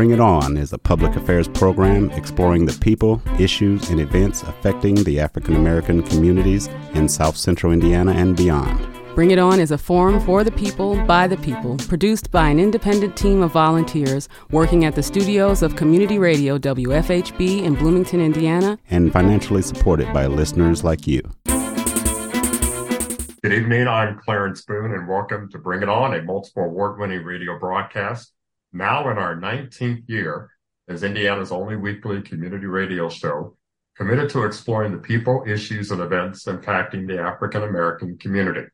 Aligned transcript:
Bring 0.00 0.12
It 0.12 0.20
On 0.20 0.56
is 0.56 0.72
a 0.72 0.78
public 0.78 1.14
affairs 1.14 1.46
program 1.46 2.10
exploring 2.12 2.64
the 2.64 2.72
people, 2.80 3.20
issues, 3.38 3.90
and 3.90 4.00
events 4.00 4.42
affecting 4.42 4.94
the 4.94 5.20
African 5.20 5.56
American 5.56 6.02
communities 6.02 6.68
in 6.94 7.06
South 7.06 7.36
Central 7.36 7.70
Indiana 7.70 8.12
and 8.12 8.34
beyond. 8.34 8.80
Bring 9.14 9.30
It 9.30 9.38
On 9.38 9.60
is 9.60 9.72
a 9.72 9.76
forum 9.76 10.18
for 10.18 10.42
the 10.42 10.52
people, 10.52 10.96
by 11.04 11.26
the 11.26 11.36
people, 11.36 11.76
produced 11.76 12.30
by 12.30 12.48
an 12.48 12.58
independent 12.58 13.14
team 13.14 13.42
of 13.42 13.52
volunteers 13.52 14.26
working 14.50 14.86
at 14.86 14.94
the 14.94 15.02
studios 15.02 15.62
of 15.62 15.76
community 15.76 16.18
radio 16.18 16.56
WFHB 16.56 17.62
in 17.62 17.74
Bloomington, 17.74 18.22
Indiana, 18.22 18.78
and 18.88 19.12
financially 19.12 19.60
supported 19.60 20.10
by 20.14 20.24
listeners 20.24 20.82
like 20.82 21.06
you. 21.06 21.20
Good 23.42 23.52
evening. 23.52 23.86
I'm 23.86 24.18
Clarence 24.18 24.62
Boone, 24.62 24.94
and 24.94 25.06
welcome 25.06 25.50
to 25.50 25.58
Bring 25.58 25.82
It 25.82 25.90
On, 25.90 26.14
a 26.14 26.22
multiple 26.22 26.62
award 26.62 26.98
winning 26.98 27.22
radio 27.22 27.58
broadcast. 27.58 28.32
Now 28.72 29.10
in 29.10 29.18
our 29.18 29.34
19th 29.34 30.08
year 30.08 30.50
as 30.88 31.02
Indiana's 31.02 31.52
only 31.52 31.76
weekly 31.76 32.22
community 32.22 32.66
radio 32.66 33.08
show, 33.08 33.56
committed 33.96 34.30
to 34.30 34.44
exploring 34.44 34.92
the 34.92 34.98
people, 34.98 35.44
issues, 35.46 35.90
and 35.90 36.00
events 36.00 36.44
impacting 36.44 37.06
the 37.06 37.20
African 37.20 37.62
American 37.62 38.18
community. 38.18 38.66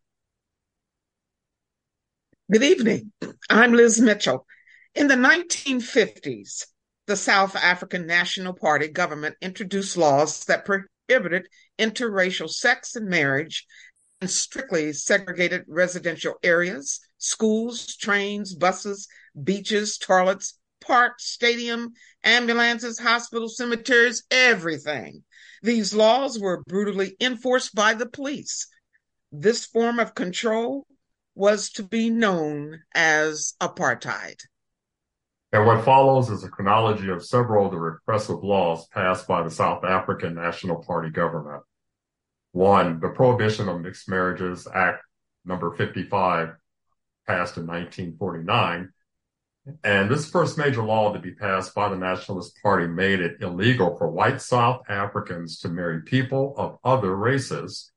Good 2.51 2.63
evening. 2.63 3.13
I'm 3.51 3.73
Liz 3.73 4.01
Mitchell. 4.01 4.47
In 4.95 5.09
the 5.09 5.15
1950s, 5.15 6.67
the 7.07 7.17
South 7.17 7.57
African 7.57 8.07
National 8.07 8.53
Party 8.53 8.89
government 8.89 9.37
introduced 9.41 9.97
laws 9.97 10.45
that 10.45 10.65
prohibited 10.65 11.49
interracial 11.79 12.49
sex 12.49 12.97
and 12.97 13.09
marriage 13.09 13.67
and 14.21 14.31
strictly 14.31 14.93
segregated 14.93 15.65
residential 15.69 16.35
areas, 16.43 17.01
schools, 17.19 17.97
trains, 17.97 18.55
buses, 18.55 19.09
beaches, 19.43 19.99
toilets, 19.99 20.59
parks, 20.81 21.25
stadium, 21.25 21.93
ambulances, 22.25 22.99
hospitals, 22.99 23.57
cemeteries, 23.57 24.25
everything. 24.31 25.25
These 25.63 25.95
laws 25.95 26.39
were 26.39 26.63
brutally 26.67 27.17
enforced 27.21 27.75
by 27.75 27.95
the 27.95 28.07
police. 28.07 28.69
This 29.33 29.67
form 29.67 29.99
of 29.99 30.15
control 30.15 30.87
was 31.35 31.71
to 31.71 31.83
be 31.83 32.11
known 32.11 32.81
as 32.95 33.55
apartheid. 33.61 34.41
And 35.53 35.67
what 35.67 35.85
follows 35.85 36.31
is 36.31 36.45
a 36.45 36.49
chronology 36.49 37.09
of 37.09 37.25
several 37.25 37.67
of 37.67 37.73
the 37.73 37.79
repressive 37.79 38.43
laws 38.43 38.87
passed 38.89 39.27
by 39.27 39.43
the 39.43 39.51
South 39.51 39.85
African 39.85 40.35
National 40.35 40.83
Party 40.83 41.11
government. 41.11 41.63
One, 42.53 43.01
the 43.01 43.11
Prohibition 43.11 43.69
of 43.69 43.81
Mixed 43.81 44.09
Marriages 44.09 44.67
Act 44.73 45.03
number 45.45 45.71
55 45.73 46.49
passed 47.27 47.57
in 47.57 47.67
1949. 47.67 48.93
And 49.83 50.11
this 50.11 50.31
first 50.31 50.57
major 50.57 50.83
law 50.83 51.13
to 51.13 51.19
be 51.19 51.33
passed 51.33 51.75
by 51.75 51.89
the 51.89 51.97
Nationalist 51.97 52.57
Party 52.63 52.87
made 52.87 53.21
it 53.21 53.43
illegal 53.43 53.97
for 53.97 54.11
white 54.11 54.41
South 54.41 54.83
Africans 54.89 55.59
to 55.61 55.69
marry 55.69 56.03
people 56.03 56.55
of 56.57 56.79
other 56.85 57.17
races. 57.17 57.91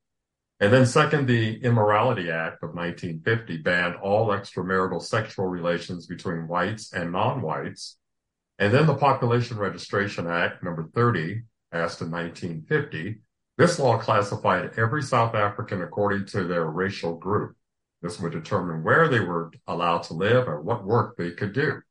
And 0.59 0.73
then 0.73 0.85
second, 0.85 1.27
the 1.27 1.57
Immorality 1.61 2.29
Act 2.29 2.63
of 2.63 2.73
1950 2.73 3.57
banned 3.57 3.95
all 3.95 4.27
extramarital 4.27 5.01
sexual 5.01 5.45
relations 5.45 6.07
between 6.07 6.47
whites 6.47 6.91
and 6.91 7.11
non-whites. 7.11 7.97
And 8.57 8.73
then 8.73 8.87
the 8.87 8.95
Population 8.95 9.57
Registration 9.57 10.27
Act 10.27 10.63
number 10.63 10.89
30 10.93 11.43
passed 11.71 12.01
in 12.01 12.11
1950 12.11 13.21
this 13.59 13.77
law 13.77 13.97
classified 13.97 14.71
every 14.77 15.03
South 15.03 15.35
African 15.35 15.81
according 15.81 16.27
to 16.27 16.45
their 16.45 16.65
racial 16.67 17.15
group. 17.17 17.57
This 18.01 18.19
would 18.19 18.31
determine 18.31 18.83
where 18.83 19.09
they 19.09 19.19
were 19.19 19.51
allowed 19.67 20.03
to 20.03 20.13
live 20.13 20.47
and 20.47 20.63
what 20.63 20.85
work 20.85 21.17
they 21.17 21.31
could 21.31 21.53
do. 21.53 21.81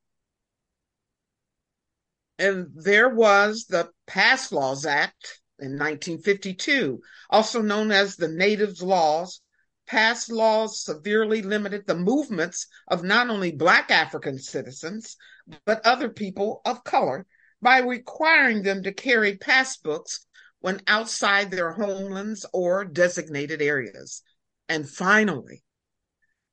And 2.39 2.69
there 2.75 3.09
was 3.09 3.67
the 3.69 3.91
Pass 4.07 4.53
Laws 4.53 4.87
Act 4.87 5.41
in 5.59 5.73
1952, 5.73 7.01
also 7.31 7.61
known 7.61 7.91
as 7.91 8.17
the 8.17 8.29
Natives 8.29 8.81
Laws. 8.81 9.41
Pass 9.87 10.29
laws 10.29 10.85
severely 10.85 11.43
limited 11.43 11.87
the 11.87 11.97
movements 11.97 12.67
of 12.89 13.03
not 13.03 13.31
only 13.31 13.53
Black 13.53 13.91
African 13.91 14.39
citizens, 14.39 15.17
but 15.65 15.85
other 15.85 16.11
people 16.11 16.61
of 16.65 16.85
color 16.85 17.27
by 17.61 17.79
requiring 17.79 18.63
them 18.63 18.83
to 18.83 18.93
carry 18.93 19.37
passbooks 19.37 20.21
when 20.61 20.81
outside 20.87 21.51
their 21.51 21.73
homelands 21.73 22.45
or 22.53 22.85
designated 22.85 23.63
areas. 23.63 24.23
And 24.69 24.89
finally, 24.89 25.63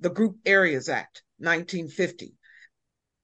the 0.06 0.12
Group 0.12 0.38
Areas 0.46 0.88
Act, 0.88 1.24
1950. 1.40 2.36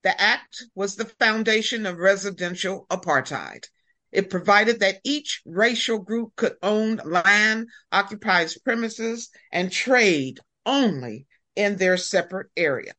The 0.02 0.20
act 0.20 0.64
was 0.74 0.96
the 0.96 1.04
foundation 1.04 1.86
of 1.86 1.98
residential 1.98 2.86
apartheid. 2.90 3.66
It 4.10 4.30
provided 4.30 4.80
that 4.80 4.98
each 5.04 5.42
racial 5.46 6.00
group 6.00 6.34
could 6.34 6.56
own 6.60 6.96
land, 7.04 7.68
occupy 7.92 8.48
premises, 8.64 9.30
and 9.52 9.70
trade 9.70 10.40
only 10.66 11.28
in 11.54 11.76
their 11.76 11.96
separate 11.96 12.50
area. 12.56 12.94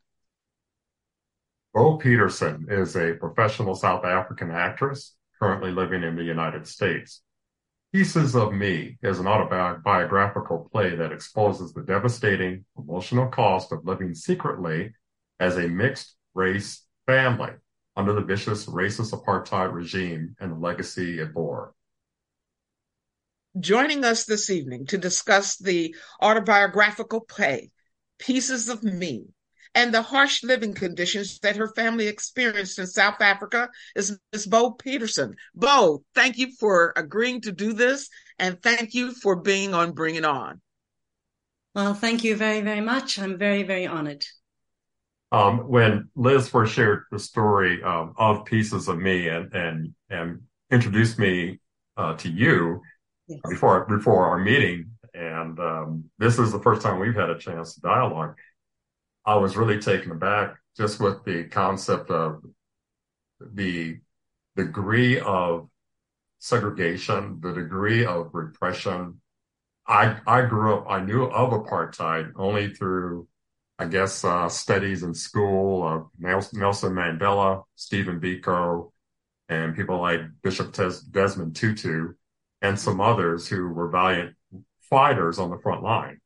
Bo 1.73 1.97
Petersen 1.97 2.67
is 2.69 2.95
a 2.95 3.15
professional 3.15 3.75
South 3.75 4.05
African 4.05 4.49
actress 4.49 5.13
currently 5.41 5.71
living 5.71 6.03
in 6.03 6.15
the 6.15 6.23
United 6.23 6.65
States. 6.67 7.21
Pieces 7.93 8.35
of 8.35 8.53
Me 8.53 8.97
is 9.03 9.19
an 9.19 9.27
autobiographical 9.27 10.67
play 10.71 10.95
that 10.95 11.11
exposes 11.11 11.73
the 11.73 11.83
devastating 11.83 12.65
emotional 12.75 13.27
cost 13.27 13.71
of 13.71 13.85
living 13.85 14.15
secretly 14.15 14.91
as 15.39 15.57
a 15.57 15.67
mixed 15.67 16.15
race 16.33 16.87
family 17.05 17.51
under 17.95 18.13
the 18.13 18.23
vicious 18.23 18.65
racist 18.65 19.13
apartheid 19.13 19.71
regime 19.71 20.35
and 20.39 20.53
the 20.53 20.55
legacy 20.55 21.19
it 21.19 21.35
bore. 21.35 21.75
Joining 23.59 24.03
us 24.03 24.25
this 24.25 24.49
evening 24.49 24.87
to 24.87 24.97
discuss 24.97 25.57
the 25.57 25.95
autobiographical 26.19 27.21
play, 27.21 27.69
Pieces 28.17 28.69
of 28.69 28.83
Me, 28.83 29.25
and 29.75 29.93
the 29.93 30.01
harsh 30.01 30.43
living 30.43 30.73
conditions 30.73 31.39
that 31.39 31.55
her 31.55 31.67
family 31.73 32.07
experienced 32.07 32.79
in 32.79 32.87
South 32.87 33.21
Africa 33.21 33.69
is 33.95 34.17
Ms. 34.31 34.47
Bo 34.47 34.71
Petersen. 34.71 35.35
Bo, 35.55 36.03
thank 36.13 36.37
you 36.37 36.51
for 36.59 36.93
agreeing 36.95 37.41
to 37.41 37.51
do 37.51 37.73
this 37.73 38.09
and 38.39 38.61
thank 38.61 38.93
you 38.93 39.11
for 39.11 39.35
being 39.35 39.73
on 39.73 39.91
Bring 39.91 40.15
It 40.15 40.25
On. 40.25 40.61
Well, 41.75 41.93
thank 41.93 42.23
you 42.23 42.35
very, 42.35 42.61
very 42.61 42.81
much. 42.81 43.17
I'm 43.17 43.37
very, 43.37 43.63
very 43.63 43.87
honored. 43.87 44.25
Um, 45.31 45.67
when 45.67 46.09
Liz 46.15 46.47
first 46.47 46.73
shared 46.73 47.05
the 47.11 47.17
story 47.17 47.81
um, 47.81 48.13
of 48.17 48.45
Pieces 48.45 48.87
of 48.87 48.99
Me 48.99 49.27
and 49.29 49.51
and 49.55 49.95
and 50.11 50.41
introduced 50.69 51.17
me 51.17 51.59
uh, 51.97 52.15
to 52.17 52.29
you 52.29 52.81
yes. 53.27 53.39
before 53.49 53.85
before 53.85 54.27
our 54.27 54.37
meeting, 54.37 54.91
and 55.15 55.59
um, 55.59 56.03
this 56.19 56.37
is 56.37 56.51
the 56.51 56.59
first 56.59 56.83
time 56.83 56.99
we've 56.99 57.15
had 57.15 57.31
a 57.31 57.39
chance 57.39 57.73
to 57.73 57.81
dialogue. 57.81 58.35
I 59.25 59.35
was 59.35 59.55
really 59.55 59.79
taken 59.79 60.11
aback 60.11 60.57
just 60.75 60.99
with 60.99 61.23
the 61.23 61.45
concept 61.45 62.09
of 62.09 62.43
the 63.39 63.99
degree 64.55 65.19
of 65.19 65.69
segregation, 66.39 67.39
the 67.41 67.53
degree 67.53 68.05
of 68.05 68.29
repression. 68.33 69.21
I 69.87 70.17
I 70.27 70.41
grew 70.45 70.75
up, 70.75 70.85
I 70.89 71.01
knew 71.01 71.23
of 71.23 71.51
apartheid 71.51 72.33
only 72.35 72.73
through, 72.73 73.27
I 73.79 73.85
guess, 73.85 74.23
uh, 74.23 74.49
studies 74.49 75.03
in 75.03 75.13
school 75.13 75.87
of 75.87 76.07
Nelson 76.19 76.93
Mandela, 76.93 77.63
Stephen 77.75 78.19
Biko, 78.19 78.91
and 79.49 79.75
people 79.75 79.99
like 80.01 80.21
Bishop 80.41 80.73
Desmond 81.11 81.55
Tutu, 81.55 82.13
and 82.61 82.79
some 82.79 82.99
others 82.99 83.47
who 83.47 83.69
were 83.69 83.89
valiant 83.89 84.35
fighters 84.89 85.39
on 85.39 85.49
the 85.49 85.59
front 85.59 85.83
line. 85.83 86.19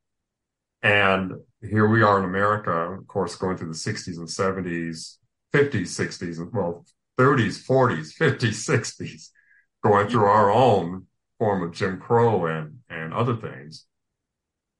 And 0.81 1.33
here 1.61 1.87
we 1.87 2.03
are 2.03 2.19
in 2.19 2.25
America, 2.25 2.71
of 2.71 3.07
course, 3.07 3.35
going 3.35 3.57
through 3.57 3.69
the 3.69 3.73
60s 3.73 4.17
and 4.17 4.27
70s, 4.27 5.17
50s, 5.53 5.87
60s, 5.87 6.37
and 6.37 6.53
well, 6.53 6.85
30s, 7.17 7.65
40s, 7.65 8.15
50s, 8.17 8.99
60s, 8.99 9.29
going 9.83 10.07
through 10.07 10.25
our 10.25 10.51
own 10.51 11.07
form 11.39 11.63
of 11.63 11.73
Jim 11.73 11.99
Crow 11.99 12.45
and, 12.45 12.79
and 12.89 13.13
other 13.13 13.35
things. 13.35 13.85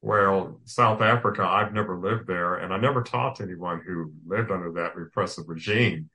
Well, 0.02 0.62
South 0.66 1.02
Africa, 1.02 1.44
I've 1.44 1.74
never 1.74 1.98
lived 1.98 2.28
there, 2.28 2.56
and 2.56 2.72
I 2.72 2.78
never 2.78 3.02
talked 3.02 3.38
to 3.38 3.44
anyone 3.44 3.82
who 3.86 4.14
lived 4.26 4.52
under 4.52 4.72
that 4.74 4.96
repressive 4.96 5.46
regime. 5.48 6.10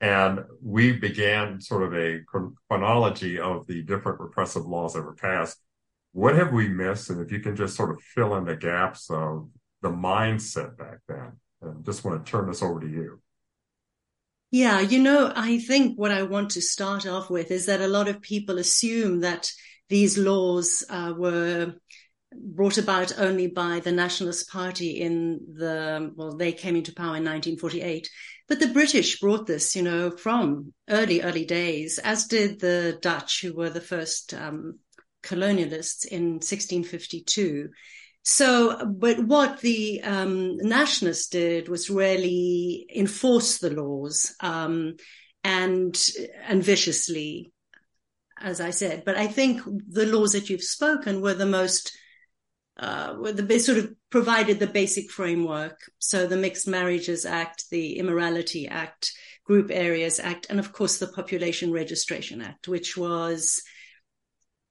And 0.00 0.40
we 0.62 0.92
began 0.92 1.60
sort 1.60 1.82
of 1.82 1.94
a 1.94 2.22
chronology 2.68 3.38
of 3.38 3.66
the 3.66 3.82
different 3.82 4.18
repressive 4.18 4.66
laws 4.66 4.94
that 4.94 5.02
were 5.02 5.14
passed. 5.14 5.58
What 6.12 6.34
have 6.34 6.52
we 6.52 6.68
missed? 6.68 7.10
And 7.10 7.20
if 7.20 7.30
you 7.30 7.40
can 7.40 7.54
just 7.54 7.76
sort 7.76 7.90
of 7.90 8.02
fill 8.02 8.34
in 8.36 8.44
the 8.44 8.56
gaps 8.56 9.10
of 9.10 9.48
the 9.82 9.90
mindset 9.90 10.76
back 10.76 10.98
then. 11.08 11.32
And 11.62 11.84
just 11.84 12.04
want 12.04 12.24
to 12.24 12.30
turn 12.30 12.46
this 12.48 12.62
over 12.62 12.80
to 12.80 12.88
you. 12.88 13.20
Yeah, 14.50 14.80
you 14.80 14.98
know, 14.98 15.32
I 15.34 15.58
think 15.58 15.96
what 15.96 16.10
I 16.10 16.22
want 16.24 16.50
to 16.50 16.62
start 16.62 17.06
off 17.06 17.30
with 17.30 17.50
is 17.50 17.66
that 17.66 17.80
a 17.80 17.88
lot 17.88 18.08
of 18.08 18.20
people 18.20 18.58
assume 18.58 19.20
that 19.20 19.50
these 19.88 20.18
laws 20.18 20.84
uh, 20.88 21.12
were 21.16 21.74
brought 22.32 22.78
about 22.78 23.18
only 23.18 23.48
by 23.48 23.80
the 23.80 23.92
Nationalist 23.92 24.50
Party 24.50 25.00
in 25.00 25.40
the, 25.54 26.12
well, 26.16 26.36
they 26.36 26.52
came 26.52 26.76
into 26.76 26.94
power 26.94 27.16
in 27.16 27.24
1948. 27.24 28.08
But 28.48 28.58
the 28.58 28.68
British 28.68 29.20
brought 29.20 29.46
this, 29.46 29.76
you 29.76 29.82
know, 29.82 30.10
from 30.10 30.72
early, 30.88 31.22
early 31.22 31.44
days, 31.44 31.98
as 31.98 32.26
did 32.26 32.60
the 32.60 32.98
Dutch, 33.00 33.42
who 33.42 33.54
were 33.54 33.70
the 33.70 33.80
first 33.80 34.34
um, 34.34 34.78
colonialists 35.22 36.04
in 36.04 36.34
1652. 36.34 37.68
So, 38.22 38.84
but 38.86 39.18
what 39.18 39.60
the 39.60 40.02
um, 40.02 40.58
nationalists 40.58 41.28
did 41.28 41.68
was 41.68 41.90
really 41.90 42.86
enforce 42.94 43.58
the 43.58 43.70
laws 43.70 44.34
um, 44.40 44.96
and 45.42 45.98
and 46.46 46.62
viciously, 46.62 47.52
as 48.38 48.60
I 48.60 48.70
said. 48.70 49.04
But 49.04 49.16
I 49.16 49.26
think 49.26 49.62
the 49.64 50.06
laws 50.06 50.32
that 50.32 50.50
you've 50.50 50.62
spoken 50.62 51.22
were 51.22 51.34
the 51.34 51.46
most 51.46 51.96
uh, 52.78 53.14
were 53.18 53.32
the 53.32 53.58
sort 53.58 53.78
of 53.78 53.94
provided 54.10 54.58
the 54.58 54.66
basic 54.66 55.10
framework. 55.10 55.78
So 55.98 56.26
the 56.26 56.36
Mixed 56.36 56.68
Marriages 56.68 57.24
Act, 57.24 57.70
the 57.70 57.98
Immorality 57.98 58.68
Act, 58.68 59.12
Group 59.44 59.70
Areas 59.70 60.20
Act, 60.20 60.46
and 60.50 60.58
of 60.58 60.72
course 60.72 60.98
the 60.98 61.06
Population 61.06 61.72
Registration 61.72 62.42
Act, 62.42 62.68
which 62.68 62.96
was, 62.96 63.62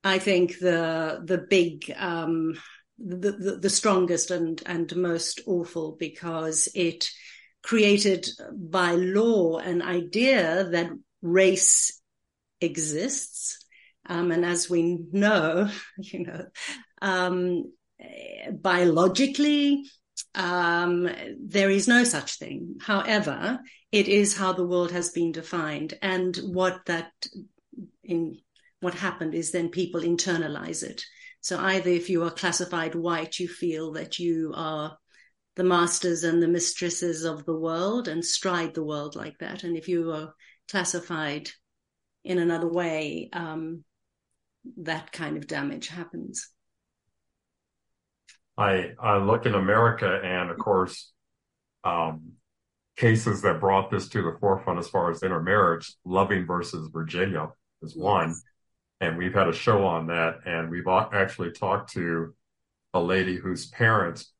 I 0.03 0.19
think, 0.19 0.59
the 0.59 1.21
the 1.23 1.37
big 1.37 1.91
um, 1.97 2.53
the, 2.99 3.59
the, 3.61 3.69
strongest 3.69 4.31
and 4.31 4.61
and 4.65 4.93
most 4.95 5.41
awful 5.45 5.95
because 5.97 6.67
it 6.75 7.09
created 7.63 8.27
by 8.51 8.91
law 8.91 9.57
an 9.57 9.81
idea 9.81 10.65
that 10.65 10.91
race 11.21 12.01
exists. 12.61 13.65
Um, 14.05 14.31
and 14.31 14.45
as 14.45 14.69
we 14.69 14.99
know, 15.11 15.69
you 15.97 16.25
know, 16.25 16.45
um, 17.01 17.71
biologically, 18.51 19.85
um, 20.35 21.09
there 21.39 21.69
is 21.69 21.87
no 21.87 22.03
such 22.03 22.37
thing. 22.37 22.77
However, 22.81 23.59
it 23.91 24.07
is 24.07 24.37
how 24.37 24.53
the 24.53 24.65
world 24.65 24.91
has 24.91 25.09
been 25.09 25.31
defined, 25.31 25.97
and 26.01 26.35
what 26.37 26.85
that 26.85 27.11
in 28.03 28.37
what 28.81 28.93
happened 28.93 29.33
is 29.33 29.51
then 29.51 29.69
people 29.69 30.01
internalize 30.01 30.83
it. 30.83 31.03
So 31.41 31.57
either 31.57 31.89
if 31.89 32.09
you 32.09 32.23
are 32.23 32.31
classified 32.31 32.95
white, 32.95 33.39
you 33.39 33.47
feel 33.47 33.93
that 33.93 34.19
you 34.19 34.53
are 34.55 34.97
the 35.55 35.63
masters 35.63 36.23
and 36.23 36.41
the 36.41 36.47
mistresses 36.47 37.23
of 37.23 37.45
the 37.45 37.55
world 37.55 38.07
and 38.07 38.23
stride 38.23 38.73
the 38.73 38.83
world 38.83 39.15
like 39.15 39.37
that, 39.39 39.63
and 39.63 39.75
if 39.75 39.87
you 39.87 40.11
are 40.11 40.33
classified 40.69 41.49
in 42.23 42.37
another 42.37 42.67
way, 42.67 43.29
um, 43.33 43.83
that 44.77 45.11
kind 45.11 45.37
of 45.37 45.47
damage 45.47 45.87
happens. 45.87 46.49
I, 48.57 48.91
I 49.01 49.17
look 49.17 49.45
in 49.45 49.53
America 49.53 50.19
and 50.23 50.49
of 50.49 50.57
course, 50.57 51.11
um, 51.83 52.33
cases 52.97 53.41
that 53.41 53.61
brought 53.61 53.89
this 53.89 54.09
to 54.09 54.21
the 54.21 54.37
forefront 54.39 54.79
as 54.79 54.89
far 54.89 55.09
as 55.09 55.23
intermarriage, 55.23 55.93
Loving 56.03 56.45
versus 56.45 56.89
Virginia 56.91 57.47
is 57.81 57.95
one. 57.95 58.35
And 59.01 59.17
we've 59.17 59.33
had 59.33 59.47
a 59.47 59.53
show 59.53 59.85
on 59.85 60.07
that. 60.07 60.39
And 60.45 60.69
we've 60.69 60.87
actually 60.87 61.51
talked 61.51 61.93
to 61.93 62.33
a 62.93 62.99
lady 62.99 63.37
whose 63.37 63.67
parents 63.67 64.33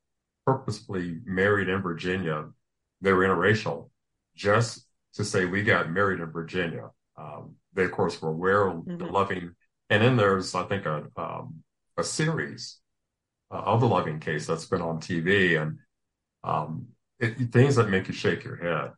purposefully 0.46 1.18
married 1.24 1.68
in 1.68 1.82
Virginia. 1.82 2.46
They 3.00 3.12
were 3.12 3.24
interracial 3.24 3.90
just 4.34 4.86
to 5.14 5.24
say 5.24 5.44
we 5.44 5.62
got 5.62 5.90
married 5.90 6.20
in 6.20 6.30
Virginia. 6.30 6.90
Um, 7.16 7.56
they 7.72 7.84
of 7.84 7.92
course 7.92 8.20
were 8.20 8.30
aware 8.30 8.66
of 8.66 8.76
mm-hmm. 8.78 8.98
the 8.98 9.06
loving. 9.06 9.54
And 9.88 10.02
then 10.02 10.16
there's, 10.16 10.54
I 10.54 10.64
think, 10.64 10.86
a, 10.86 11.06
um, 11.16 11.62
a 11.96 12.04
series 12.04 12.80
uh, 13.50 13.58
of 13.58 13.80
the 13.80 13.88
Loving 13.88 14.20
case 14.20 14.46
that's 14.46 14.66
been 14.66 14.82
on 14.82 15.00
TV 15.00 15.60
and 15.60 15.78
um, 16.44 16.86
it, 17.18 17.52
things 17.52 17.76
that 17.76 17.90
make 17.90 18.08
you 18.08 18.14
shake 18.14 18.44
your 18.44 18.56
head. 18.56 18.92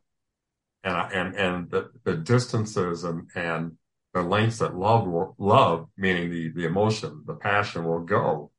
And, 0.83 1.13
and, 1.13 1.35
and 1.35 1.69
the, 1.71 1.91
the 2.03 2.15
distances 2.15 3.03
and, 3.03 3.29
and 3.35 3.77
the 4.13 4.21
lengths 4.21 4.59
that 4.59 4.75
love, 4.75 5.07
will, 5.07 5.35
love, 5.37 5.87
meaning 5.97 6.29
the, 6.29 6.49
the 6.49 6.65
emotion, 6.65 7.23
the 7.25 7.33
passion 7.33 7.83
will 7.83 8.01
go 8.01 8.51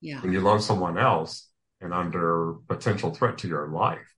yeah. 0.00 0.20
when 0.20 0.32
you 0.32 0.40
love 0.40 0.62
someone 0.62 0.96
else 0.98 1.48
and 1.80 1.92
under 1.92 2.54
potential 2.68 3.12
threat 3.12 3.38
to 3.38 3.48
your 3.48 3.68
life, 3.68 4.14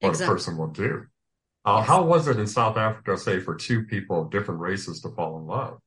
what 0.00 0.10
exactly. 0.10 0.32
a 0.32 0.36
person 0.36 0.56
will 0.56 0.68
do. 0.68 1.06
Uh. 1.64 1.82
How 1.82 2.02
was 2.02 2.28
it 2.28 2.38
in 2.38 2.46
South 2.46 2.76
Africa, 2.76 3.16
say, 3.16 3.40
for 3.40 3.54
two 3.54 3.84
people 3.84 4.22
of 4.22 4.30
different 4.30 4.60
races 4.60 5.00
to 5.02 5.10
fall 5.10 5.38
in 5.38 5.46
love? 5.46 5.78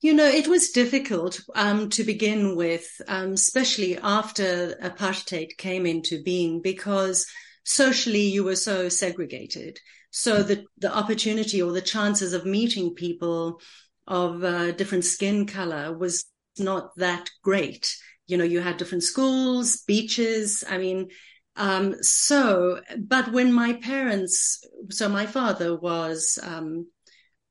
You 0.00 0.14
know, 0.14 0.26
it 0.26 0.48
was 0.48 0.70
difficult 0.70 1.40
um, 1.54 1.88
to 1.90 2.02
begin 2.02 2.56
with, 2.56 2.84
um, 3.06 3.32
especially 3.32 3.96
after 3.96 4.76
apartheid 4.82 5.56
came 5.56 5.86
into 5.86 6.22
being, 6.24 6.60
because 6.60 7.26
socially 7.64 8.26
you 8.26 8.42
were 8.42 8.56
so 8.56 8.88
segregated. 8.88 9.78
So 10.12 10.42
the 10.42 10.66
the 10.78 10.94
opportunity 10.94 11.60
or 11.62 11.72
the 11.72 11.80
chances 11.80 12.34
of 12.34 12.46
meeting 12.46 12.94
people 12.94 13.60
of 14.06 14.44
uh, 14.44 14.72
different 14.72 15.04
skin 15.04 15.46
color 15.46 15.96
was 15.96 16.26
not 16.58 16.94
that 16.96 17.30
great. 17.42 17.96
You 18.26 18.36
know, 18.36 18.44
you 18.44 18.60
had 18.60 18.76
different 18.76 19.04
schools, 19.04 19.82
beaches. 19.86 20.64
I 20.68 20.76
mean, 20.76 21.08
um, 21.56 21.94
so, 22.02 22.80
but 22.98 23.32
when 23.32 23.52
my 23.52 23.72
parents, 23.74 24.62
so 24.90 25.08
my 25.08 25.26
father 25.26 25.78
was 25.78 26.38
um, 26.42 26.88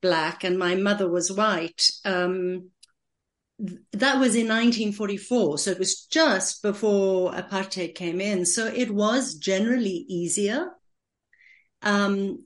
black 0.01 0.43
and 0.43 0.57
my 0.57 0.75
mother 0.75 1.09
was 1.09 1.31
white. 1.31 1.89
Um, 2.05 2.69
that 3.93 4.19
was 4.19 4.35
in 4.35 4.47
1944. 4.47 5.57
So 5.57 5.71
it 5.71 5.79
was 5.79 6.05
just 6.05 6.61
before 6.61 7.31
apartheid 7.31 7.95
came 7.95 8.21
in. 8.21 8.45
So 8.45 8.67
it 8.67 8.91
was 8.91 9.35
generally 9.35 10.05
easier. 10.07 10.69
Um, 11.83 12.45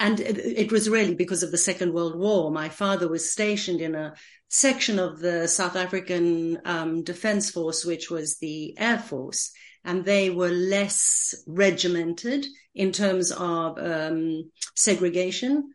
and 0.00 0.18
it, 0.18 0.38
it, 0.38 0.72
was 0.72 0.88
really 0.88 1.14
because 1.14 1.42
of 1.42 1.50
the 1.50 1.58
Second 1.58 1.92
World 1.92 2.18
War. 2.18 2.50
My 2.50 2.70
father 2.70 3.06
was 3.06 3.30
stationed 3.30 3.82
in 3.82 3.94
a 3.94 4.14
section 4.48 4.98
of 4.98 5.20
the 5.20 5.46
South 5.46 5.76
African 5.76 6.58
um, 6.64 7.04
Defense 7.04 7.50
Force, 7.50 7.84
which 7.84 8.10
was 8.10 8.38
the 8.38 8.74
Air 8.78 8.98
Force, 8.98 9.52
and 9.84 10.02
they 10.02 10.30
were 10.30 10.48
less 10.48 11.34
regimented 11.46 12.46
in 12.74 12.92
terms 12.92 13.30
of 13.30 13.78
um, 13.78 14.50
segregation. 14.74 15.70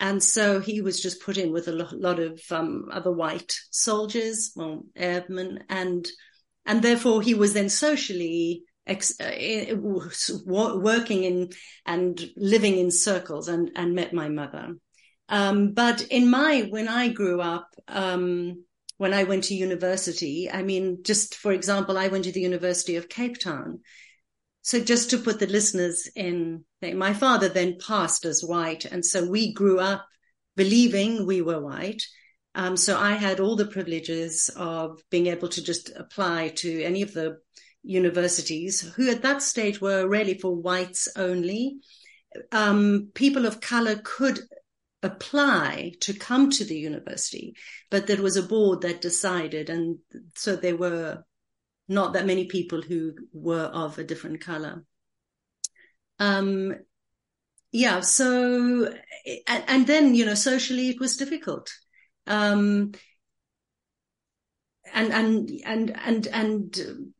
And 0.00 0.20
so 0.20 0.58
he 0.58 0.82
was 0.82 1.00
just 1.00 1.22
put 1.22 1.38
in 1.38 1.52
with 1.52 1.68
a 1.68 1.72
lot 1.72 2.18
of 2.18 2.40
um, 2.50 2.88
other 2.92 3.12
white 3.12 3.54
soldiers, 3.70 4.52
well, 4.56 4.84
airmen, 4.96 5.64
and 5.68 6.06
and 6.66 6.82
therefore 6.82 7.22
he 7.22 7.34
was 7.34 7.54
then 7.54 7.68
socially 7.68 8.64
ex- 8.88 9.20
uh, 9.20 9.76
working 9.76 11.24
in 11.24 11.50
and 11.86 12.30
living 12.36 12.78
in 12.78 12.90
circles, 12.90 13.48
and 13.48 13.70
and 13.76 13.94
met 13.94 14.12
my 14.12 14.28
mother. 14.28 14.74
Um, 15.28 15.72
but 15.72 16.02
in 16.02 16.30
my 16.30 16.66
when 16.70 16.88
I 16.88 17.08
grew 17.08 17.40
up, 17.40 17.68
um, 17.86 18.64
when 18.96 19.14
I 19.14 19.24
went 19.24 19.44
to 19.44 19.54
university, 19.54 20.50
I 20.50 20.62
mean, 20.62 21.02
just 21.02 21.36
for 21.36 21.52
example, 21.52 21.98
I 21.98 22.08
went 22.08 22.24
to 22.24 22.32
the 22.32 22.40
University 22.40 22.96
of 22.96 23.08
Cape 23.08 23.38
Town, 23.38 23.80
so 24.68 24.80
just 24.80 25.08
to 25.10 25.18
put 25.18 25.38
the 25.38 25.46
listeners 25.46 26.10
in, 26.14 26.64
my 26.82 27.14
father 27.14 27.48
then 27.48 27.78
passed 27.78 28.26
as 28.26 28.44
white. 28.44 28.84
And 28.84 29.02
so 29.02 29.26
we 29.26 29.54
grew 29.54 29.80
up 29.80 30.06
believing 30.56 31.24
we 31.24 31.40
were 31.40 31.58
white. 31.58 32.02
Um, 32.54 32.76
so 32.76 32.98
I 32.98 33.12
had 33.12 33.40
all 33.40 33.56
the 33.56 33.64
privileges 33.66 34.50
of 34.56 35.00
being 35.10 35.28
able 35.28 35.48
to 35.48 35.62
just 35.62 35.90
apply 35.96 36.48
to 36.56 36.82
any 36.82 37.00
of 37.00 37.14
the 37.14 37.38
universities 37.82 38.80
who 38.80 39.10
at 39.10 39.22
that 39.22 39.42
stage 39.42 39.80
were 39.80 40.08
really 40.08 40.38
for 40.38 40.54
whites 40.54 41.08
only. 41.16 41.78
Um, 42.52 43.10
people 43.14 43.46
of 43.46 43.60
color 43.60 44.00
could 44.04 44.40
apply 45.02 45.92
to 46.00 46.12
come 46.12 46.50
to 46.50 46.64
the 46.64 46.76
university, 46.76 47.54
but 47.90 48.06
there 48.06 48.22
was 48.22 48.36
a 48.36 48.42
board 48.42 48.82
that 48.82 49.00
decided. 49.00 49.70
And 49.70 49.98
so 50.34 50.56
there 50.56 50.76
were 50.76 51.24
not 51.88 52.12
that 52.12 52.26
many 52.26 52.46
people 52.46 52.82
who 52.82 53.14
were 53.32 53.64
of 53.64 53.98
a 53.98 54.04
different 54.04 54.40
color. 54.40 54.84
Um, 56.18 56.74
yeah, 57.72 58.00
so 58.00 58.92
and, 59.46 59.64
and, 59.68 59.86
then 59.86 60.14
you 60.14 60.24
know 60.24 60.34
socially 60.34 60.88
it 60.88 60.98
was 60.98 61.16
difficult, 61.16 61.70
um, 62.26 62.92
and 64.92 65.12
and 65.12 65.50
and 65.64 65.96
and 65.98 66.26
and 66.28 67.12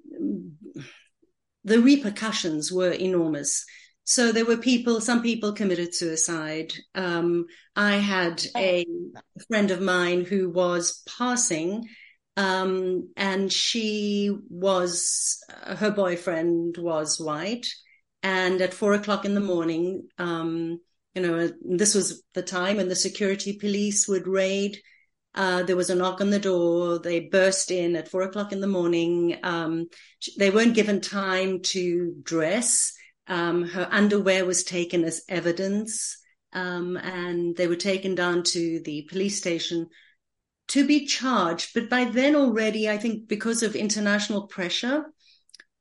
the 1.64 1.80
repercussions 1.80 2.72
were 2.72 2.92
enormous. 2.92 3.64
So 4.04 4.32
there 4.32 4.46
were 4.46 4.56
people, 4.56 5.00
some 5.00 5.22
people 5.22 5.52
committed 5.52 5.94
suicide. 5.94 6.72
Um, 6.94 7.46
I 7.76 7.96
had 7.96 8.42
a 8.56 8.86
friend 9.48 9.70
of 9.70 9.82
mine 9.82 10.24
who 10.24 10.48
was 10.48 11.02
passing 11.18 11.88
um, 12.36 13.10
and 13.16 13.52
she 13.52 14.34
was, 14.48 15.44
uh, 15.62 15.76
her 15.76 15.90
boyfriend 15.90 16.76
was 16.78 17.20
white. 17.20 17.66
And 18.22 18.60
at 18.60 18.74
four 18.74 18.94
o'clock 18.94 19.24
in 19.24 19.34
the 19.34 19.40
morning, 19.40 20.08
um, 20.18 20.80
you 21.14 21.22
know, 21.22 21.50
this 21.60 21.94
was 21.94 22.22
the 22.34 22.42
time 22.42 22.76
when 22.76 22.88
the 22.88 22.96
security 22.96 23.58
police 23.58 24.08
would 24.08 24.26
raid 24.26 24.78
Uh, 25.38 25.62
there 25.62 25.76
was 25.76 25.88
a 25.88 25.94
knock 25.94 26.20
on 26.20 26.30
the 26.30 26.40
door. 26.40 26.98
They 26.98 27.20
burst 27.20 27.70
in 27.70 27.94
at 27.94 28.08
four 28.08 28.22
o'clock 28.22 28.52
in 28.52 28.60
the 28.60 28.66
morning. 28.66 29.38
Um, 29.44 29.86
they 30.36 30.50
weren't 30.50 30.74
given 30.74 31.00
time 31.00 31.60
to 31.74 32.16
dress. 32.24 32.92
Um, 33.28 33.62
her 33.62 33.86
underwear 33.88 34.44
was 34.44 34.64
taken 34.64 35.04
as 35.04 35.22
evidence, 35.28 36.18
um, 36.52 36.96
and 36.96 37.56
they 37.56 37.68
were 37.68 37.76
taken 37.76 38.16
down 38.16 38.42
to 38.54 38.80
the 38.84 39.06
police 39.08 39.38
station 39.38 39.86
to 40.68 40.84
be 40.84 41.06
charged. 41.06 41.70
But 41.72 41.88
by 41.88 42.06
then 42.06 42.34
already, 42.34 42.90
I 42.90 42.98
think 42.98 43.28
because 43.28 43.62
of 43.62 43.76
international 43.76 44.48
pressure, 44.48 45.04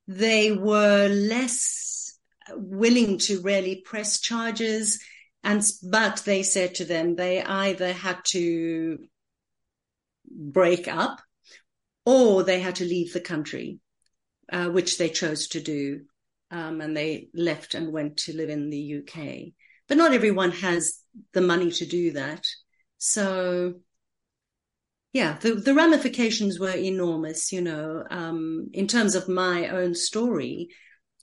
they 0.07 0.51
were 0.51 1.07
less 1.07 2.15
willing 2.53 3.17
to 3.19 3.41
really 3.41 3.81
press 3.83 4.19
charges. 4.19 5.03
And, 5.43 5.63
but 5.81 6.21
they 6.25 6.43
said 6.43 6.75
to 6.75 6.85
them, 6.85 7.15
they 7.15 7.41
either 7.41 7.91
had 7.91 8.19
to 8.25 8.99
break 10.37 10.87
up 10.87 11.19
or 12.05 12.43
they 12.43 12.59
had 12.59 12.75
to 12.75 12.85
leave 12.85 13.11
the 13.11 13.19
country, 13.19 13.79
uh, 14.51 14.67
which 14.69 14.97
they 14.97 15.09
chose 15.09 15.49
to 15.49 15.59
do. 15.59 16.01
Um, 16.49 16.79
and 16.79 16.95
they 16.95 17.27
left 17.33 17.75
and 17.75 17.91
went 17.91 18.17
to 18.19 18.37
live 18.37 18.49
in 18.49 18.69
the 18.69 18.99
UK. 18.99 19.53
But 19.89 19.97
not 19.97 20.13
everyone 20.13 20.51
has 20.51 21.01
the 21.33 21.41
money 21.41 21.71
to 21.71 21.85
do 21.85 22.11
that. 22.13 22.45
So 22.97 23.81
yeah, 25.13 25.37
the, 25.39 25.55
the 25.55 25.73
ramifications 25.73 26.59
were 26.59 26.75
enormous, 26.75 27.51
you 27.51 27.61
know, 27.61 28.03
um, 28.09 28.69
in 28.71 28.87
terms 28.87 29.15
of 29.15 29.27
my 29.27 29.69
own 29.69 29.95
story, 29.95 30.69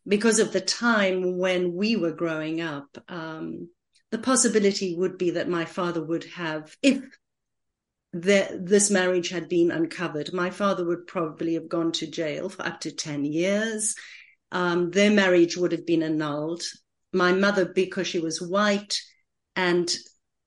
because 0.06 0.38
of 0.38 0.52
the 0.52 0.60
time 0.60 1.38
when 1.38 1.74
we 1.74 1.96
were 1.96 2.12
growing 2.12 2.60
up. 2.60 2.98
Um, 3.08 3.68
the 4.10 4.18
possibility 4.18 4.94
would 4.96 5.18
be 5.18 5.30
that 5.32 5.48
my 5.48 5.64
father 5.64 6.04
would 6.04 6.24
have, 6.24 6.76
if 6.82 7.02
the, 8.14 8.60
this 8.62 8.92
marriage 8.92 9.28
had 9.30 9.48
been 9.48 9.72
uncovered, 9.72 10.32
my 10.32 10.50
father 10.50 10.84
would 10.84 11.08
probably 11.08 11.54
have 11.54 11.68
gone 11.68 11.90
to 11.92 12.06
jail 12.06 12.48
for 12.48 12.64
up 12.64 12.80
to 12.82 12.92
10 12.92 13.24
years. 13.24 13.96
Um, 14.52 14.92
their 14.92 15.10
marriage 15.10 15.56
would 15.56 15.72
have 15.72 15.84
been 15.84 16.04
annulled. 16.04 16.62
My 17.12 17.32
mother, 17.32 17.64
because 17.64 18.06
she 18.06 18.20
was 18.20 18.40
white 18.40 19.00
and 19.56 19.92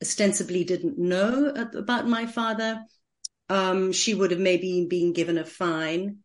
ostensibly 0.01 0.63
didn't 0.63 0.97
know 0.97 1.47
about 1.75 2.07
my 2.07 2.25
father, 2.25 2.79
um, 3.49 3.91
she 3.91 4.13
would 4.13 4.31
have 4.31 4.39
maybe 4.39 4.87
been 4.89 5.11
given 5.11 5.37
a 5.37 5.45
fine. 5.45 6.19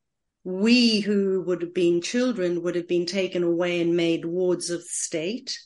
We 0.45 1.01
who 1.01 1.43
would 1.47 1.63
have 1.63 1.75
been 1.75 2.03
children 2.03 2.63
would 2.63 2.77
have 2.77 2.89
been 2.89 3.07
taken 3.07 3.43
away 3.43 3.81
and 3.81 3.97
made 3.97 4.25
wards 4.25 4.71
of 4.71 4.81
the 4.81 4.89
state. 4.89 5.59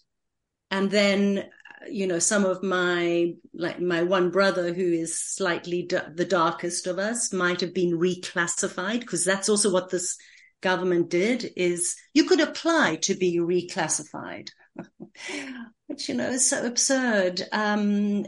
And 0.70 0.90
then, 0.90 1.44
you 1.90 2.06
know, 2.06 2.18
some 2.18 2.44
of 2.44 2.62
my, 2.62 3.34
like 3.54 3.80
my 3.80 4.02
one 4.02 4.30
brother 4.30 4.72
who 4.72 4.92
is 4.92 5.18
slightly 5.18 5.82
d- 5.82 5.98
the 6.14 6.24
darkest 6.24 6.86
of 6.86 6.98
us 6.98 7.32
might 7.32 7.60
have 7.60 7.74
been 7.74 7.98
reclassified 7.98 9.00
because 9.00 9.24
that's 9.24 9.48
also 9.48 9.72
what 9.72 9.90
this 9.90 10.16
government 10.60 11.10
did 11.10 11.52
is 11.56 11.96
you 12.14 12.24
could 12.24 12.40
apply 12.40 12.96
to 12.96 13.14
be 13.14 13.38
reclassified, 13.38 14.48
which, 15.86 16.08
you 16.08 16.14
know, 16.14 16.30
is 16.30 16.48
so 16.48 16.66
absurd. 16.66 17.42
Um, 17.52 18.24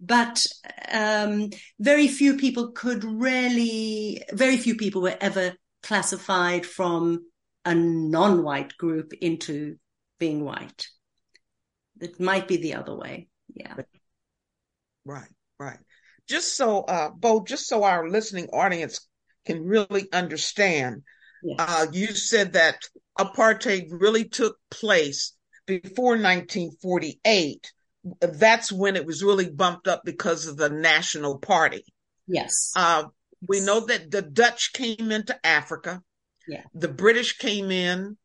but 0.00 0.46
um, 0.92 1.50
very 1.80 2.08
few 2.08 2.36
people 2.36 2.72
could 2.72 3.04
really, 3.04 4.22
very 4.32 4.56
few 4.58 4.76
people 4.76 5.02
were 5.02 5.16
ever 5.20 5.54
classified 5.82 6.66
from 6.66 7.24
a 7.64 7.74
non-white 7.74 8.76
group 8.76 9.12
into 9.20 9.76
being 10.18 10.44
white. 10.44 10.88
It 12.04 12.20
might 12.20 12.48
be 12.48 12.56
the 12.58 12.74
other 12.74 12.94
way. 12.96 13.28
Yeah. 13.54 13.74
Right, 15.04 15.30
right. 15.58 15.78
Just 16.28 16.56
so, 16.56 16.80
uh, 16.80 17.10
Bo, 17.10 17.44
just 17.44 17.66
so 17.66 17.84
our 17.84 18.08
listening 18.08 18.48
audience 18.52 19.06
can 19.46 19.64
really 19.64 20.08
understand, 20.12 21.02
yes. 21.42 21.56
uh, 21.58 21.86
you 21.92 22.08
said 22.08 22.54
that 22.54 22.76
apartheid 23.18 23.88
really 23.90 24.28
took 24.28 24.56
place 24.70 25.34
before 25.66 26.12
1948 26.12 27.72
that's 28.20 28.70
when 28.70 28.96
it 28.96 29.06
was 29.06 29.22
really 29.22 29.50
bumped 29.50 29.88
up 29.88 30.02
because 30.04 30.46
of 30.46 30.56
the 30.56 30.68
National 30.68 31.38
Party. 31.38 31.84
Yes. 32.26 32.72
Uh, 32.76 33.04
we 33.48 33.60
know 33.60 33.80
that 33.86 34.10
the 34.10 34.22
Dutch 34.22 34.72
came 34.72 35.10
into 35.10 35.34
Africa. 35.44 36.02
Yeah. 36.46 36.62
The 36.74 36.88
British 36.88 37.38
came 37.38 37.70
in, 37.70 38.16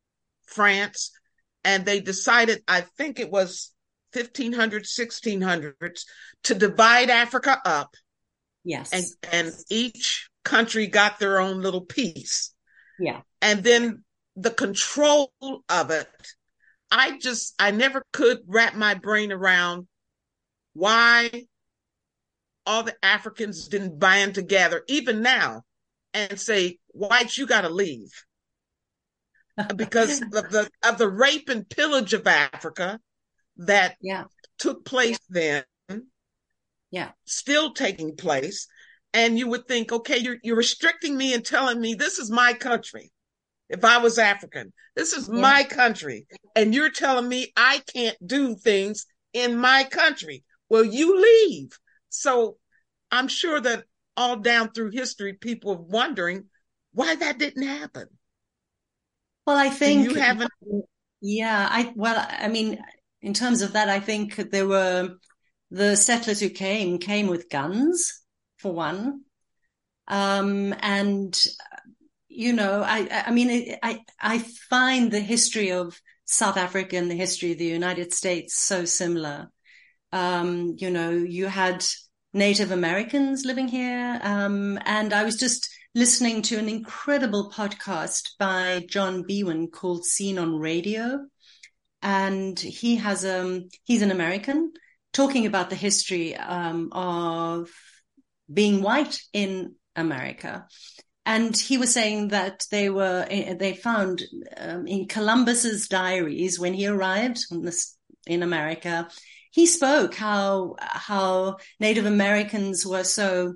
France, 0.46 1.12
and 1.64 1.84
they 1.84 2.00
decided, 2.00 2.62
I 2.66 2.82
think 2.82 3.20
it 3.20 3.30
was 3.30 3.72
1500s, 4.14 4.98
1600s, 4.98 6.04
to 6.44 6.54
divide 6.54 7.10
Africa 7.10 7.60
up. 7.64 7.94
Yes. 8.64 8.92
And, 8.92 9.04
and 9.32 9.52
each 9.70 10.28
country 10.44 10.86
got 10.86 11.18
their 11.18 11.40
own 11.40 11.60
little 11.60 11.82
piece. 11.82 12.54
Yeah. 12.98 13.20
And 13.40 13.62
then 13.62 14.04
the 14.36 14.50
control 14.50 15.32
of 15.68 15.90
it 15.90 16.08
I 16.90 17.18
just, 17.18 17.54
I 17.58 17.70
never 17.70 18.04
could 18.12 18.40
wrap 18.46 18.74
my 18.74 18.94
brain 18.94 19.30
around 19.30 19.86
why 20.72 21.46
all 22.66 22.82
the 22.82 22.96
Africans 23.02 23.68
didn't 23.68 23.98
band 23.98 24.34
together, 24.34 24.82
even 24.88 25.22
now, 25.22 25.62
and 26.12 26.38
say, 26.38 26.78
whites, 26.88 27.38
you 27.38 27.46
got 27.46 27.62
to 27.62 27.68
leave. 27.68 28.10
Because 29.76 30.20
of 30.22 30.30
the, 30.30 30.70
of 30.84 30.98
the 30.98 31.08
rape 31.08 31.48
and 31.48 31.68
pillage 31.68 32.12
of 32.12 32.26
Africa 32.26 32.98
that 33.58 33.96
yeah. 34.00 34.24
took 34.58 34.84
place 34.84 35.20
then. 35.28 35.64
Yeah. 36.90 37.10
Still 37.24 37.72
taking 37.72 38.16
place. 38.16 38.66
And 39.12 39.38
you 39.38 39.48
would 39.48 39.66
think, 39.66 39.92
okay, 39.92 40.18
you're, 40.18 40.38
you're 40.42 40.56
restricting 40.56 41.16
me 41.16 41.34
and 41.34 41.44
telling 41.44 41.80
me 41.80 41.94
this 41.94 42.18
is 42.18 42.30
my 42.30 42.52
country 42.52 43.12
if 43.68 43.84
I 43.84 43.98
was 43.98 44.18
African. 44.18 44.72
This 44.96 45.12
is 45.12 45.28
yeah. 45.32 45.40
my 45.40 45.64
country. 45.64 46.26
And 46.54 46.74
you're 46.74 46.90
telling 46.90 47.28
me 47.28 47.52
I 47.56 47.82
can't 47.92 48.16
do 48.24 48.56
things 48.56 49.06
in 49.32 49.56
my 49.56 49.84
country. 49.84 50.44
Well, 50.68 50.84
you 50.84 51.20
leave. 51.20 51.70
So 52.08 52.56
I'm 53.10 53.28
sure 53.28 53.60
that 53.60 53.84
all 54.16 54.36
down 54.36 54.72
through 54.72 54.90
history, 54.90 55.34
people 55.34 55.72
are 55.72 55.82
wondering 55.82 56.44
why 56.92 57.14
that 57.14 57.38
didn't 57.38 57.66
happen. 57.66 58.06
Well, 59.50 59.58
I 59.58 59.68
think 59.68 60.04
you 60.04 60.14
haven't. 60.14 60.52
Yeah, 61.20 61.66
I 61.68 61.92
well, 61.96 62.24
I 62.30 62.46
mean, 62.46 62.78
in 63.20 63.34
terms 63.34 63.62
of 63.62 63.72
that, 63.72 63.88
I 63.88 63.98
think 63.98 64.36
there 64.36 64.68
were 64.68 65.16
the 65.72 65.96
settlers 65.96 66.38
who 66.38 66.50
came 66.50 66.98
came 66.98 67.26
with 67.26 67.50
guns 67.50 68.22
for 68.58 68.72
one, 68.72 69.22
um, 70.06 70.72
and 70.78 71.36
you 72.28 72.52
know, 72.52 72.84
I, 72.86 73.24
I 73.26 73.32
mean, 73.32 73.74
I, 73.82 74.02
I 74.20 74.38
find 74.38 75.10
the 75.10 75.18
history 75.18 75.72
of 75.72 76.00
South 76.26 76.56
Africa 76.56 76.96
and 76.96 77.10
the 77.10 77.16
history 77.16 77.50
of 77.50 77.58
the 77.58 77.64
United 77.64 78.14
States 78.14 78.56
so 78.56 78.84
similar. 78.84 79.50
Um, 80.12 80.76
you 80.78 80.90
know, 80.90 81.10
you 81.10 81.46
had 81.46 81.84
Native 82.32 82.70
Americans 82.70 83.44
living 83.44 83.66
here. 83.66 84.20
Um, 84.22 84.78
and 84.84 85.12
I 85.12 85.24
was 85.24 85.36
just 85.36 85.68
listening 85.94 86.42
to 86.42 86.58
an 86.58 86.68
incredible 86.68 87.50
podcast 87.50 88.30
by 88.38 88.84
John 88.88 89.24
Biewen 89.24 89.70
called 89.70 90.04
Scene 90.04 90.38
on 90.38 90.58
Radio. 90.58 91.26
And 92.02 92.58
he 92.58 92.96
has, 92.96 93.24
um, 93.24 93.68
he's 93.84 94.02
an 94.02 94.10
American 94.10 94.72
talking 95.12 95.46
about 95.46 95.70
the 95.70 95.76
history, 95.76 96.36
um, 96.36 96.90
of 96.92 97.70
being 98.52 98.82
white 98.82 99.20
in 99.32 99.74
America 99.96 100.66
and 101.26 101.56
he 101.56 101.78
was 101.78 101.92
saying 101.92 102.28
that 102.28 102.64
they 102.70 102.88
were 102.88 103.26
they 103.28 103.74
found 103.74 104.22
um, 104.56 104.86
in 104.86 105.06
Columbus's 105.06 105.86
diaries 105.86 106.58
when 106.58 106.74
he 106.74 106.86
arrived 106.86 107.44
this, 107.62 107.96
in 108.26 108.42
America, 108.42 109.08
he 109.50 109.66
spoke 109.66 110.14
how 110.14 110.76
how 110.80 111.58
Native 111.78 112.06
Americans 112.06 112.86
were 112.86 113.04
so 113.04 113.54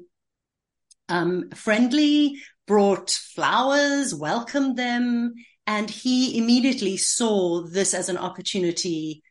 um, 1.08 1.50
friendly, 1.50 2.36
brought 2.66 3.10
flowers, 3.10 4.14
welcomed 4.14 4.76
them, 4.76 5.34
and 5.66 5.88
he 5.88 6.38
immediately 6.38 6.96
saw 6.96 7.62
this 7.62 7.94
as 7.94 8.08
an 8.08 8.18
opportunity 8.18 9.22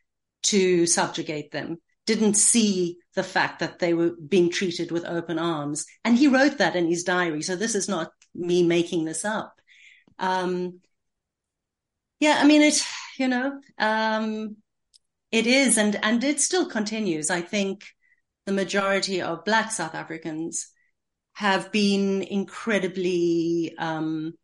to 0.42 0.86
subjugate 0.86 1.50
them 1.50 1.78
didn't 2.06 2.34
see 2.34 2.98
the 3.14 3.22
fact 3.22 3.60
that 3.60 3.78
they 3.78 3.94
were 3.94 4.10
being 4.10 4.50
treated 4.50 4.90
with 4.90 5.06
open 5.06 5.38
arms. 5.38 5.86
And 6.04 6.16
he 6.16 6.28
wrote 6.28 6.58
that 6.58 6.76
in 6.76 6.86
his 6.86 7.04
diary. 7.04 7.42
So 7.42 7.56
this 7.56 7.74
is 7.74 7.88
not 7.88 8.10
me 8.34 8.62
making 8.62 9.04
this 9.04 9.24
up. 9.24 9.54
Um, 10.18 10.80
yeah, 12.20 12.38
I 12.40 12.46
mean, 12.46 12.62
it, 12.62 12.82
you 13.18 13.28
know, 13.28 13.58
um, 13.78 14.56
it 15.32 15.46
is, 15.46 15.78
and, 15.78 15.98
and 16.02 16.22
it 16.22 16.40
still 16.40 16.66
continues. 16.66 17.30
I 17.30 17.40
think 17.40 17.84
the 18.46 18.52
majority 18.52 19.22
of 19.22 19.44
Black 19.44 19.72
South 19.72 19.94
Africans 19.94 20.68
have 21.34 21.70
been 21.70 22.22
incredibly, 22.22 23.74
um, 23.78 24.34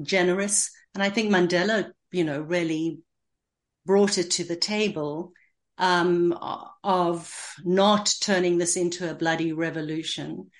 generous. 0.00 0.70
And 0.94 1.02
I 1.02 1.10
think 1.10 1.30
Mandela, 1.30 1.90
you 2.10 2.24
know, 2.24 2.40
really 2.40 3.00
brought 3.84 4.18
it 4.18 4.30
to 4.32 4.44
the 4.44 4.56
table 4.56 5.32
um, 5.78 6.38
of 6.84 7.54
not 7.64 8.12
turning 8.20 8.58
this 8.58 8.76
into 8.76 9.10
a 9.10 9.14
bloody 9.14 9.52
revolution. 9.52 10.50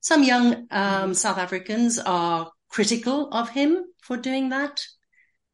Some 0.00 0.22
young 0.22 0.66
um. 0.70 1.14
South 1.14 1.38
Africans 1.38 1.98
are 1.98 2.50
critical 2.68 3.28
of 3.30 3.48
him 3.48 3.84
for 4.02 4.16
doing 4.16 4.50
that 4.50 4.84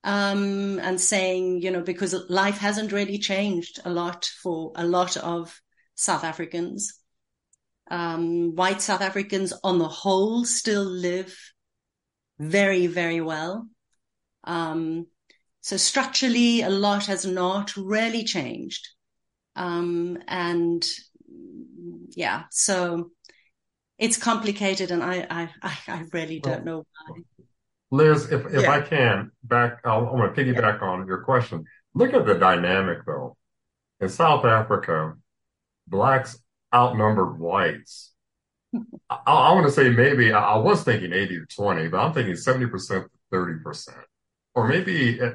um, 0.03 0.79
and 0.81 1.01
saying, 1.01 1.63
you 1.63 1.71
know, 1.71 1.83
because 1.83 2.15
life 2.29 2.59
hasn't 2.59 2.93
really 2.93 3.19
changed 3.19 3.81
a 3.85 3.91
lot 3.91 4.25
for 4.43 4.73
a 4.75 4.87
lot 4.87 5.17
of 5.19 5.61
South 5.95 6.25
Africans. 6.25 7.00
Um, 7.91 8.55
white 8.55 8.81
South 8.81 9.01
Africans 9.01 9.53
on 9.65 9.79
the 9.79 9.89
whole 9.89 10.45
still 10.45 10.85
live 10.85 11.37
very, 12.39 12.87
very 12.87 13.21
well. 13.21 13.69
Um, 14.45 15.07
so 15.61 15.77
structurally, 15.77 16.63
a 16.63 16.71
lot 16.71 17.07
has 17.07 17.27
not 17.27 17.77
really 17.77 18.25
changed. 18.25 18.89
Um, 19.57 20.19
and 20.27 20.85
yeah, 22.11 22.45
so 22.51 23.11
it's 23.99 24.17
complicated 24.17 24.91
and 24.91 25.03
I, 25.03 25.27
I, 25.63 25.79
I 25.89 26.05
really 26.13 26.41
don't 26.41 26.65
know 26.65 26.87
why. 27.07 27.21
Liz, 27.91 28.31
if, 28.31 28.47
if 28.47 28.63
yeah. 28.63 28.71
I 28.71 28.81
can 28.81 29.33
back, 29.43 29.81
I'll, 29.85 30.07
I'm 30.07 30.17
going 30.17 30.33
to 30.33 30.45
piggyback 30.45 30.81
yeah. 30.81 30.89
on 30.89 31.07
your 31.07 31.23
question. 31.23 31.65
Look 31.95 32.15
at 32.15 32.25
the 32.25 32.35
dynamic 32.35 32.99
though. 33.05 33.37
In 34.01 34.09
South 34.09 34.45
Africa, 34.45 35.15
blacks 35.87 36.39
outnumbered 36.75 37.39
whites. 37.39 38.13
I, 39.09 39.19
I, 39.27 39.53
want 39.53 39.67
to 39.67 39.73
say 39.73 39.91
maybe 39.91 40.33
I, 40.33 40.55
I, 40.55 40.59
was 40.59 40.85
thinking 40.85 41.13
80 41.13 41.41
to 41.41 41.47
20, 41.57 41.89
but 41.89 41.99
I'm 41.99 42.13
thinking 42.13 42.35
70% 42.35 42.71
to 42.71 43.09
30%, 43.33 43.89
or 44.55 44.69
maybe 44.69 45.21
eh, 45.21 45.33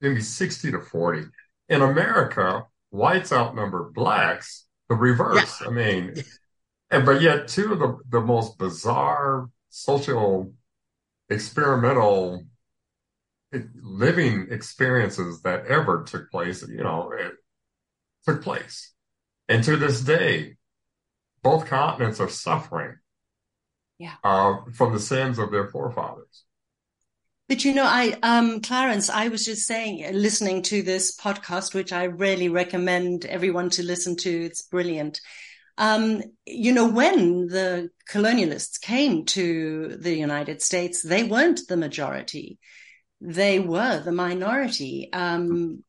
maybe 0.00 0.20
60 0.20 0.72
to 0.72 0.80
40. 0.80 1.22
In 1.68 1.82
America, 1.82 2.66
whites 2.90 3.32
outnumber 3.32 3.90
blacks, 3.94 4.66
the 4.88 4.96
reverse. 4.96 5.60
Yeah. 5.60 5.68
I 5.68 5.70
mean, 5.70 6.14
and 6.90 7.04
but 7.04 7.20
yet 7.20 7.48
two 7.48 7.72
of 7.72 7.78
the, 7.78 7.98
the 8.08 8.20
most 8.20 8.58
bizarre 8.58 9.48
social 9.70 10.52
experimental 11.28 12.46
eh, 13.52 13.60
living 13.80 14.48
experiences 14.50 15.42
that 15.42 15.66
ever 15.66 16.04
took 16.04 16.30
place, 16.30 16.66
you 16.66 16.82
know, 16.82 17.12
it 17.16 17.32
took 18.24 18.42
place. 18.42 18.92
And 19.48 19.62
to 19.64 19.76
this 19.76 20.00
day, 20.00 20.55
both 21.46 21.66
continents 21.66 22.18
are 22.18 22.28
suffering 22.28 22.96
yeah. 23.98 24.14
uh, 24.24 24.56
from 24.74 24.92
the 24.92 24.98
sins 24.98 25.38
of 25.38 25.52
their 25.52 25.68
forefathers. 25.68 26.42
But 27.48 27.64
you 27.64 27.72
know, 27.72 27.84
I, 27.84 28.16
um, 28.24 28.60
Clarence, 28.60 29.08
I 29.08 29.28
was 29.28 29.44
just 29.44 29.64
saying, 29.64 30.04
listening 30.12 30.62
to 30.62 30.82
this 30.82 31.16
podcast, 31.16 31.72
which 31.72 31.92
I 31.92 32.04
really 32.04 32.48
recommend 32.48 33.26
everyone 33.26 33.70
to 33.70 33.84
listen 33.84 34.16
to. 34.16 34.30
It's 34.46 34.62
brilliant. 34.62 35.20
Um, 35.78 36.20
you 36.46 36.72
know, 36.72 36.88
when 36.88 37.46
the 37.46 37.90
colonialists 38.10 38.80
came 38.80 39.24
to 39.26 39.96
the 40.00 40.16
United 40.16 40.60
States, 40.62 41.00
they 41.00 41.22
weren't 41.22 41.60
the 41.68 41.76
majority. 41.76 42.58
They 43.20 43.60
were 43.60 44.00
the 44.00 44.10
minority. 44.10 45.10
Um, 45.12 45.84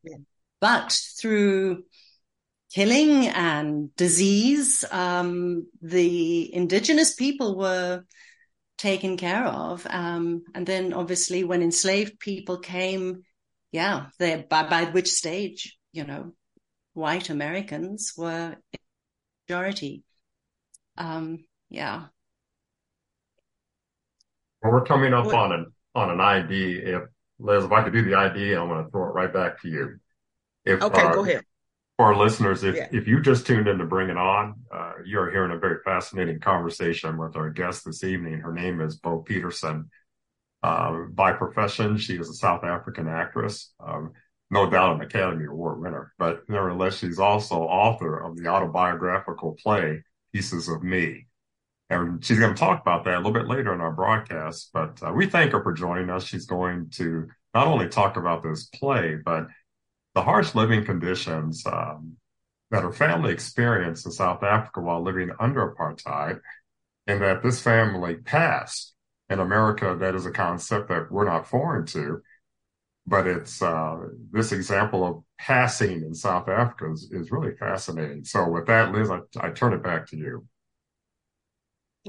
but 0.60 0.96
through 1.18 1.82
killing 2.72 3.28
and 3.28 3.94
disease, 3.96 4.84
um, 4.90 5.66
the 5.80 6.54
indigenous 6.54 7.14
people 7.14 7.56
were 7.56 8.04
taken 8.76 9.16
care 9.16 9.44
of. 9.44 9.86
Um, 9.88 10.42
and 10.54 10.66
then 10.66 10.92
obviously 10.92 11.44
when 11.44 11.62
enslaved 11.62 12.20
people 12.20 12.58
came, 12.58 13.22
yeah, 13.72 14.06
they 14.18 14.46
by, 14.48 14.68
by 14.68 14.84
which 14.84 15.10
stage, 15.10 15.76
you 15.92 16.04
know, 16.04 16.32
white 16.94 17.30
Americans 17.30 18.12
were 18.16 18.56
in 18.72 18.78
majority. 19.48 20.04
Um, 20.96 21.44
yeah. 21.70 22.06
Well, 24.62 24.72
we're 24.72 24.84
coming 24.84 25.14
up 25.14 25.26
what? 25.26 25.34
on 25.34 25.52
an 25.52 25.66
on 25.94 26.10
an 26.10 26.20
ID. 26.20 26.80
If 26.84 27.02
Liz, 27.38 27.64
if 27.64 27.72
I 27.72 27.82
could 27.82 27.92
do 27.92 28.02
the 28.02 28.14
ID, 28.14 28.52
I'm 28.54 28.68
going 28.68 28.84
to 28.84 28.90
throw 28.90 29.04
it 29.04 29.14
right 29.14 29.32
back 29.32 29.60
to 29.62 29.68
you. 29.68 29.98
If, 30.64 30.82
okay, 30.82 31.02
uh, 31.02 31.14
go 31.14 31.24
ahead. 31.24 31.44
For 31.98 32.14
our 32.14 32.16
listeners, 32.16 32.62
if 32.62 32.76
yeah. 32.76 32.86
if 32.92 33.08
you 33.08 33.20
just 33.20 33.44
tuned 33.44 33.66
in 33.66 33.78
to 33.78 33.84
Bring 33.84 34.08
It 34.08 34.16
On, 34.16 34.54
uh, 34.72 34.92
you 35.04 35.18
are 35.18 35.32
hearing 35.32 35.50
a 35.50 35.58
very 35.58 35.78
fascinating 35.84 36.38
conversation 36.38 37.18
with 37.18 37.34
our 37.34 37.50
guest 37.50 37.84
this 37.84 38.04
evening. 38.04 38.38
Her 38.38 38.52
name 38.52 38.80
is 38.80 38.96
Bo 38.96 39.18
Petersen. 39.18 39.90
Uh, 40.62 41.06
by 41.12 41.32
profession, 41.32 41.98
she 41.98 42.14
is 42.14 42.28
a 42.28 42.34
South 42.34 42.62
African 42.62 43.08
actress. 43.08 43.72
Um, 43.84 44.12
no 44.48 44.70
doubt 44.70 44.94
an 44.94 45.00
Academy 45.00 45.46
Award 45.46 45.80
winner, 45.80 46.12
but 46.20 46.48
nevertheless, 46.48 46.98
she's 46.98 47.18
also 47.18 47.56
author 47.62 48.16
of 48.16 48.36
the 48.36 48.46
autobiographical 48.46 49.56
play 49.60 50.04
Pieces 50.32 50.68
of 50.68 50.84
Me. 50.84 51.26
And 51.90 52.24
she's 52.24 52.38
going 52.38 52.54
to 52.54 52.58
talk 52.58 52.80
about 52.80 53.04
that 53.06 53.14
a 53.14 53.18
little 53.18 53.32
bit 53.32 53.48
later 53.48 53.74
in 53.74 53.80
our 53.80 53.92
broadcast, 53.92 54.70
but 54.72 55.00
uh, 55.04 55.12
we 55.12 55.26
thank 55.26 55.50
her 55.50 55.64
for 55.64 55.72
joining 55.72 56.10
us. 56.10 56.24
She's 56.24 56.46
going 56.46 56.90
to 56.90 57.26
not 57.54 57.66
only 57.66 57.88
talk 57.88 58.16
about 58.16 58.44
this 58.44 58.66
play, 58.66 59.16
but 59.16 59.48
the 60.18 60.24
harsh 60.24 60.56
living 60.56 60.84
conditions 60.84 61.64
um, 61.64 62.16
that 62.72 62.82
her 62.82 62.92
family 62.92 63.32
experienced 63.32 64.04
in 64.04 64.10
South 64.10 64.42
Africa 64.42 64.80
while 64.80 65.00
living 65.00 65.30
under 65.38 65.72
apartheid, 65.72 66.40
and 67.06 67.22
that 67.22 67.40
this 67.40 67.62
family 67.62 68.16
passed 68.16 68.94
in 69.30 69.38
America. 69.38 69.96
That 69.96 70.16
is 70.16 70.26
a 70.26 70.32
concept 70.32 70.88
that 70.88 71.12
we're 71.12 71.24
not 71.24 71.46
foreign 71.46 71.86
to 71.86 72.20
but 73.06 73.26
it's 73.26 73.62
uh, 73.62 73.96
this 74.32 74.52
example 74.52 75.06
of 75.06 75.24
passing 75.38 76.02
in 76.02 76.12
South 76.12 76.46
Africa 76.48 76.92
is, 76.92 77.08
is 77.10 77.32
really 77.32 77.54
fascinating. 77.56 78.22
So 78.24 78.46
with 78.46 78.66
that, 78.66 78.92
Liz, 78.92 79.10
I, 79.10 79.20
I 79.40 79.50
turn 79.50 79.72
it 79.72 79.82
back 79.82 80.06
to 80.08 80.16
you. 80.16 80.44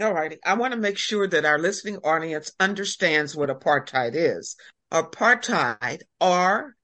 All 0.01 0.13
righty. 0.13 0.37
I 0.45 0.55
want 0.55 0.73
to 0.73 0.79
make 0.79 0.97
sure 0.97 1.25
that 1.27 1.45
our 1.45 1.57
listening 1.57 1.99
audience 2.03 2.51
understands 2.59 3.33
what 3.33 3.49
apartheid 3.49 4.11
is. 4.13 4.57
Apartheid 4.91 6.01
or 6.19 6.75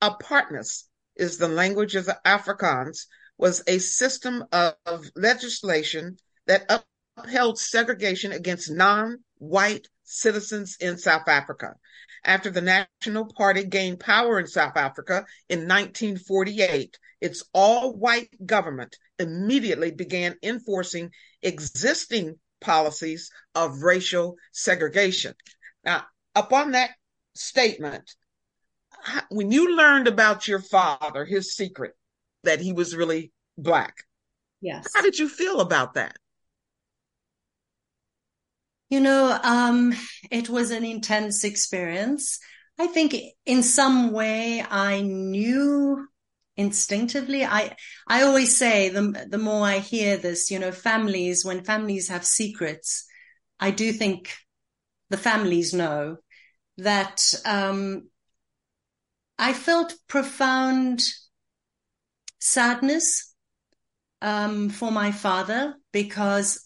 apartness 0.00 0.88
is 1.16 1.36
the 1.36 1.48
language 1.48 1.94
of 1.94 2.06
the 2.06 2.18
Afrikaans 2.24 3.06
was 3.38 3.62
a 3.66 3.78
system 3.78 4.44
of, 4.52 4.74
of 4.86 5.10
legislation 5.16 6.16
that 6.46 6.84
upheld 7.16 7.58
segregation 7.58 8.32
against 8.32 8.70
non-white 8.70 9.88
citizens 10.04 10.76
in 10.80 10.98
South 10.98 11.28
Africa 11.28 11.74
after 12.24 12.50
the 12.50 12.60
National 12.60 13.26
Party 13.26 13.64
gained 13.64 14.00
power 14.00 14.38
in 14.38 14.46
South 14.46 14.76
Africa 14.76 15.24
in 15.48 15.60
1948, 15.60 16.98
its 17.20 17.44
all 17.52 17.96
white 17.96 18.30
government 18.44 18.96
immediately 19.18 19.90
began 19.90 20.36
enforcing 20.42 21.10
existing 21.42 22.38
policies 22.60 23.30
of 23.54 23.82
racial 23.82 24.36
segregation. 24.52 25.34
Now, 25.84 26.04
upon 26.34 26.72
that 26.72 26.90
statement, 27.34 28.14
when 29.30 29.50
you 29.50 29.76
learned 29.76 30.08
about 30.08 30.48
your 30.48 30.60
father, 30.60 31.24
his 31.24 31.54
secret 31.54 31.94
that 32.44 32.60
he 32.60 32.72
was 32.72 32.96
really 32.96 33.32
black, 33.56 34.04
yes, 34.60 34.88
how 34.94 35.02
did 35.02 35.18
you 35.18 35.28
feel 35.28 35.60
about 35.60 35.94
that? 35.94 36.16
You 38.88 39.00
know, 39.00 39.38
um, 39.42 39.94
it 40.30 40.48
was 40.48 40.70
an 40.72 40.84
intense 40.84 41.44
experience. 41.44 42.40
I 42.78 42.88
think 42.88 43.14
in 43.46 43.62
some 43.62 44.10
way 44.10 44.64
I 44.68 45.00
knew 45.02 46.06
instinctively. 46.60 47.44
I, 47.44 47.74
I 48.06 48.22
always 48.22 48.56
say 48.56 48.90
the, 48.90 49.26
the 49.28 49.38
more 49.38 49.66
I 49.66 49.78
hear 49.78 50.16
this, 50.18 50.50
you 50.50 50.58
know, 50.58 50.72
families, 50.72 51.44
when 51.44 51.64
families 51.64 52.08
have 52.08 52.24
secrets, 52.24 53.06
I 53.58 53.70
do 53.70 53.92
think 53.92 54.30
the 55.08 55.16
families 55.16 55.72
know 55.72 56.18
that, 56.76 57.32
um, 57.46 58.09
I 59.40 59.54
felt 59.54 59.94
profound 60.06 61.02
sadness, 62.40 63.34
um, 64.20 64.68
for 64.68 64.90
my 64.90 65.12
father 65.12 65.76
because 65.92 66.62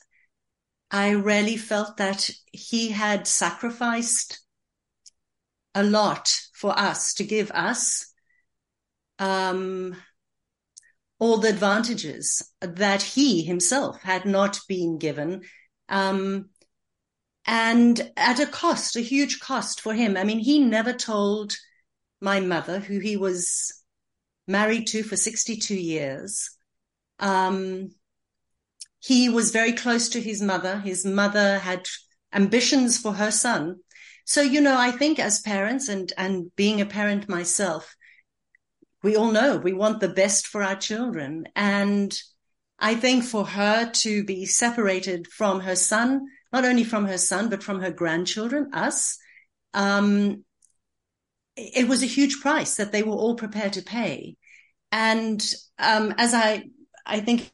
I 0.90 1.10
really 1.10 1.56
felt 1.56 1.98
that 1.98 2.28
he 2.50 2.90
had 2.90 3.28
sacrificed 3.28 4.40
a 5.72 5.84
lot 5.84 6.32
for 6.52 6.76
us 6.76 7.14
to 7.14 7.24
give 7.24 7.52
us 7.52 8.12
um, 9.20 9.96
all 11.20 11.38
the 11.38 11.50
advantages 11.50 12.42
that 12.60 13.02
he 13.02 13.44
himself 13.44 14.02
had 14.02 14.26
not 14.26 14.58
been 14.66 14.98
given. 14.98 15.42
Um, 15.88 16.50
and 17.46 18.10
at 18.16 18.40
a 18.40 18.46
cost, 18.46 18.96
a 18.96 19.00
huge 19.00 19.38
cost 19.38 19.80
for 19.80 19.94
him. 19.94 20.16
I 20.16 20.24
mean, 20.24 20.40
he 20.40 20.58
never 20.58 20.92
told 20.92 21.54
my 22.24 22.40
mother, 22.40 22.80
who 22.80 22.98
he 22.98 23.16
was 23.16 23.82
married 24.48 24.86
to 24.88 25.02
for 25.02 25.16
62 25.16 25.74
years, 25.74 26.50
um, 27.20 27.90
he 28.98 29.28
was 29.28 29.50
very 29.50 29.72
close 29.72 30.08
to 30.08 30.20
his 30.20 30.40
mother. 30.40 30.78
His 30.78 31.04
mother 31.04 31.58
had 31.58 31.86
ambitions 32.32 32.98
for 32.98 33.12
her 33.12 33.30
son. 33.30 33.76
So, 34.24 34.40
you 34.40 34.62
know, 34.62 34.78
I 34.78 34.90
think 34.90 35.18
as 35.18 35.42
parents 35.42 35.90
and, 35.90 36.10
and 36.16 36.50
being 36.56 36.80
a 36.80 36.86
parent 36.86 37.28
myself, 37.28 37.94
we 39.02 39.16
all 39.16 39.30
know 39.30 39.58
we 39.58 39.74
want 39.74 40.00
the 40.00 40.08
best 40.08 40.46
for 40.46 40.62
our 40.62 40.76
children. 40.76 41.46
And 41.54 42.18
I 42.78 42.94
think 42.94 43.24
for 43.24 43.44
her 43.44 43.90
to 43.90 44.24
be 44.24 44.46
separated 44.46 45.26
from 45.26 45.60
her 45.60 45.76
son, 45.76 46.24
not 46.50 46.64
only 46.64 46.84
from 46.84 47.04
her 47.04 47.18
son, 47.18 47.50
but 47.50 47.62
from 47.62 47.82
her 47.82 47.90
grandchildren, 47.90 48.70
us, 48.72 49.18
um, 49.74 50.43
it 51.56 51.88
was 51.88 52.02
a 52.02 52.06
huge 52.06 52.40
price 52.40 52.76
that 52.76 52.92
they 52.92 53.02
were 53.02 53.14
all 53.14 53.36
prepared 53.36 53.74
to 53.74 53.82
pay. 53.82 54.36
And 54.90 55.44
um, 55.78 56.14
as 56.18 56.34
I, 56.34 56.64
I 57.06 57.20
think 57.20 57.50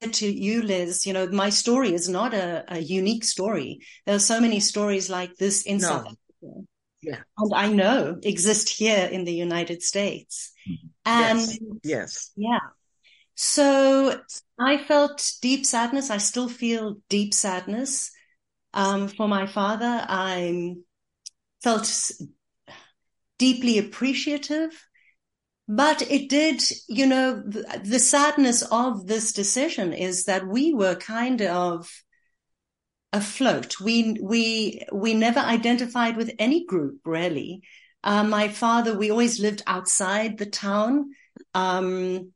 to 0.00 0.26
you, 0.26 0.62
Liz, 0.62 1.06
you 1.06 1.12
know, 1.12 1.26
my 1.28 1.50
story 1.50 1.94
is 1.94 2.08
not 2.08 2.34
a, 2.34 2.64
a 2.68 2.78
unique 2.78 3.24
story. 3.24 3.80
There 4.04 4.14
are 4.14 4.20
so 4.20 4.40
many 4.40 4.60
stories 4.60 5.08
like 5.08 5.36
this 5.36 5.62
in 5.62 5.78
no. 5.78 5.88
South 5.88 6.06
Africa. 6.06 6.66
Yeah. 7.02 7.18
And 7.38 7.52
I 7.54 7.68
know 7.68 8.18
exist 8.22 8.68
here 8.68 9.06
in 9.06 9.24
the 9.24 9.32
United 9.32 9.82
States. 9.82 10.52
Mm-hmm. 10.68 10.86
And 11.06 11.40
yes. 11.40 11.60
yes. 11.82 12.30
Yeah. 12.36 12.58
So 13.36 14.20
I 14.58 14.78
felt 14.78 15.32
deep 15.42 15.66
sadness. 15.66 16.10
I 16.10 16.16
still 16.16 16.48
feel 16.48 16.96
deep 17.08 17.34
sadness 17.34 18.10
um, 18.72 19.08
for 19.08 19.28
my 19.28 19.46
father. 19.46 20.04
I 20.08 20.74
felt 21.62 22.10
deeply 23.38 23.78
appreciative 23.78 24.70
but 25.68 26.02
it 26.02 26.28
did, 26.28 26.62
you 26.88 27.06
know, 27.06 27.42
the, 27.44 27.98
sadness 27.98 28.62
of 28.70 29.06
this 29.06 29.32
decision 29.32 29.92
is 29.92 30.26
that 30.26 30.46
we 30.46 30.72
were 30.72 30.94
kind 30.94 31.42
of 31.42 31.90
afloat. 33.12 33.80
We, 33.80 34.16
we, 34.22 34.82
we 34.92 35.14
never 35.14 35.40
identified 35.40 36.16
with 36.16 36.30
any 36.38 36.64
group 36.66 37.00
really. 37.04 37.62
Uh, 38.04 38.22
my 38.22 38.48
father, 38.48 38.96
we 38.96 39.10
always 39.10 39.40
lived 39.40 39.62
outside 39.66 40.38
the 40.38 40.46
town. 40.46 41.10
Um, 41.52 42.30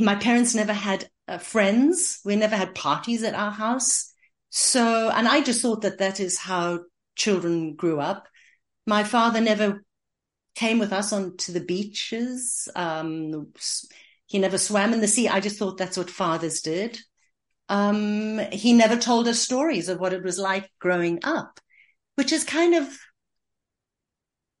my 0.00 0.16
parents 0.16 0.56
never 0.56 0.72
had 0.72 1.08
uh, 1.28 1.38
friends. 1.38 2.20
We 2.24 2.34
never 2.34 2.56
had 2.56 2.74
parties 2.74 3.22
at 3.22 3.34
our 3.34 3.52
house. 3.52 4.12
So, 4.50 5.08
and 5.10 5.28
I 5.28 5.40
just 5.40 5.62
thought 5.62 5.82
that 5.82 5.98
that 5.98 6.18
is 6.18 6.36
how 6.36 6.80
children 7.14 7.76
grew 7.76 8.00
up. 8.00 8.26
My 8.88 9.04
father 9.04 9.42
never 9.42 9.84
came 10.54 10.78
with 10.78 10.94
us 10.94 11.12
onto 11.12 11.52
the 11.52 11.60
beaches. 11.60 12.70
Um, 12.74 13.52
he 14.24 14.38
never 14.38 14.56
swam 14.56 14.94
in 14.94 15.02
the 15.02 15.06
sea. 15.06 15.28
I 15.28 15.40
just 15.40 15.58
thought 15.58 15.76
that's 15.76 15.98
what 15.98 16.08
fathers 16.08 16.62
did. 16.62 16.98
Um, 17.68 18.38
he 18.50 18.72
never 18.72 18.96
told 18.96 19.28
us 19.28 19.40
stories 19.40 19.90
of 19.90 20.00
what 20.00 20.14
it 20.14 20.22
was 20.24 20.38
like 20.38 20.70
growing 20.78 21.18
up, 21.22 21.60
which 22.14 22.32
is 22.32 22.44
kind 22.44 22.74
of, 22.74 22.88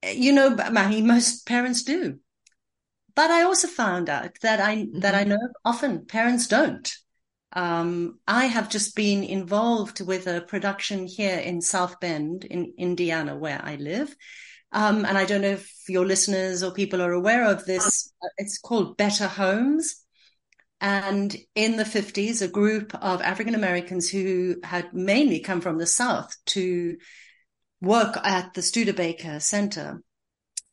you 0.06 0.32
know, 0.32 0.50
most 0.50 1.46
parents 1.46 1.82
do. 1.82 2.18
But 3.16 3.30
I 3.30 3.44
also 3.44 3.66
found 3.66 4.10
out 4.10 4.32
that 4.42 4.60
I 4.60 4.76
mm-hmm. 4.76 5.00
that 5.00 5.14
I 5.14 5.24
know 5.24 5.38
often 5.64 6.04
parents 6.04 6.48
don't. 6.48 6.86
Um, 7.52 8.18
I 8.26 8.46
have 8.46 8.68
just 8.68 8.94
been 8.94 9.24
involved 9.24 10.00
with 10.00 10.26
a 10.26 10.42
production 10.42 11.06
here 11.06 11.38
in 11.38 11.60
South 11.60 11.98
Bend 12.00 12.44
in 12.44 12.74
Indiana, 12.76 13.36
where 13.36 13.60
I 13.62 13.76
live, 13.76 14.14
um, 14.72 15.04
and 15.04 15.16
I 15.16 15.24
don't 15.24 15.40
know 15.40 15.52
if 15.52 15.72
your 15.88 16.04
listeners 16.04 16.62
or 16.62 16.72
people 16.72 17.00
are 17.00 17.12
aware 17.12 17.44
of 17.44 17.64
this. 17.64 18.12
It's 18.36 18.58
called 18.58 18.96
Better 18.96 19.26
Homes. 19.26 20.04
And 20.80 21.34
in 21.54 21.76
the 21.76 21.84
50s, 21.84 22.40
a 22.42 22.48
group 22.48 22.94
of 22.94 23.20
African 23.22 23.54
Americans 23.54 24.08
who 24.08 24.56
had 24.62 24.92
mainly 24.92 25.40
come 25.40 25.60
from 25.60 25.78
the 25.78 25.86
South 25.86 26.36
to 26.46 26.96
work 27.80 28.16
at 28.22 28.54
the 28.54 28.62
Studebaker 28.62 29.40
Center, 29.40 30.02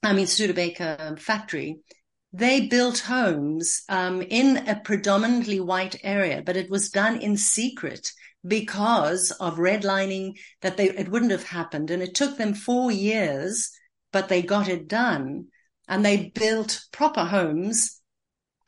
I 0.03 0.13
mean, 0.13 0.27
Studebaker 0.27 1.15
factory, 1.17 1.79
they 2.37 2.67
built 2.67 2.99
homes 2.99 3.83
um, 3.89 4.21
in 4.21 4.67
a 4.67 4.79
predominantly 4.83 5.59
white 5.59 5.95
area, 6.03 6.43
but 6.45 6.57
it 6.57 6.69
was 6.69 6.89
done 6.89 7.17
in 7.17 7.37
secret 7.37 8.11
because 8.45 9.31
of 9.31 9.57
redlining 9.57 10.33
that 10.61 10.77
they, 10.77 10.89
it 10.89 11.09
wouldn't 11.09 11.31
have 11.31 11.43
happened. 11.43 11.89
And 11.91 12.03
it 12.03 12.13
took 12.13 12.37
them 12.37 12.53
four 12.53 12.91
years 12.91 13.71
but 14.15 14.29
they 14.29 14.41
got 14.41 14.69
it 14.69 14.87
done 14.87 15.45
and 15.89 16.05
they 16.05 16.31
built 16.33 16.85
proper 16.93 17.25
homes 17.25 17.99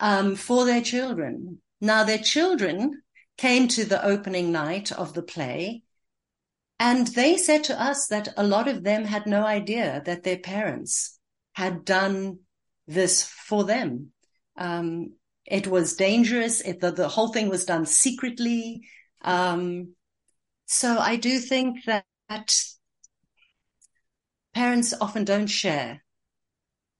um, 0.01 0.35
for 0.35 0.65
their 0.65 0.81
children. 0.81 1.61
Now, 1.79 2.03
their 2.03 2.17
children 2.17 3.01
came 3.37 3.69
to 3.69 3.85
the 3.85 4.05
opening 4.05 4.51
night 4.51 4.91
of 4.91 5.13
the 5.13 5.23
play 5.23 5.83
and 6.81 7.07
they 7.07 7.37
said 7.37 7.63
to 7.63 7.81
us 7.81 8.07
that 8.07 8.33
a 8.35 8.45
lot 8.45 8.67
of 8.67 8.83
them 8.83 9.05
had 9.05 9.25
no 9.25 9.45
idea 9.45 10.01
that 10.05 10.23
their 10.23 10.37
parents 10.37 11.17
had 11.53 11.85
done 11.85 12.39
this 12.87 13.23
for 13.23 13.63
them. 13.63 14.11
Um, 14.57 15.13
it 15.45 15.67
was 15.67 15.95
dangerous. 15.95 16.61
It, 16.61 16.79
the, 16.81 16.91
the, 16.91 17.07
whole 17.07 17.29
thing 17.29 17.49
was 17.49 17.65
done 17.65 17.85
secretly. 17.85 18.81
Um, 19.21 19.93
so 20.65 20.97
I 20.97 21.15
do 21.15 21.39
think 21.39 21.85
that 21.85 22.55
parents 24.53 24.93
often 24.99 25.23
don't 25.23 25.47
share 25.47 26.03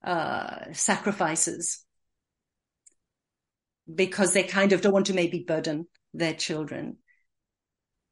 uh, 0.04 0.72
sacrifices 0.72 1.84
because 3.92 4.32
they 4.32 4.44
kind 4.44 4.72
of 4.72 4.80
don't 4.80 4.92
want 4.92 5.06
to 5.06 5.14
maybe 5.14 5.44
burden 5.46 5.86
their 6.14 6.34
children. 6.34 6.98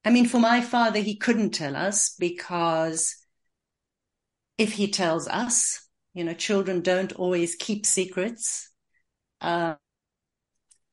I 0.05 0.11
mean, 0.11 0.27
for 0.27 0.39
my 0.39 0.61
father, 0.61 1.01
he 1.01 1.17
couldn't 1.17 1.51
tell 1.51 1.75
us 1.77 2.15
because 2.19 3.17
if 4.59 4.73
he 4.73 4.91
tells 4.91 5.29
us, 5.29 5.86
you 6.17 6.25
know, 6.25 6.33
children 6.33 6.81
don't 6.81 7.13
always 7.13 7.57
keep 7.57 7.85
secrets. 7.85 8.71
Uh, 9.43 9.75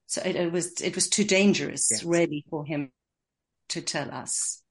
so 0.05 0.21
it, 0.25 0.35
it, 0.35 0.51
was 0.51 0.81
it 0.81 0.95
was 0.95 1.07
too 1.07 1.23
dangerous, 1.23 1.87
yes. 1.89 2.03
really, 2.03 2.43
for 2.49 2.65
him 2.65 2.91
to 3.69 3.81
tell 3.81 4.11
us. 4.11 4.61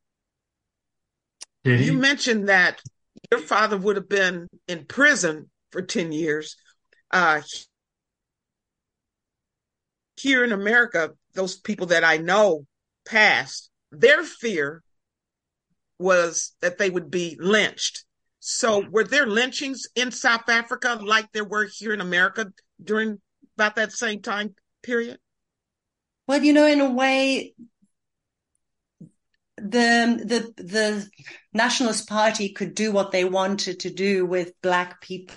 You 1.64 1.94
mentioned 1.94 2.50
that 2.50 2.82
your 3.30 3.40
father 3.40 3.78
would 3.78 3.96
have 3.96 4.10
been 4.10 4.48
in 4.68 4.84
prison 4.84 5.48
for 5.70 5.80
10 5.80 6.12
years. 6.12 6.56
Uh, 7.10 7.40
here 10.20 10.44
in 10.44 10.52
America, 10.52 11.12
those 11.32 11.56
people 11.56 11.86
that 11.86 12.04
I 12.04 12.18
know 12.18 12.66
passed, 13.06 13.70
their 13.90 14.22
fear 14.22 14.82
was 15.98 16.52
that 16.60 16.76
they 16.76 16.90
would 16.90 17.10
be 17.10 17.38
lynched. 17.40 18.04
So 18.44 18.84
were 18.90 19.04
there 19.04 19.24
lynchings 19.24 19.86
in 19.94 20.10
South 20.10 20.48
Africa 20.48 20.98
like 21.00 21.30
there 21.30 21.44
were 21.44 21.64
here 21.64 21.94
in 21.94 22.00
America 22.00 22.52
during 22.82 23.20
about 23.54 23.76
that 23.76 23.92
same 23.92 24.20
time 24.20 24.56
period? 24.82 25.20
Well, 26.26 26.42
you 26.42 26.52
know, 26.52 26.66
in 26.66 26.80
a 26.80 26.90
way, 26.90 27.54
the 29.58 30.24
the 30.56 30.60
the 30.60 31.08
nationalist 31.52 32.08
party 32.08 32.48
could 32.48 32.74
do 32.74 32.90
what 32.90 33.12
they 33.12 33.24
wanted 33.24 33.78
to 33.80 33.90
do 33.90 34.26
with 34.26 34.60
black 34.60 35.00
people. 35.00 35.36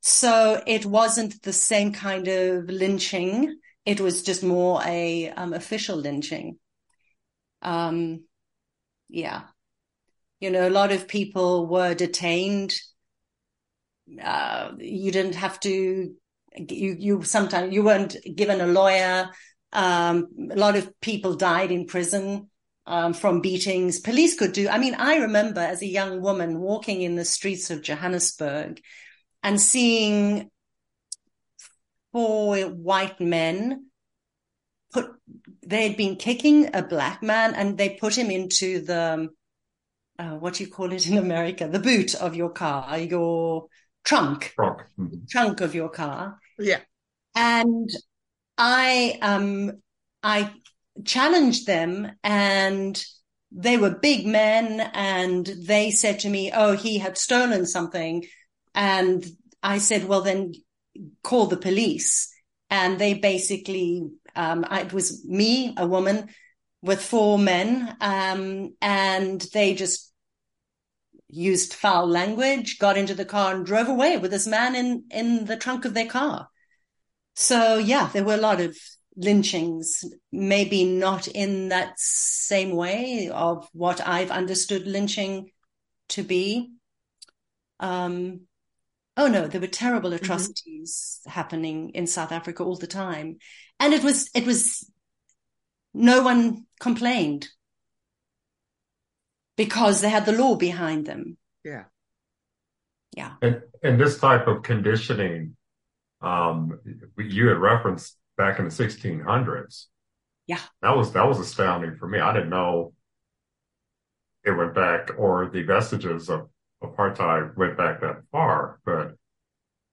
So 0.00 0.60
it 0.66 0.84
wasn't 0.84 1.40
the 1.42 1.52
same 1.52 1.92
kind 1.92 2.26
of 2.26 2.64
lynching. 2.64 3.60
It 3.86 4.00
was 4.00 4.24
just 4.24 4.42
more 4.42 4.82
a 4.84 5.28
um, 5.30 5.52
official 5.52 5.98
lynching. 5.98 6.58
Um 7.62 8.24
yeah 9.08 9.42
you 10.40 10.50
know 10.50 10.66
a 10.66 10.70
lot 10.70 10.92
of 10.92 11.08
people 11.08 11.66
were 11.66 11.94
detained 11.94 12.74
uh, 14.22 14.72
you 14.78 15.12
didn't 15.12 15.36
have 15.36 15.60
to 15.60 16.14
you 16.56 16.96
you 16.98 17.22
sometimes 17.22 17.72
you 17.72 17.82
weren't 17.84 18.16
given 18.34 18.60
a 18.60 18.66
lawyer 18.66 19.30
um, 19.72 20.28
a 20.50 20.56
lot 20.56 20.76
of 20.76 21.00
people 21.00 21.34
died 21.34 21.70
in 21.70 21.86
prison 21.86 22.50
um, 22.86 23.12
from 23.12 23.40
beatings. 23.40 24.00
Police 24.00 24.36
could 24.36 24.52
do. 24.52 24.68
I 24.68 24.78
mean, 24.78 24.94
I 24.94 25.18
remember 25.18 25.60
as 25.60 25.82
a 25.82 25.86
young 25.86 26.20
woman 26.20 26.58
walking 26.58 27.02
in 27.02 27.14
the 27.14 27.24
streets 27.24 27.70
of 27.70 27.82
Johannesburg 27.82 28.80
and 29.42 29.60
seeing 29.60 30.50
four 32.12 32.58
white 32.62 33.20
men 33.20 33.86
put, 34.92 35.12
they 35.64 35.86
had 35.86 35.96
been 35.96 36.16
kicking 36.16 36.74
a 36.74 36.82
black 36.82 37.22
man 37.22 37.54
and 37.54 37.78
they 37.78 37.90
put 37.90 38.16
him 38.16 38.30
into 38.30 38.80
the, 38.84 39.28
uh, 40.20 40.36
what 40.36 40.54
do 40.54 40.64
you 40.64 40.70
call 40.70 40.92
it 40.92 41.08
in 41.08 41.16
America? 41.16 41.66
The 41.66 41.78
boot 41.78 42.14
of 42.14 42.36
your 42.36 42.50
car, 42.50 42.98
your 42.98 43.66
trunk, 44.04 44.52
trunk, 44.54 44.82
mm-hmm. 44.98 45.24
trunk 45.30 45.60
of 45.62 45.74
your 45.74 45.88
car. 45.88 46.38
Yeah. 46.58 46.80
And 47.34 47.88
I, 48.58 49.18
um, 49.22 49.80
I 50.22 50.50
challenged 51.04 51.66
them 51.66 52.12
and 52.22 53.02
they 53.50 53.78
were 53.78 53.90
big 53.90 54.26
men 54.26 54.80
and 54.92 55.46
they 55.46 55.90
said 55.90 56.20
to 56.20 56.28
me, 56.28 56.52
Oh, 56.54 56.76
he 56.76 56.98
had 56.98 57.16
stolen 57.16 57.64
something. 57.64 58.26
And 58.74 59.24
I 59.62 59.78
said, 59.78 60.04
well, 60.04 60.20
then 60.20 60.52
call 61.22 61.46
the 61.46 61.56
police. 61.56 62.32
And 62.68 62.98
they 62.98 63.14
basically, 63.14 64.08
um, 64.36 64.64
it 64.70 64.92
was 64.92 65.24
me, 65.26 65.74
a 65.76 65.86
woman 65.86 66.28
with 66.82 67.02
four 67.02 67.38
men. 67.38 67.96
Um, 68.00 68.74
and 68.80 69.40
they 69.52 69.74
just 69.74 70.09
used 71.32 71.74
foul 71.74 72.06
language, 72.06 72.78
got 72.78 72.96
into 72.96 73.14
the 73.14 73.24
car 73.24 73.54
and 73.54 73.64
drove 73.64 73.88
away 73.88 74.16
with 74.16 74.30
this 74.30 74.46
man 74.46 74.74
in, 74.74 75.04
in 75.10 75.44
the 75.46 75.56
trunk 75.56 75.84
of 75.84 75.94
their 75.94 76.06
car. 76.06 76.48
So 77.34 77.78
yeah, 77.78 78.10
there 78.12 78.24
were 78.24 78.34
a 78.34 78.38
lot 78.38 78.60
of 78.60 78.76
lynchings, 79.16 80.04
maybe 80.32 80.84
not 80.84 81.28
in 81.28 81.68
that 81.68 81.98
same 81.98 82.74
way 82.74 83.30
of 83.32 83.68
what 83.72 84.06
I've 84.06 84.30
understood 84.30 84.86
lynching 84.86 85.50
to 86.10 86.22
be. 86.22 86.72
Um, 87.78 88.42
oh 89.16 89.28
no, 89.28 89.46
there 89.46 89.60
were 89.60 89.66
terrible 89.66 90.10
mm-hmm. 90.10 90.24
atrocities 90.24 91.20
mm-hmm. 91.20 91.30
happening 91.30 91.90
in 91.90 92.06
South 92.06 92.32
Africa 92.32 92.62
all 92.62 92.76
the 92.76 92.86
time. 92.86 93.38
And 93.78 93.94
it 93.94 94.02
was, 94.02 94.30
it 94.34 94.46
was, 94.46 94.90
no 95.92 96.22
one 96.22 96.66
complained 96.78 97.48
because 99.60 100.00
they 100.00 100.08
had 100.08 100.24
the 100.24 100.32
law 100.32 100.56
behind 100.56 101.04
them. 101.04 101.36
Yeah. 101.64 101.84
Yeah. 103.14 103.32
And, 103.42 103.60
and 103.82 104.00
this 104.00 104.18
type 104.18 104.46
of 104.46 104.62
conditioning, 104.62 105.54
um, 106.22 106.80
you 107.18 107.48
had 107.48 107.58
referenced 107.58 108.16
back 108.38 108.58
in 108.58 108.64
the 108.64 108.70
1600s. 108.70 109.84
Yeah. 110.46 110.60
That 110.80 110.96
was, 110.96 111.12
that 111.12 111.28
was 111.28 111.38
astounding 111.38 111.96
for 111.96 112.08
me. 112.08 112.20
I 112.20 112.32
didn't 112.32 112.48
know 112.48 112.94
it 114.44 114.52
went 114.52 114.74
back 114.74 115.10
or 115.18 115.50
the 115.52 115.60
vestiges 115.60 116.30
of 116.30 116.48
apartheid 116.82 117.54
went 117.54 117.76
back 117.76 118.00
that 118.00 118.22
far, 118.32 118.80
but 118.86 119.16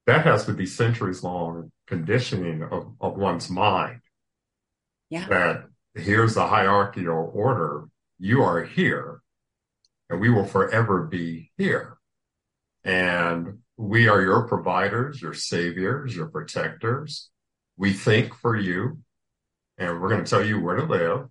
that 0.06 0.26
has 0.26 0.46
to 0.46 0.54
be 0.54 0.66
centuries 0.66 1.24
long 1.24 1.74
conditioning 1.88 2.64
of, 2.64 2.94
of 3.02 3.18
one's 3.18 3.50
mind. 3.50 4.00
Yeah. 5.10 5.28
That 5.28 5.66
here's 5.94 6.36
the 6.36 6.48
hierarchical 6.48 7.32
order. 7.36 7.90
You 8.18 8.44
are 8.44 8.64
here 8.64 9.22
and 10.10 10.20
we 10.20 10.30
will 10.30 10.46
forever 10.46 11.04
be 11.04 11.52
here. 11.58 11.98
And 12.84 13.60
we 13.76 14.08
are 14.08 14.22
your 14.22 14.48
providers, 14.48 15.22
your 15.22 15.34
saviors, 15.34 16.16
your 16.16 16.28
protectors. 16.28 17.30
We 17.78 17.94
think 17.94 18.34
for 18.34 18.56
you 18.56 19.00
and 19.78 20.02
we're 20.02 20.10
going 20.10 20.24
to 20.24 20.30
tell 20.30 20.44
you 20.44 20.60
where 20.60 20.78
to 20.78 20.84
live. 20.84 21.28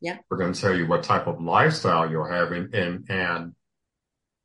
Yeah. 0.00 0.18
We're 0.30 0.38
going 0.38 0.52
to 0.52 0.60
tell 0.60 0.76
you 0.76 0.86
what 0.86 1.02
type 1.02 1.26
of 1.26 1.40
lifestyle 1.40 2.10
you'll 2.10 2.30
have 2.30 2.52
and, 2.52 2.74
and, 2.74 3.04
and 3.10 3.54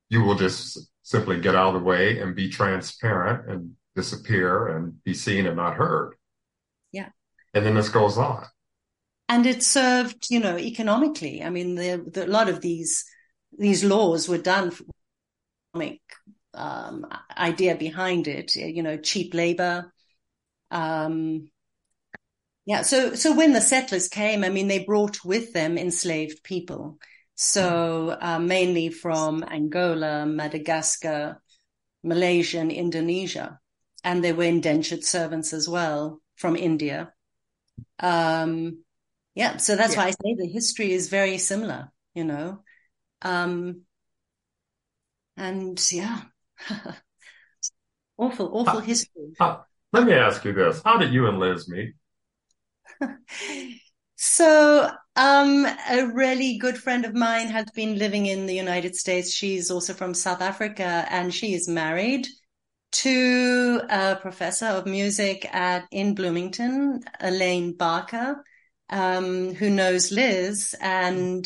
you 0.10 0.24
will 0.24 0.36
just 0.36 0.80
simply 1.04 1.40
get 1.40 1.56
out 1.56 1.76
of 1.76 1.82
the 1.82 1.88
way 1.88 2.20
and 2.20 2.36
be 2.36 2.50
transparent 2.50 3.50
and 3.50 3.76
disappear 3.96 4.76
and 4.76 5.04
be 5.04 5.14
seen 5.14 5.46
and 5.46 5.56
not 5.56 5.76
heard. 5.76 6.16
Yeah. 6.92 7.10
And 7.54 7.66
then 7.66 7.76
this 7.76 7.90
goes 7.90 8.18
on. 8.18 8.46
And 9.30 9.46
it 9.46 9.64
served, 9.64 10.28
you 10.30 10.40
know, 10.40 10.58
economically. 10.58 11.44
I 11.44 11.50
mean, 11.50 11.76
the, 11.76 12.04
the, 12.12 12.26
a 12.26 12.28
lot 12.28 12.50
of 12.50 12.62
these 12.62 13.06
these 13.58 13.84
laws 13.84 14.28
were 14.28 14.38
done 14.38 14.72
for 14.72 14.84
economic 15.74 16.02
um, 16.54 17.06
idea 17.38 17.76
behind 17.76 18.28
it. 18.28 18.56
You 18.56 18.84
know, 18.84 18.98
cheap 18.98 19.34
labor. 19.34 19.91
Um, 20.72 21.50
yeah. 22.65 22.82
So 22.82 23.15
so 23.15 23.36
when 23.36 23.54
the 23.54 23.62
settlers 23.62 24.08
came, 24.08 24.44
I 24.44 24.50
mean, 24.50 24.68
they 24.68 24.84
brought 24.84 25.24
with 25.24 25.54
them 25.54 25.78
enslaved 25.78 26.44
people. 26.44 26.98
So 27.36 28.18
uh, 28.20 28.39
mainly 28.39 28.89
from 28.89 29.44
Angola, 29.44 30.26
Madagascar, 30.26 31.41
Malaysia, 32.04 32.60
and 32.60 32.72
Indonesia, 32.72 33.60
and 34.04 34.24
they 34.24 34.32
were 34.32 34.44
indentured 34.44 35.04
servants 35.04 35.52
as 35.52 35.68
well 35.68 36.22
from 36.36 36.56
India. 36.56 37.12
Um, 38.00 38.84
yeah, 39.36 39.58
so 39.58 39.76
that's 39.76 39.96
yeah. 39.96 40.04
why 40.04 40.08
I 40.08 40.12
say 40.12 40.36
the 40.38 40.48
history 40.48 40.94
is 40.94 41.10
very 41.10 41.38
similar. 41.38 41.91
You 42.13 42.24
know, 42.24 42.63
um, 43.21 43.82
and 45.38 45.82
yeah, 45.91 46.21
awful, 48.17 48.49
awful 48.54 48.78
uh, 48.78 48.82
history. 48.82 49.34
Uh, 49.39 49.58
let 49.91 50.06
me 50.06 50.13
ask 50.13 50.43
you 50.45 50.54
this: 50.54 50.82
How 50.84 50.97
did 50.97 51.13
you 51.13 51.28
and 51.28 51.39
Liz 51.39 51.69
meet? 51.69 51.93
So, 54.17 54.89
um, 55.17 55.65
a 55.65 56.08
really 56.08 56.58
good 56.58 56.78
friend 56.78 57.06
of 57.06 57.13
mine 57.13 57.47
has 57.47 57.65
been 57.75 57.97
living 57.97 58.25
in 58.25 58.45
the 58.45 58.56
United 58.56 58.95
States. 58.95 59.32
She's 59.32 59.69
also 59.69 59.93
from 59.93 60.13
South 60.13 60.41
Africa 60.41 61.06
and 61.10 61.34
she 61.34 61.54
is 61.54 61.67
married 61.67 62.28
to 62.93 63.82
a 63.89 64.15
professor 64.15 64.67
of 64.67 64.86
music 64.86 65.45
at 65.54 65.86
in 65.91 66.15
Bloomington, 66.15 67.01
Elaine 67.19 67.73
Barker, 67.73 68.43
um, 68.89 69.54
who 69.54 69.69
knows 69.69 70.13
Liz. 70.13 70.73
And 70.80 71.45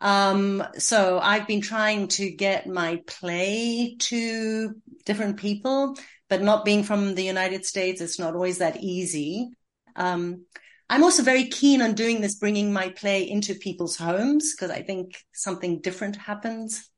um, 0.00 0.64
so 0.78 1.18
I've 1.18 1.46
been 1.46 1.60
trying 1.60 2.08
to 2.08 2.30
get 2.30 2.66
my 2.66 3.02
play 3.06 3.96
to 3.98 4.74
different 5.04 5.36
people, 5.36 5.96
but 6.28 6.42
not 6.42 6.64
being 6.64 6.84
from 6.84 7.14
the 7.14 7.24
United 7.24 7.66
States, 7.66 8.00
it's 8.00 8.18
not 8.18 8.34
always 8.34 8.58
that 8.58 8.82
easy. 8.82 9.50
Um, 9.96 10.46
I'm 10.88 11.04
also 11.04 11.22
very 11.22 11.44
keen 11.44 11.82
on 11.82 11.94
doing 11.94 12.20
this, 12.20 12.36
bringing 12.36 12.72
my 12.72 12.88
play 12.88 13.28
into 13.28 13.54
people's 13.54 13.96
homes 13.96 14.54
because 14.54 14.70
I 14.70 14.82
think 14.82 15.22
something 15.32 15.80
different 15.80 16.16
happens 16.16 16.88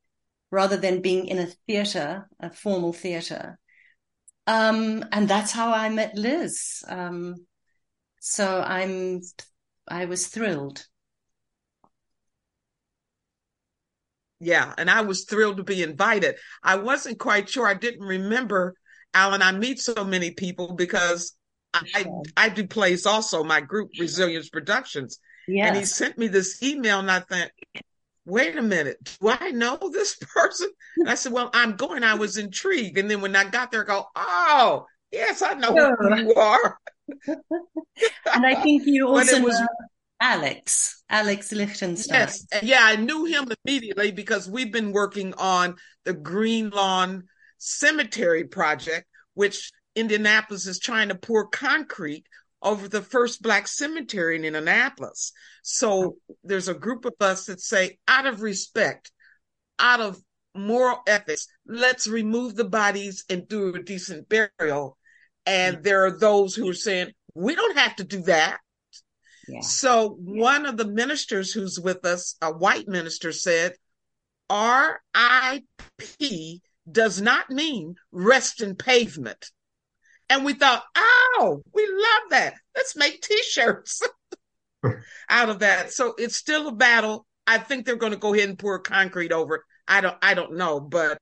rather 0.50 0.76
than 0.76 1.02
being 1.02 1.26
in 1.26 1.38
a 1.38 1.46
theater, 1.66 2.28
a 2.40 2.50
formal 2.50 2.92
theater. 2.92 3.58
Um, 4.46 5.04
and 5.12 5.28
that's 5.28 5.52
how 5.52 5.72
I 5.72 5.88
met 5.88 6.14
Liz. 6.16 6.82
Um, 6.88 7.46
so 8.20 8.60
I'm, 8.60 9.22
I 9.88 10.04
was 10.04 10.28
thrilled. 10.28 10.86
Yeah, 14.44 14.74
and 14.76 14.90
I 14.90 15.02
was 15.02 15.24
thrilled 15.24 15.58
to 15.58 15.62
be 15.62 15.84
invited. 15.84 16.34
I 16.64 16.76
wasn't 16.76 17.20
quite 17.20 17.48
sure. 17.48 17.64
I 17.64 17.74
didn't 17.74 18.04
remember, 18.04 18.74
Alan. 19.14 19.40
I 19.40 19.52
meet 19.52 19.78
so 19.78 20.04
many 20.04 20.32
people 20.32 20.74
because 20.74 21.36
I, 21.72 22.04
I 22.36 22.48
do 22.48 22.66
plays 22.66 23.06
also, 23.06 23.44
my 23.44 23.60
group 23.60 23.90
Resilience 24.00 24.48
Productions. 24.48 25.20
Yes. 25.46 25.68
And 25.68 25.76
he 25.76 25.84
sent 25.84 26.18
me 26.18 26.26
this 26.26 26.60
email 26.60 26.98
and 26.98 27.10
I 27.10 27.20
thought, 27.20 27.50
wait 28.24 28.56
a 28.56 28.62
minute, 28.62 28.96
do 29.20 29.28
I 29.28 29.50
know 29.50 29.78
this 29.92 30.16
person? 30.16 30.70
And 30.96 31.08
I 31.08 31.14
said, 31.14 31.32
well, 31.32 31.50
I'm 31.54 31.76
going. 31.76 32.02
I 32.02 32.14
was 32.14 32.36
intrigued. 32.36 32.98
And 32.98 33.08
then 33.08 33.20
when 33.20 33.36
I 33.36 33.44
got 33.44 33.70
there, 33.70 33.84
I 33.84 33.86
go, 33.86 34.06
oh, 34.16 34.86
yes, 35.12 35.40
I 35.40 35.54
know 35.54 35.72
who 35.72 36.16
you 36.16 36.34
are. 36.34 36.78
and 37.28 38.46
I 38.46 38.56
think 38.56 38.82
you 38.86 39.06
also 39.08 39.38
know 39.38 39.66
Alex, 40.22 41.02
Alex 41.10 41.50
Lichtenstein. 41.50 42.20
Yes. 42.20 42.46
Yeah, 42.62 42.78
I 42.80 42.94
knew 42.94 43.24
him 43.24 43.52
immediately 43.64 44.12
because 44.12 44.48
we've 44.48 44.72
been 44.72 44.92
working 44.92 45.34
on 45.34 45.74
the 46.04 46.12
Green 46.12 46.70
Lawn 46.70 47.24
Cemetery 47.58 48.44
project, 48.44 49.08
which 49.34 49.72
Indianapolis 49.96 50.66
is 50.68 50.78
trying 50.78 51.08
to 51.08 51.16
pour 51.16 51.48
concrete 51.48 52.24
over 52.62 52.86
the 52.86 53.02
first 53.02 53.42
black 53.42 53.66
cemetery 53.66 54.36
in 54.36 54.44
Indianapolis. 54.44 55.32
So 55.64 56.18
there's 56.44 56.68
a 56.68 56.74
group 56.74 57.04
of 57.04 57.14
us 57.20 57.46
that 57.46 57.60
say, 57.60 57.98
out 58.06 58.26
of 58.26 58.42
respect, 58.42 59.10
out 59.80 60.00
of 60.00 60.18
moral 60.54 61.00
ethics, 61.08 61.48
let's 61.66 62.06
remove 62.06 62.54
the 62.54 62.64
bodies 62.64 63.24
and 63.28 63.48
do 63.48 63.74
a 63.74 63.82
decent 63.82 64.28
burial. 64.28 64.96
And 65.46 65.82
there 65.82 66.04
are 66.06 66.16
those 66.16 66.54
who 66.54 66.68
are 66.68 66.74
saying, 66.74 67.08
we 67.34 67.56
don't 67.56 67.76
have 67.76 67.96
to 67.96 68.04
do 68.04 68.22
that. 68.22 68.60
Yeah. 69.52 69.60
So 69.60 70.16
one 70.18 70.64
of 70.64 70.78
the 70.78 70.86
ministers 70.86 71.52
who's 71.52 71.78
with 71.78 72.06
us, 72.06 72.36
a 72.40 72.50
white 72.50 72.88
minister, 72.88 73.32
said, 73.32 73.74
RIP 74.50 75.62
does 76.90 77.20
not 77.20 77.50
mean 77.50 77.96
rest 78.10 78.62
in 78.62 78.76
pavement. 78.76 79.50
And 80.30 80.46
we 80.46 80.54
thought, 80.54 80.84
oh, 80.96 81.62
we 81.74 81.86
love 81.86 82.30
that. 82.30 82.54
Let's 82.74 82.96
make 82.96 83.20
t-shirts 83.20 84.00
out 85.28 85.50
of 85.50 85.58
that. 85.58 85.92
So 85.92 86.14
it's 86.16 86.36
still 86.36 86.68
a 86.68 86.74
battle. 86.74 87.26
I 87.46 87.58
think 87.58 87.84
they're 87.84 87.96
going 87.96 88.12
to 88.12 88.18
go 88.18 88.32
ahead 88.32 88.48
and 88.48 88.58
pour 88.58 88.78
concrete 88.78 89.32
over 89.32 89.56
it. 89.56 89.62
I 89.86 90.00
don't, 90.00 90.16
I 90.22 90.32
don't 90.32 90.56
know, 90.56 90.80
but 90.80 91.20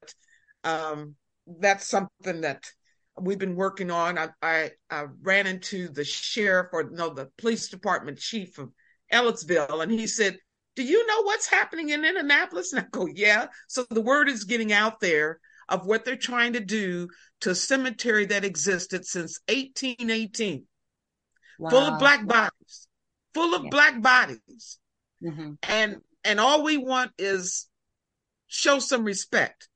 um, 0.62 1.16
that's 1.46 1.88
something 1.88 2.42
that 2.42 2.70
we've 3.18 3.38
been 3.38 3.56
working 3.56 3.90
on. 3.90 4.18
I, 4.18 4.28
I, 4.42 4.70
I 4.90 5.06
ran 5.22 5.46
into 5.46 5.88
the 5.88 6.04
sheriff 6.04 6.68
or 6.72 6.90
no, 6.90 7.10
the 7.10 7.30
police 7.38 7.68
department 7.68 8.18
chief 8.18 8.58
of 8.58 8.70
Ellettsville, 9.12 9.82
and 9.82 9.90
he 9.90 10.06
said, 10.06 10.38
"Do 10.76 10.82
you 10.82 11.06
know 11.06 11.22
what's 11.22 11.48
happening 11.48 11.90
in 11.90 12.04
Indianapolis?" 12.04 12.72
And 12.72 12.82
I 12.82 12.86
go, 12.90 13.06
"Yeah." 13.06 13.46
So 13.68 13.84
the 13.90 14.00
word 14.00 14.28
is 14.28 14.44
getting 14.44 14.72
out 14.72 15.00
there 15.00 15.40
of 15.68 15.86
what 15.86 16.04
they're 16.04 16.16
trying 16.16 16.54
to 16.54 16.60
do 16.60 17.08
to 17.40 17.50
a 17.50 17.54
cemetery 17.54 18.26
that 18.26 18.44
existed 18.44 19.06
since 19.06 19.40
1818, 19.48 20.64
wow. 21.58 21.70
full 21.70 21.84
of 21.84 21.98
black 21.98 22.26
bodies, 22.26 22.88
full 23.32 23.54
of 23.54 23.64
yeah. 23.64 23.70
black 23.70 24.02
bodies. 24.02 24.78
Mm-hmm. 25.22 25.52
And 25.68 25.96
and 26.24 26.40
all 26.40 26.62
we 26.62 26.76
want 26.76 27.12
is 27.18 27.68
show 28.46 28.78
some 28.78 29.04
respect. 29.04 29.68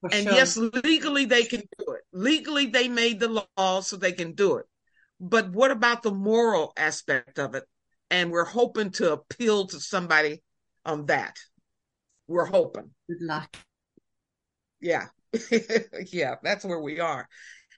For 0.00 0.10
and 0.12 0.24
sure. 0.24 0.32
yes, 0.32 0.56
legally 0.56 1.26
they 1.26 1.44
can 1.44 1.60
do 1.78 1.92
it. 1.92 2.02
Legally 2.12 2.66
they 2.66 2.88
made 2.88 3.20
the 3.20 3.46
law 3.56 3.80
so 3.80 3.96
they 3.96 4.12
can 4.12 4.32
do 4.32 4.56
it. 4.56 4.66
But 5.20 5.50
what 5.50 5.70
about 5.70 6.02
the 6.02 6.12
moral 6.12 6.72
aspect 6.76 7.38
of 7.38 7.54
it? 7.54 7.64
And 8.10 8.30
we're 8.30 8.44
hoping 8.44 8.90
to 8.92 9.12
appeal 9.12 9.66
to 9.66 9.78
somebody 9.78 10.42
on 10.84 11.06
that. 11.06 11.36
We're 12.26 12.46
hoping. 12.46 12.90
Good 13.08 13.20
luck. 13.20 13.54
Yeah. 14.80 15.06
yeah, 16.10 16.36
that's 16.42 16.64
where 16.64 16.80
we 16.80 16.98
are. 17.00 17.28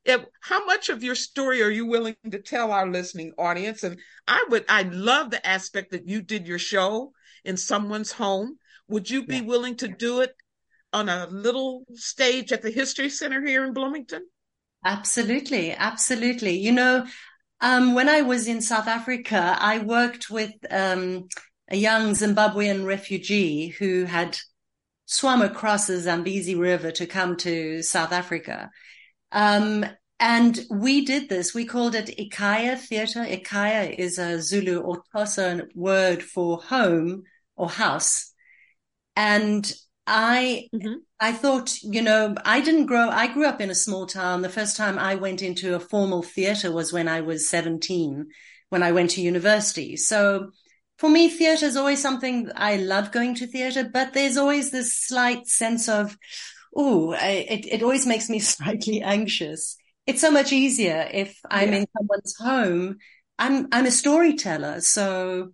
If, 0.05 0.25
how 0.41 0.65
much 0.65 0.89
of 0.89 1.03
your 1.03 1.15
story 1.15 1.63
are 1.63 1.71
you 1.71 1.87
willing 1.87 2.17
to 2.31 2.39
tell 2.39 2.73
our 2.73 2.89
listening 2.89 3.33
audience? 3.37 3.83
And 3.83 3.99
I 4.27 4.45
would, 4.49 4.65
I 4.69 4.83
love 4.83 5.31
the 5.31 5.45
aspect 5.47 5.91
that 5.93 6.09
you 6.09 6.23
did 6.23 6.47
your 6.47 6.59
show 6.59 7.13
in 7.45 7.57
someone's 7.57 8.13
home. 8.13 8.59
Would 8.89 9.11
you 9.11 9.27
be 9.27 9.37
yeah. 9.37 9.43
willing 9.43 9.77
to 9.77 9.89
do 9.89 10.21
it 10.21 10.35
on 10.92 11.09
a 11.09 11.26
little 11.26 11.85
stage 11.94 12.52
at 12.52 12.62
the 12.62 12.70
History 12.70 13.09
Center 13.09 13.44
here 13.44 13.64
in 13.64 13.72
Bloomington? 13.72 14.26
Absolutely, 14.85 15.72
absolutely. 15.72 16.59
You 16.59 16.72
know, 16.72 17.07
um, 17.61 17.94
when 17.94 18.09
I 18.09 18.22
was 18.22 18.48
in 18.48 18.61
South 18.61 18.88
Africa, 18.88 19.57
I 19.59 19.78
worked 19.78 20.31
with 20.31 20.52
um, 20.70 21.28
a 21.68 21.76
young 21.76 22.12
Zimbabwean 22.12 22.85
refugee 22.85 23.68
who 23.68 24.05
had 24.05 24.37
swam 25.07 25.42
across 25.42 25.87
the 25.87 26.00
Zambezi 26.00 26.55
River 26.55 26.90
to 26.92 27.07
come 27.07 27.37
to 27.38 27.83
South 27.83 28.12
Africa. 28.12 28.70
Um, 29.31 29.85
and 30.18 30.61
we 30.70 31.05
did 31.05 31.28
this. 31.28 31.55
We 31.55 31.64
called 31.64 31.94
it 31.94 32.16
Ikaya 32.16 32.78
Theatre. 32.78 33.24
Ikaya 33.24 33.96
is 33.96 34.18
a 34.18 34.40
Zulu 34.40 34.81
or 34.81 35.02
Xhosa 35.14 35.66
word 35.74 36.22
for 36.22 36.59
home 36.59 37.24
or 37.57 37.68
house. 37.68 38.33
And 39.16 39.70
I, 40.07 40.69
mm-hmm. 40.75 40.95
I 41.21 41.33
thought, 41.33 41.81
you 41.83 42.03
know, 42.03 42.35
I 42.45 42.61
didn't 42.61 42.87
grow, 42.87 43.09
I 43.09 43.33
grew 43.33 43.47
up 43.47 43.61
in 43.61 43.71
a 43.71 43.75
small 43.75 44.07
town. 44.07 44.43
The 44.43 44.49
first 44.49 44.77
time 44.77 44.99
I 44.99 45.15
went 45.15 45.43
into 45.43 45.75
a 45.75 45.81
formal 45.81 46.23
theater 46.23 46.73
was 46.73 46.93
when 46.93 47.09
I 47.09 47.21
was 47.21 47.49
17, 47.49 48.27
when 48.71 48.83
I 48.83 48.93
went 48.93 49.11
to 49.11 49.21
university. 49.21 49.97
So 49.97 50.51
for 50.99 51.09
me, 51.09 51.29
theater 51.29 51.67
is 51.67 51.77
always 51.77 52.03
something 52.03 52.51
I 52.57 52.77
love 52.77 53.12
going 53.12 53.35
to 53.37 53.47
theater, 53.47 53.88
but 53.93 54.12
there's 54.12 54.37
always 54.37 54.71
this 54.71 54.95
slight 54.95 55.47
sense 55.47 55.88
of, 55.88 56.17
oh, 56.77 57.12
it, 57.12 57.67
it 57.67 57.83
always 57.83 58.07
makes 58.07 58.29
me 58.29 58.38
slightly 58.41 59.03
anxious. 59.03 59.77
It's 60.07 60.21
so 60.21 60.33
much 60.33 60.53
easier 60.53 61.09
if 61.12 61.38
I'm 61.49 61.73
yeah. 61.73 61.79
in 61.79 61.87
someone's 61.97 62.37
home. 62.37 62.99
I'm, 63.38 63.69
I'm 63.73 63.87
a 63.87 63.91
storyteller. 63.91 64.81
So 64.81 65.53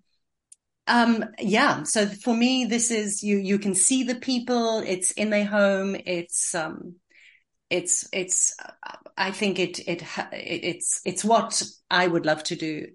um, 0.88 1.24
yeah. 1.38 1.82
So 1.84 2.06
for 2.06 2.34
me, 2.34 2.64
this 2.64 2.90
is 2.90 3.22
you, 3.22 3.36
you 3.36 3.58
can 3.58 3.74
see 3.74 4.02
the 4.02 4.14
people, 4.14 4.78
it's 4.78 5.12
in 5.12 5.30
their 5.30 5.44
home. 5.44 5.94
It's, 6.06 6.54
um, 6.54 6.96
it's, 7.70 8.08
it's, 8.12 8.56
I 9.16 9.30
think 9.30 9.58
it, 9.58 9.78
it, 9.80 10.02
it's, 10.32 11.02
it's 11.04 11.24
what 11.24 11.62
I 11.90 12.06
would 12.06 12.24
love 12.24 12.42
to 12.44 12.56
do. 12.56 12.86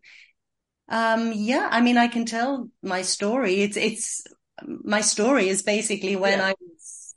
Um, 0.90 1.32
yeah. 1.34 1.70
I 1.72 1.82
mean, 1.82 1.98
I 1.98 2.08
can 2.08 2.26
tell 2.26 2.70
my 2.82 3.04
story. 3.04 3.62
It's, 3.62 3.78
it's, 3.78 4.24
my 4.66 5.02
story 5.02 5.48
is 5.48 5.62
basically 5.62 6.16
when 6.16 6.40
yeah. 6.40 6.48
I 6.48 6.56
was 6.60 7.16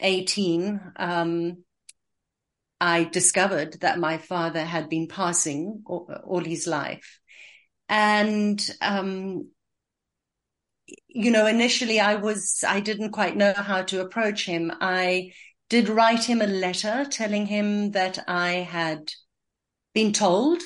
18, 0.00 0.80
um, 0.96 1.58
I 2.80 3.04
discovered 3.04 3.80
that 3.82 3.98
my 3.98 4.18
father 4.18 4.64
had 4.64 4.88
been 4.88 5.08
passing 5.08 5.82
all, 5.86 6.10
all 6.24 6.40
his 6.42 6.66
life. 6.66 7.20
And, 7.94 8.58
um, 8.80 9.50
you 11.08 11.30
know, 11.30 11.46
initially 11.46 12.00
I 12.00 12.14
was, 12.14 12.64
I 12.66 12.80
didn't 12.80 13.10
quite 13.10 13.36
know 13.36 13.52
how 13.52 13.82
to 13.82 14.00
approach 14.00 14.46
him. 14.46 14.72
I 14.80 15.32
did 15.68 15.90
write 15.90 16.24
him 16.24 16.40
a 16.40 16.46
letter 16.46 17.04
telling 17.04 17.44
him 17.44 17.90
that 17.90 18.18
I 18.26 18.52
had 18.52 19.12
been 19.92 20.14
told, 20.14 20.62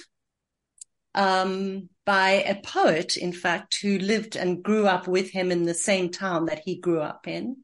um, 1.17 1.89
by 2.05 2.45
a 2.47 2.63
poet, 2.63 3.17
in 3.17 3.33
fact, 3.33 3.79
who 3.83 3.99
lived 3.99 4.37
and 4.37 4.63
grew 4.63 4.87
up 4.87 5.09
with 5.09 5.29
him 5.31 5.51
in 5.51 5.65
the 5.65 5.75
same 5.75 6.11
town 6.11 6.47
that 6.47 6.63
he 6.65 6.79
grew 6.79 7.01
up 7.01 7.27
in. 7.27 7.57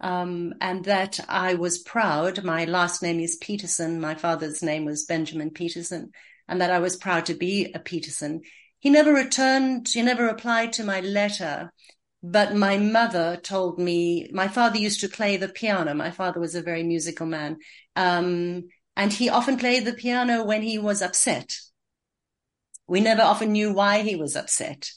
Um, 0.00 0.54
and 0.60 0.84
that 0.86 1.20
I 1.28 1.54
was 1.54 1.78
proud. 1.78 2.42
My 2.42 2.64
last 2.64 3.00
name 3.00 3.20
is 3.20 3.36
Petersen. 3.36 4.00
My 4.00 4.16
father's 4.16 4.60
name 4.60 4.86
was 4.86 5.04
Benjamin 5.04 5.50
Petersen, 5.50 6.10
and 6.48 6.60
that 6.60 6.72
I 6.72 6.80
was 6.80 6.96
proud 6.96 7.26
to 7.26 7.34
be 7.34 7.70
a 7.72 7.78
Petersen. 7.78 8.40
He 8.82 8.90
never 8.90 9.12
returned, 9.12 9.88
he 9.88 10.02
never 10.02 10.24
replied 10.24 10.72
to 10.72 10.84
my 10.84 10.98
letter. 10.98 11.72
But 12.20 12.56
my 12.56 12.78
mother 12.78 13.36
told 13.40 13.78
me, 13.78 14.28
my 14.32 14.48
father 14.48 14.76
used 14.76 15.00
to 15.02 15.08
play 15.08 15.36
the 15.36 15.48
piano. 15.48 15.94
My 15.94 16.10
father 16.10 16.40
was 16.40 16.56
a 16.56 16.62
very 16.62 16.82
musical 16.82 17.26
man. 17.26 17.58
Um, 17.94 18.64
and 18.96 19.12
he 19.12 19.28
often 19.28 19.56
played 19.56 19.84
the 19.84 19.92
piano 19.92 20.44
when 20.44 20.62
he 20.62 20.78
was 20.78 21.00
upset. 21.00 21.54
We 22.88 23.00
never 23.00 23.22
often 23.22 23.52
knew 23.52 23.72
why 23.72 24.02
he 24.02 24.16
was 24.16 24.34
upset. 24.34 24.90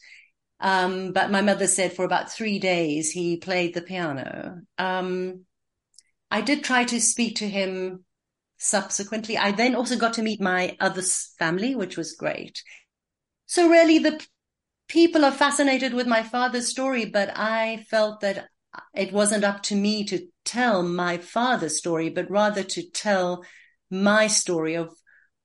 Um, 0.60 1.14
but 1.14 1.30
my 1.30 1.42
mother 1.42 1.68
said 1.68 1.94
for 1.94 2.06
about 2.06 2.32
three 2.32 2.58
days 2.58 3.12
he 3.12 3.38
played 3.38 3.76
the 3.76 3.84
piano. 3.84 4.62
Um, 4.80 5.46
I 6.32 6.42
did 6.42 6.64
try 6.64 6.86
to 6.86 7.00
speak 7.00 7.36
to 7.36 7.48
him 7.48 8.04
subsequently. 8.58 9.38
I 9.38 9.52
then 9.52 9.76
also 9.76 9.96
got 9.96 10.16
to 10.16 10.24
meet 10.24 10.42
my 10.42 10.76
other 10.80 11.04
family, 11.38 11.76
which 11.76 11.98
was 11.98 12.14
great. 12.14 12.64
So 13.46 13.70
really 13.70 14.00
the 14.00 14.24
people 14.88 15.26
are 15.26 15.32
fascinated 15.32 15.94
with 15.94 16.08
my 16.08 16.24
father's 16.24 16.70
story, 16.70 17.06
but 17.06 17.32
I 17.36 17.86
felt 17.90 18.22
that 18.22 18.48
it 18.94 19.14
wasn't 19.14 19.44
up 19.44 19.64
to 19.64 19.76
me 19.76 20.04
to 20.06 20.28
tell 20.44 20.84
my 20.84 21.18
father's 21.18 21.78
story, 21.78 22.10
but 22.10 22.30
rather 22.30 22.64
to 22.64 22.90
tell 22.92 23.44
my 23.90 24.28
story 24.28 24.76
of 24.76 24.94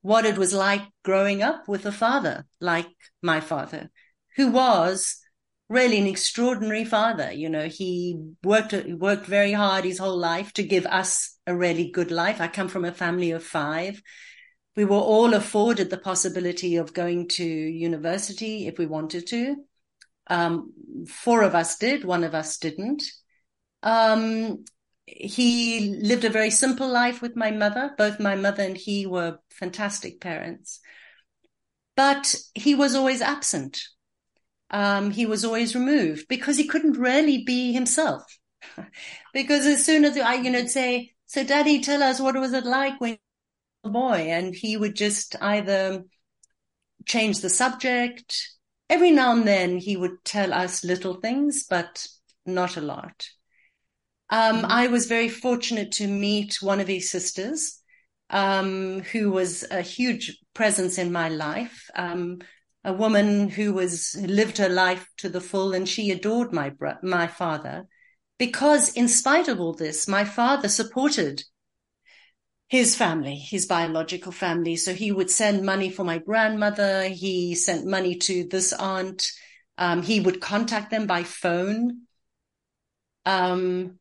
what 0.02 0.24
it 0.24 0.38
was 0.38 0.52
like 0.52 0.82
growing 1.04 1.42
up 1.42 1.68
with 1.68 1.84
a 1.84 1.92
father 1.92 2.46
like 2.60 2.88
my 3.22 3.40
father, 3.40 3.90
who 4.36 4.50
was 4.50 5.16
really 5.68 5.98
an 5.98 6.06
extraordinary 6.06 6.84
father. 6.84 7.30
You 7.30 7.48
know, 7.48 7.68
he 7.68 8.20
worked, 8.42 8.74
worked 8.88 9.26
very 9.26 9.52
hard 9.52 9.84
his 9.84 9.98
whole 9.98 10.18
life 10.18 10.52
to 10.54 10.62
give 10.62 10.86
us 10.86 11.38
a 11.46 11.54
really 11.54 11.90
good 11.90 12.10
life. 12.10 12.40
I 12.40 12.48
come 12.48 12.68
from 12.68 12.84
a 12.84 12.92
family 12.92 13.30
of 13.30 13.44
five 13.44 14.02
we 14.76 14.84
were 14.84 14.96
all 14.96 15.34
afforded 15.34 15.90
the 15.90 15.98
possibility 15.98 16.76
of 16.76 16.94
going 16.94 17.28
to 17.28 17.44
university 17.44 18.66
if 18.66 18.78
we 18.78 18.86
wanted 18.86 19.26
to. 19.28 19.56
Um, 20.28 20.72
four 21.08 21.42
of 21.42 21.54
us 21.54 21.76
did, 21.76 22.04
one 22.04 22.24
of 22.24 22.34
us 22.34 22.56
didn't. 22.58 23.02
Um, 23.82 24.64
he 25.06 25.96
lived 26.00 26.24
a 26.24 26.30
very 26.30 26.50
simple 26.50 26.88
life 26.88 27.20
with 27.20 27.34
my 27.34 27.50
mother. 27.50 27.92
Both 27.98 28.20
my 28.20 28.36
mother 28.36 28.62
and 28.62 28.76
he 28.76 29.06
were 29.06 29.38
fantastic 29.50 30.20
parents. 30.20 30.80
But 31.96 32.36
he 32.54 32.74
was 32.74 32.94
always 32.94 33.20
absent. 33.20 33.82
Um, 34.70 35.10
he 35.10 35.26
was 35.26 35.44
always 35.44 35.74
removed 35.74 36.28
because 36.28 36.56
he 36.56 36.66
couldn't 36.66 36.96
really 36.96 37.42
be 37.44 37.72
himself. 37.72 38.22
because 39.32 39.66
as 39.66 39.84
soon 39.84 40.04
as 40.04 40.16
I, 40.16 40.34
you 40.34 40.50
know, 40.50 40.64
say, 40.66 41.12
so 41.26 41.42
daddy, 41.42 41.80
tell 41.80 42.02
us 42.02 42.20
what 42.20 42.38
was 42.38 42.52
it 42.52 42.64
like 42.64 43.00
when 43.00 43.18
boy 43.84 44.26
and 44.28 44.54
he 44.54 44.76
would 44.76 44.94
just 44.94 45.36
either 45.40 46.04
change 47.06 47.40
the 47.40 47.48
subject. 47.48 48.50
Every 48.88 49.10
now 49.10 49.32
and 49.32 49.46
then 49.46 49.78
he 49.78 49.96
would 49.96 50.24
tell 50.24 50.52
us 50.52 50.84
little 50.84 51.14
things, 51.14 51.64
but 51.68 52.06
not 52.44 52.76
a 52.76 52.80
lot. 52.80 53.28
Um, 54.30 54.56
mm-hmm. 54.56 54.66
I 54.66 54.86
was 54.88 55.06
very 55.06 55.28
fortunate 55.28 55.92
to 55.92 56.06
meet 56.06 56.58
one 56.60 56.80
of 56.80 56.88
his 56.88 57.10
sisters, 57.10 57.80
um, 58.30 59.00
who 59.00 59.30
was 59.30 59.64
a 59.70 59.82
huge 59.82 60.38
presence 60.54 60.98
in 60.98 61.12
my 61.12 61.28
life. 61.28 61.90
Um, 61.94 62.38
a 62.82 62.92
woman 62.92 63.48
who 63.48 63.74
was 63.74 64.16
lived 64.18 64.58
her 64.58 64.68
life 64.68 65.06
to 65.18 65.28
the 65.28 65.40
full, 65.40 65.74
and 65.74 65.88
she 65.88 66.10
adored 66.10 66.52
my 66.52 66.72
my 67.02 67.26
father, 67.26 67.86
because 68.38 68.94
in 68.94 69.06
spite 69.06 69.48
of 69.48 69.60
all 69.60 69.74
this, 69.74 70.08
my 70.08 70.24
father 70.24 70.68
supported 70.68 71.44
his 72.70 72.94
family, 72.94 73.34
his 73.34 73.66
biological 73.66 74.30
family. 74.30 74.76
So 74.76 74.94
he 74.94 75.10
would 75.10 75.28
send 75.28 75.66
money 75.66 75.90
for 75.90 76.04
my 76.04 76.18
grandmother. 76.18 77.08
He 77.08 77.56
sent 77.56 77.84
money 77.84 78.14
to 78.14 78.44
this 78.44 78.72
aunt. 78.72 79.32
Um, 79.76 80.02
he 80.02 80.20
would 80.20 80.40
contact 80.40 80.92
them 80.92 81.08
by 81.08 81.24
phone. 81.24 82.02
Um, 83.26 83.98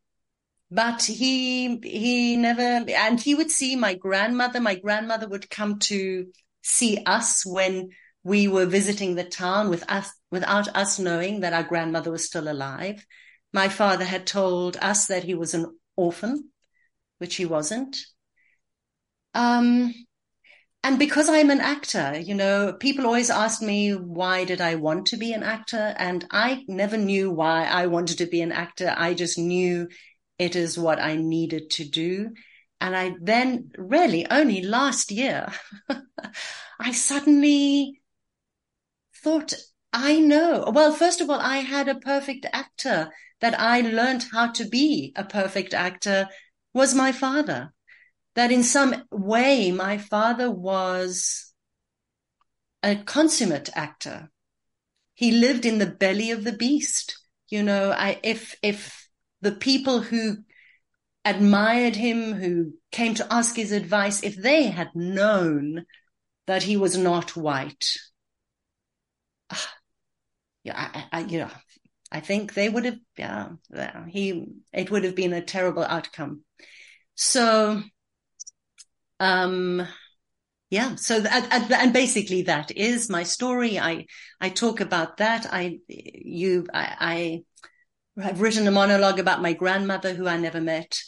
but 0.69 1.01
he, 1.01 1.79
he 1.81 2.37
never, 2.37 2.61
and 2.61 3.19
he 3.19 3.33
would 3.33 3.49
see 3.49 3.75
my 3.75 3.95
grandmother. 3.95 4.61
My 4.61 4.75
grandmother 4.75 5.27
would 5.27 5.49
come 5.49 5.79
to 5.79 6.27
see 6.61 7.01
us 7.07 7.43
when 7.43 7.89
we 8.23 8.47
were 8.47 8.67
visiting 8.67 9.15
the 9.15 9.23
town 9.23 9.71
with 9.71 9.83
us, 9.89 10.11
without 10.29 10.67
us 10.75 10.99
knowing 10.99 11.39
that 11.39 11.53
our 11.53 11.63
grandmother 11.63 12.11
was 12.11 12.23
still 12.23 12.47
alive. 12.47 13.03
My 13.51 13.67
father 13.67 14.05
had 14.05 14.27
told 14.27 14.77
us 14.79 15.07
that 15.07 15.23
he 15.23 15.33
was 15.33 15.55
an 15.55 15.75
orphan, 15.95 16.51
which 17.17 17.35
he 17.35 17.47
wasn't. 17.47 17.97
Um, 19.33 19.93
and 20.83 20.97
because 20.97 21.27
I'm 21.27 21.49
an 21.49 21.59
actor, 21.59 22.17
you 22.19 22.33
know, 22.35 22.73
people 22.73 23.05
always 23.05 23.29
ask 23.29 23.61
me, 23.61 23.91
why 23.91 24.45
did 24.45 24.61
I 24.61 24.75
want 24.75 25.07
to 25.07 25.17
be 25.17 25.33
an 25.33 25.43
actor? 25.43 25.93
And 25.97 26.25
I 26.31 26.63
never 26.67 26.95
knew 26.95 27.31
why 27.31 27.65
I 27.65 27.87
wanted 27.87 28.17
to 28.19 28.25
be 28.27 28.41
an 28.41 28.53
actor. 28.53 28.93
I 28.97 29.13
just 29.13 29.37
knew 29.37 29.89
it 30.37 30.55
is 30.55 30.79
what 30.79 30.99
I 30.99 31.17
needed 31.17 31.69
to 31.71 31.85
do. 31.87 32.29
And 32.79 32.95
I 32.95 33.15
then 33.21 33.71
really 33.77 34.25
only 34.31 34.61
last 34.61 35.11
year, 35.11 35.51
I 36.79 36.93
suddenly 36.93 37.99
thought, 39.21 39.53
I 39.91 40.19
know. 40.19 40.71
Well, 40.73 40.93
first 40.93 41.19
of 41.19 41.29
all, 41.29 41.39
I 41.39 41.57
had 41.57 41.89
a 41.89 41.99
perfect 41.99 42.45
actor 42.53 43.11
that 43.41 43.59
I 43.59 43.81
learned 43.81 44.25
how 44.31 44.51
to 44.53 44.65
be 44.65 45.11
a 45.15 45.25
perfect 45.25 45.73
actor 45.73 46.29
was 46.73 46.95
my 46.95 47.11
father. 47.11 47.73
That 48.39 48.53
in 48.53 48.63
some 48.63 49.03
way, 49.11 49.69
my 49.73 49.97
father 49.97 50.49
was 50.49 51.51
a 52.81 52.95
consummate 52.95 53.69
actor. 53.75 54.31
He 55.13 55.31
lived 55.31 55.65
in 55.65 55.77
the 55.77 55.85
belly 55.85 56.31
of 56.31 56.45
the 56.45 56.53
beast. 56.53 57.21
You 57.49 57.63
know, 57.63 57.91
I, 57.91 58.17
if, 58.23 58.55
if 58.63 59.09
the 59.41 59.51
people 59.51 59.99
who 59.99 60.37
admired 61.25 61.97
him, 61.97 62.31
who 62.31 62.75
came 62.93 63.13
to 63.15 63.27
ask 63.29 63.57
his 63.57 63.73
advice, 63.73 64.23
if 64.23 64.37
they 64.37 64.67
had 64.67 64.95
known 64.95 65.85
that 66.47 66.63
he 66.63 66.77
was 66.77 66.95
not 66.95 67.35
white, 67.35 67.97
yeah, 70.63 70.77
I, 70.77 71.03
I, 71.11 71.19
you 71.25 71.39
know, 71.39 71.51
I 72.09 72.21
think 72.21 72.53
they 72.53 72.69
would 72.69 72.85
have, 72.85 72.99
yeah, 73.17 73.49
he, 74.07 74.45
it 74.71 74.89
would 74.91 75.03
have 75.03 75.15
been 75.15 75.33
a 75.33 75.43
terrible 75.43 75.83
outcome. 75.83 76.45
So, 77.15 77.83
um, 79.19 79.87
yeah, 80.69 80.95
so 80.95 81.19
that, 81.19 81.71
and 81.71 81.93
basically 81.93 82.43
that 82.43 82.71
is 82.71 83.09
my 83.09 83.23
story. 83.23 83.79
I, 83.79 84.05
I 84.39 84.49
talk 84.49 84.81
about 84.81 85.17
that. 85.17 85.47
I, 85.51 85.79
you, 85.87 86.67
I, 86.73 87.43
I 88.17 88.21
have 88.21 88.41
written 88.41 88.67
a 88.67 88.71
monologue 88.71 89.19
about 89.19 89.41
my 89.41 89.53
grandmother 89.53 90.13
who 90.13 90.27
I 90.27 90.37
never 90.37 90.61
met, 90.61 90.99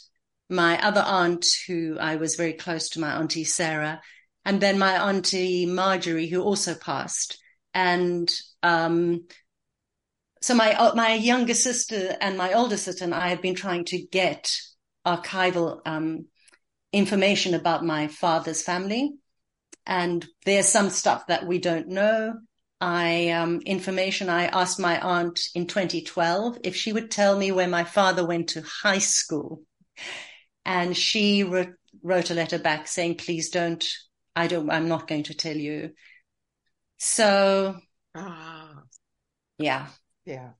my 0.50 0.84
other 0.84 1.02
aunt 1.06 1.46
who 1.68 1.96
I 1.98 2.16
was 2.16 2.34
very 2.34 2.54
close 2.54 2.88
to, 2.90 3.00
my 3.00 3.14
auntie 3.14 3.44
Sarah, 3.44 4.00
and 4.44 4.60
then 4.60 4.78
my 4.78 5.08
auntie 5.08 5.66
Marjorie 5.66 6.28
who 6.28 6.42
also 6.42 6.74
passed. 6.74 7.38
And, 7.72 8.32
um, 8.62 9.26
so 10.42 10.54
my 10.54 10.74
uh, 10.74 10.94
my 10.96 11.14
younger 11.14 11.54
sister 11.54 12.16
and 12.20 12.36
my 12.36 12.52
older 12.52 12.76
sister 12.76 13.04
and 13.04 13.14
I 13.14 13.28
have 13.28 13.40
been 13.40 13.54
trying 13.54 13.84
to 13.86 13.98
get 13.98 14.52
archival 15.06 15.80
um, 15.86 16.26
information 16.92 17.54
about 17.54 17.84
my 17.84 18.08
father's 18.08 18.62
family, 18.62 19.12
and 19.86 20.26
there's 20.44 20.68
some 20.68 20.90
stuff 20.90 21.26
that 21.26 21.46
we 21.46 21.58
don't 21.58 21.88
know. 21.88 22.34
I 22.80 23.30
um, 23.30 23.60
information 23.64 24.28
I 24.28 24.46
asked 24.46 24.80
my 24.80 25.00
aunt 25.00 25.40
in 25.54 25.66
2012 25.66 26.58
if 26.64 26.74
she 26.74 26.92
would 26.92 27.10
tell 27.10 27.38
me 27.38 27.52
where 27.52 27.68
my 27.68 27.84
father 27.84 28.26
went 28.26 28.50
to 28.50 28.62
high 28.82 28.98
school, 28.98 29.62
and 30.64 30.96
she 30.96 31.44
wrote, 31.44 31.74
wrote 32.02 32.30
a 32.30 32.34
letter 32.34 32.58
back 32.58 32.88
saying, 32.88 33.16
"Please 33.16 33.50
don't. 33.50 33.88
I 34.34 34.46
don't. 34.46 34.70
I'm 34.70 34.88
not 34.88 35.08
going 35.08 35.24
to 35.24 35.34
tell 35.34 35.56
you." 35.56 35.90
So, 36.98 37.76
ah. 38.14 38.82
yeah, 39.58 39.88
yeah. 40.24 40.50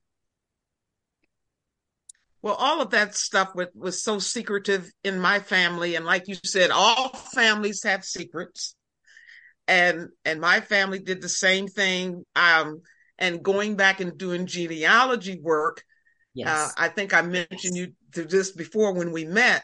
Well, 2.43 2.55
all 2.55 2.81
of 2.81 2.89
that 2.89 3.15
stuff 3.15 3.55
was, 3.55 3.69
was 3.73 4.03
so 4.03 4.19
secretive 4.19 4.91
in 5.03 5.17
my 5.17 5.39
family. 5.39 5.95
And 5.95 6.05
like 6.05 6.27
you 6.27 6.35
said, 6.35 6.71
all 6.71 7.09
families 7.09 7.83
have 7.83 8.03
secrets. 8.03 8.75
And 9.65 10.09
and 10.25 10.41
my 10.41 10.59
family 10.59 10.99
did 10.99 11.21
the 11.21 11.29
same 11.29 11.67
thing. 11.67 12.25
Um, 12.35 12.81
and 13.17 13.41
going 13.41 13.77
back 13.77 14.01
and 14.01 14.17
doing 14.17 14.45
genealogy 14.45 15.39
work, 15.41 15.77
uh, 15.79 15.87
yes. 16.35 16.49
Uh, 16.49 16.71
I 16.77 16.87
think 16.89 17.13
I 17.13 17.21
mentioned 17.21 17.77
you 17.77 17.93
to 18.11 18.25
this 18.25 18.51
before 18.51 18.93
when 18.93 19.13
we 19.13 19.23
met. 19.23 19.63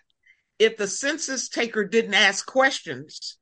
If 0.58 0.78
the 0.78 0.88
census 0.88 1.50
taker 1.50 1.84
didn't 1.84 2.14
ask 2.14 2.46
questions, 2.46 3.38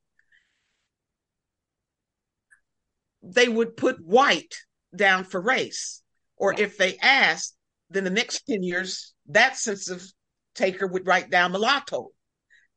they 3.22 3.48
would 3.48 3.78
put 3.78 4.04
white 4.04 4.56
down 4.96 5.26
for 5.26 5.40
race. 5.40 6.02
Or 6.38 6.54
yeah. 6.54 6.64
if 6.64 6.78
they 6.78 6.98
asked, 6.98 7.57
then 7.90 8.04
the 8.04 8.10
next 8.10 8.44
10 8.48 8.64
years, 8.64 9.14
that 9.28 9.58
census 9.58 10.14
taker 10.56 10.88
would 10.88 11.08
write 11.08 11.30
down 11.30 11.52
mulatto. 11.52 12.10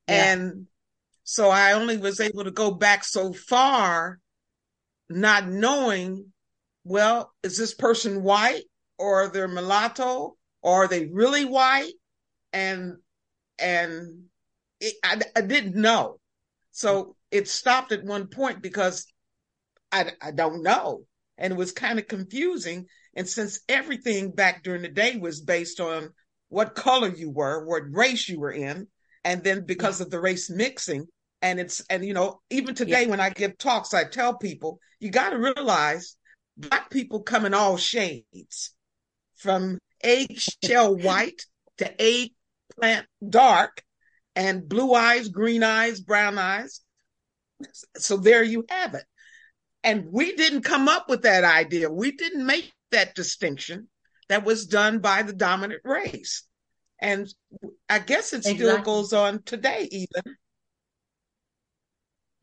Yeah. 0.09 0.33
And 0.33 0.67
so 1.25 1.51
I 1.51 1.73
only 1.73 1.97
was 1.97 2.21
able 2.21 2.45
to 2.45 2.51
go 2.51 2.71
back 2.71 3.05
so 3.05 3.33
far, 3.33 4.19
not 5.09 5.49
knowing, 5.49 6.27
well, 6.85 7.33
is 7.43 7.57
this 7.57 7.75
person 7.75 8.23
white 8.23 8.65
or 8.99 9.29
they're 9.29 9.49
mulatto 9.49 10.37
or 10.63 10.85
are 10.85 10.89
they 10.89 11.07
really 11.07 11.45
white? 11.45 11.93
And, 12.53 12.97
and 13.59 14.25
it, 14.81 14.95
I, 15.05 15.21
I 15.37 15.41
didn't 15.41 15.77
know. 15.77 16.19
So 16.73 17.17
it 17.31 17.49
stopped 17.49 17.93
at 17.93 18.05
one 18.05 18.29
point 18.29 18.63
because 18.63 19.07
I, 19.93 20.13
I 20.21 20.31
don't 20.31 20.63
know. 20.63 21.05
And 21.39 21.53
it 21.53 21.57
was 21.57 21.73
kind 21.73 21.99
of 21.99 22.07
confusing 22.07 22.87
and 23.15 23.29
since 23.29 23.61
everything 23.69 24.31
back 24.31 24.63
during 24.63 24.83
the 24.83 24.89
day 24.89 25.17
was 25.17 25.41
based 25.41 25.81
on 25.81 26.11
what 26.49 26.75
color 26.75 27.09
you 27.09 27.31
were, 27.31 27.65
what 27.65 27.83
race 27.91 28.29
you 28.29 28.39
were 28.39 28.53
in, 28.53 28.87
and 29.25 29.43
then 29.43 29.65
because 29.67 30.01
yeah. 30.01 30.07
of 30.07 30.11
the 30.11 30.21
race 30.21 30.51
mixing, 30.51 31.07
and 31.43 31.59
it's 31.59 31.81
and 31.91 32.05
you 32.05 32.15
know 32.15 32.41
even 32.51 32.75
today 32.75 33.03
yeah. 33.03 33.09
when 33.09 33.21
I 33.21 33.31
give 33.31 33.59
talks, 33.59 33.95
I 33.95 34.05
tell 34.05 34.37
people 34.37 34.79
you 35.01 35.11
got 35.11 35.31
to 35.31 35.39
realize 35.39 36.17
black 36.57 36.91
people 36.91 37.23
come 37.23 37.47
in 37.47 37.55
all 37.55 37.77
shades, 37.77 38.75
from 39.37 39.79
eggshell 40.03 40.97
white 41.03 41.43
to 41.79 41.91
eggplant 42.01 43.07
dark, 43.29 43.83
and 44.37 44.69
blue 44.69 44.95
eyes, 44.95 45.29
green 45.29 45.63
eyes, 45.63 46.01
brown 46.01 46.39
eyes. 46.39 46.81
So 47.97 48.17
there 48.17 48.43
you 48.43 48.65
have 48.69 48.95
it. 48.95 49.05
And 49.83 50.07
we 50.11 50.37
didn't 50.37 50.63
come 50.63 50.89
up 50.89 51.09
with 51.09 51.23
that 51.23 51.45
idea. 51.45 51.91
We 51.91 52.13
didn't 52.13 52.47
make 52.47 52.71
that 52.93 53.15
distinction 53.15 53.89
that 54.29 54.45
was 54.45 54.67
done 54.67 55.01
by 55.01 55.23
the 55.23 55.33
dominant 55.33 55.83
race. 55.85 56.45
And 57.01 57.33
I 57.89 57.99
guess 57.99 58.33
it 58.33 58.39
exactly. 58.39 58.67
still 58.67 58.83
goes 58.83 59.13
on 59.13 59.43
today, 59.43 59.89
even. 59.91 60.37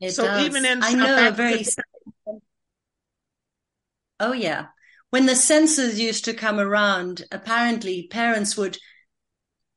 It 0.00 0.12
so 0.12 0.24
does. 0.24 0.44
even 0.44 0.64
in 0.64 0.82
I 0.82 0.92
know 0.92 1.30
very. 1.30 1.64
Oh 4.20 4.32
yeah, 4.32 4.66
when 5.10 5.26
the 5.26 5.36
census 5.36 5.98
used 5.98 6.24
to 6.24 6.34
come 6.34 6.58
around, 6.58 7.24
apparently 7.30 8.08
parents 8.08 8.56
would 8.56 8.78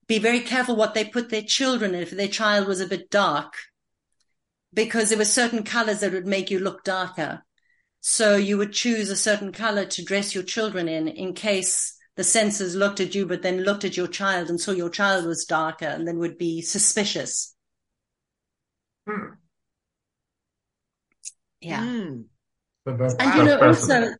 be 0.07 0.19
very 0.19 0.41
careful 0.41 0.75
what 0.75 0.93
they 0.93 1.05
put 1.05 1.29
their 1.29 1.43
children 1.43 1.95
in 1.95 2.01
if 2.01 2.11
their 2.11 2.27
child 2.27 2.67
was 2.67 2.81
a 2.81 2.87
bit 2.87 3.09
dark, 3.09 3.53
because 4.73 5.09
there 5.09 5.17
were 5.17 5.25
certain 5.25 5.63
colors 5.63 5.99
that 5.99 6.11
would 6.11 6.25
make 6.25 6.49
you 6.49 6.59
look 6.59 6.83
darker. 6.83 7.43
So 8.01 8.35
you 8.35 8.57
would 8.57 8.73
choose 8.73 9.09
a 9.09 9.15
certain 9.15 9.51
color 9.51 9.85
to 9.85 10.03
dress 10.03 10.33
your 10.33 10.43
children 10.43 10.89
in, 10.89 11.07
in 11.07 11.33
case 11.33 11.95
the 12.17 12.23
censors 12.23 12.75
looked 12.75 12.99
at 12.99 13.13
you, 13.13 13.27
but 13.27 13.43
then 13.43 13.63
looked 13.63 13.85
at 13.85 13.95
your 13.95 14.07
child 14.07 14.49
and 14.49 14.59
saw 14.59 14.71
your 14.71 14.89
child 14.89 15.25
was 15.25 15.45
darker 15.45 15.85
and 15.85 16.07
then 16.07 16.17
would 16.17 16.37
be 16.37 16.61
suspicious. 16.61 17.55
Hmm. 19.07 19.35
Yeah. 21.61 21.83
Mm. 21.83 22.25
and 22.87 23.35
you 23.35 23.43
know, 23.43 23.59
also 23.59 24.15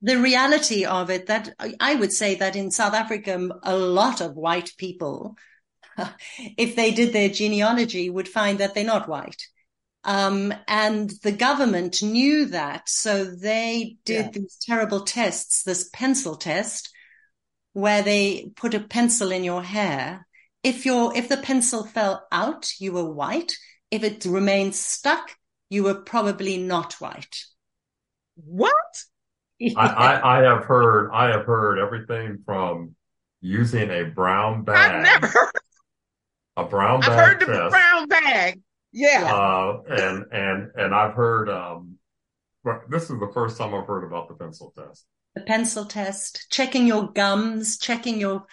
the 0.00 0.16
reality 0.16 0.86
of 0.86 1.10
it 1.10 1.26
that 1.26 1.50
I 1.78 1.94
would 1.94 2.12
say 2.12 2.36
that 2.36 2.56
in 2.56 2.70
South 2.70 2.94
Africa, 2.94 3.48
a 3.62 3.76
lot 3.76 4.22
of 4.22 4.34
white 4.34 4.72
people, 4.78 5.36
if 6.56 6.74
they 6.74 6.90
did 6.92 7.12
their 7.12 7.28
genealogy, 7.28 8.08
would 8.08 8.28
find 8.28 8.58
that 8.58 8.74
they're 8.74 8.84
not 8.84 9.08
white. 9.08 9.46
Um, 10.06 10.54
and 10.68 11.10
the 11.24 11.32
government 11.32 12.00
knew 12.00 12.46
that. 12.46 12.88
So 12.88 13.24
they 13.24 13.96
did 14.04 14.26
yeah. 14.26 14.30
these 14.30 14.56
terrible 14.62 15.00
tests, 15.00 15.64
this 15.64 15.90
pencil 15.92 16.36
test, 16.36 16.90
where 17.72 18.02
they 18.02 18.52
put 18.54 18.72
a 18.74 18.80
pencil 18.80 19.32
in 19.32 19.42
your 19.42 19.64
hair. 19.64 20.26
If 20.62 20.86
your, 20.86 21.14
if 21.16 21.28
the 21.28 21.36
pencil 21.36 21.84
fell 21.84 22.24
out, 22.30 22.70
you 22.78 22.92
were 22.92 23.12
white. 23.12 23.52
If 23.90 24.04
it 24.04 24.24
remained 24.24 24.76
stuck, 24.76 25.32
you 25.70 25.82
were 25.82 25.94
probably 25.94 26.56
not 26.56 26.94
white. 26.94 27.44
What? 28.36 28.72
Yeah. 29.58 29.72
I, 29.76 29.86
I, 29.86 30.38
I, 30.38 30.42
have 30.44 30.66
heard, 30.66 31.10
I 31.12 31.30
have 31.30 31.46
heard 31.46 31.80
everything 31.80 32.38
from 32.46 32.94
using 33.40 33.90
a 33.90 34.04
brown 34.04 34.62
bag. 34.62 34.94
I've 34.94 35.02
never 35.02 35.26
heard. 35.26 35.50
A 36.56 36.64
brown 36.64 37.00
bag. 37.00 37.10
I've 37.10 37.18
heard 37.18 37.40
test. 37.40 37.50
the 37.50 37.68
brown 37.70 38.06
bag. 38.06 38.60
Yeah. 38.92 39.34
Uh, 39.34 39.82
and, 39.88 40.24
and, 40.32 40.70
and 40.74 40.94
I've 40.94 41.14
heard, 41.14 41.48
um, 41.48 41.98
this 42.88 43.04
is 43.04 43.20
the 43.20 43.30
first 43.32 43.58
time 43.58 43.74
I've 43.74 43.86
heard 43.86 44.04
about 44.04 44.28
the 44.28 44.34
pencil 44.34 44.72
test. 44.76 45.06
The 45.34 45.42
pencil 45.42 45.84
test, 45.84 46.46
checking 46.50 46.86
your 46.86 47.12
gums, 47.12 47.78
checking 47.78 48.18
your, 48.18 48.44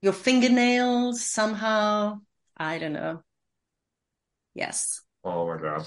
your 0.00 0.12
fingernails 0.12 1.24
somehow. 1.24 2.20
I 2.56 2.78
don't 2.78 2.92
know. 2.92 3.22
Yes. 4.54 5.00
Oh 5.24 5.48
my 5.48 5.60
gosh. 5.60 5.86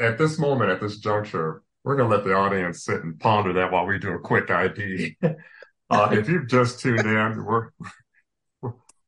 At, 0.00 0.18
this 0.18 0.38
moment, 0.38 0.70
at 0.70 0.80
this 0.80 0.98
juncture, 0.98 1.62
we're 1.84 1.96
going 1.96 2.08
to 2.08 2.16
let 2.16 2.24
the 2.24 2.34
audience 2.34 2.84
sit 2.84 3.02
and 3.02 3.18
ponder 3.18 3.52
that 3.54 3.72
while 3.72 3.86
we 3.86 3.98
do 3.98 4.12
a 4.12 4.20
quick 4.20 4.50
ID. 4.50 5.16
uh, 5.22 6.08
if 6.12 6.28
you've 6.28 6.48
just 6.48 6.80
tuned 6.80 7.00
in, 7.00 7.44
we're, 7.44 7.70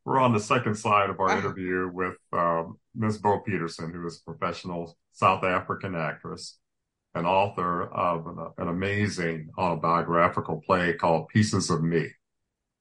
we're 0.05 0.21
on 0.21 0.33
the 0.33 0.41
second 0.41 0.75
side 0.75 1.09
of 1.09 1.21
our 1.21 1.31
uh-huh. 1.31 1.39
interview 1.39 1.89
with 1.93 2.17
um, 2.33 2.79
Ms. 2.95 3.19
Bo 3.19 3.41
Petersen, 3.41 3.93
who 3.93 4.07
is 4.07 4.21
a 4.21 4.31
professional 4.31 4.97
South 5.13 5.45
African 5.45 5.95
actress 5.95 6.59
and 7.15 7.27
author 7.27 7.85
of 7.85 8.27
an, 8.59 8.69
amazing 8.69 9.51
autobiographical 9.57 10.63
play 10.67 10.95
called 10.95 11.29
Pieces 11.29 11.71
of 11.71 11.83
Me. 11.83 12.09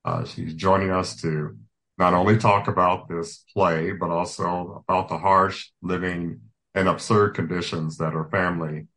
Uh, 0.03 0.25
she's 0.25 0.53
joining 0.55 0.89
us 0.89 1.21
to 1.21 1.55
not 1.97 2.13
only 2.13 2.37
talk 2.37 2.67
about 2.67 3.07
this 3.07 3.43
play, 3.53 3.91
but 3.91 4.09
also 4.09 4.83
about 4.87 5.09
the 5.09 5.17
harsh 5.17 5.69
living 5.81 6.41
and 6.73 6.87
absurd 6.87 7.35
conditions 7.35 7.97
that 7.97 8.13
her 8.13 8.27
family 8.29 8.87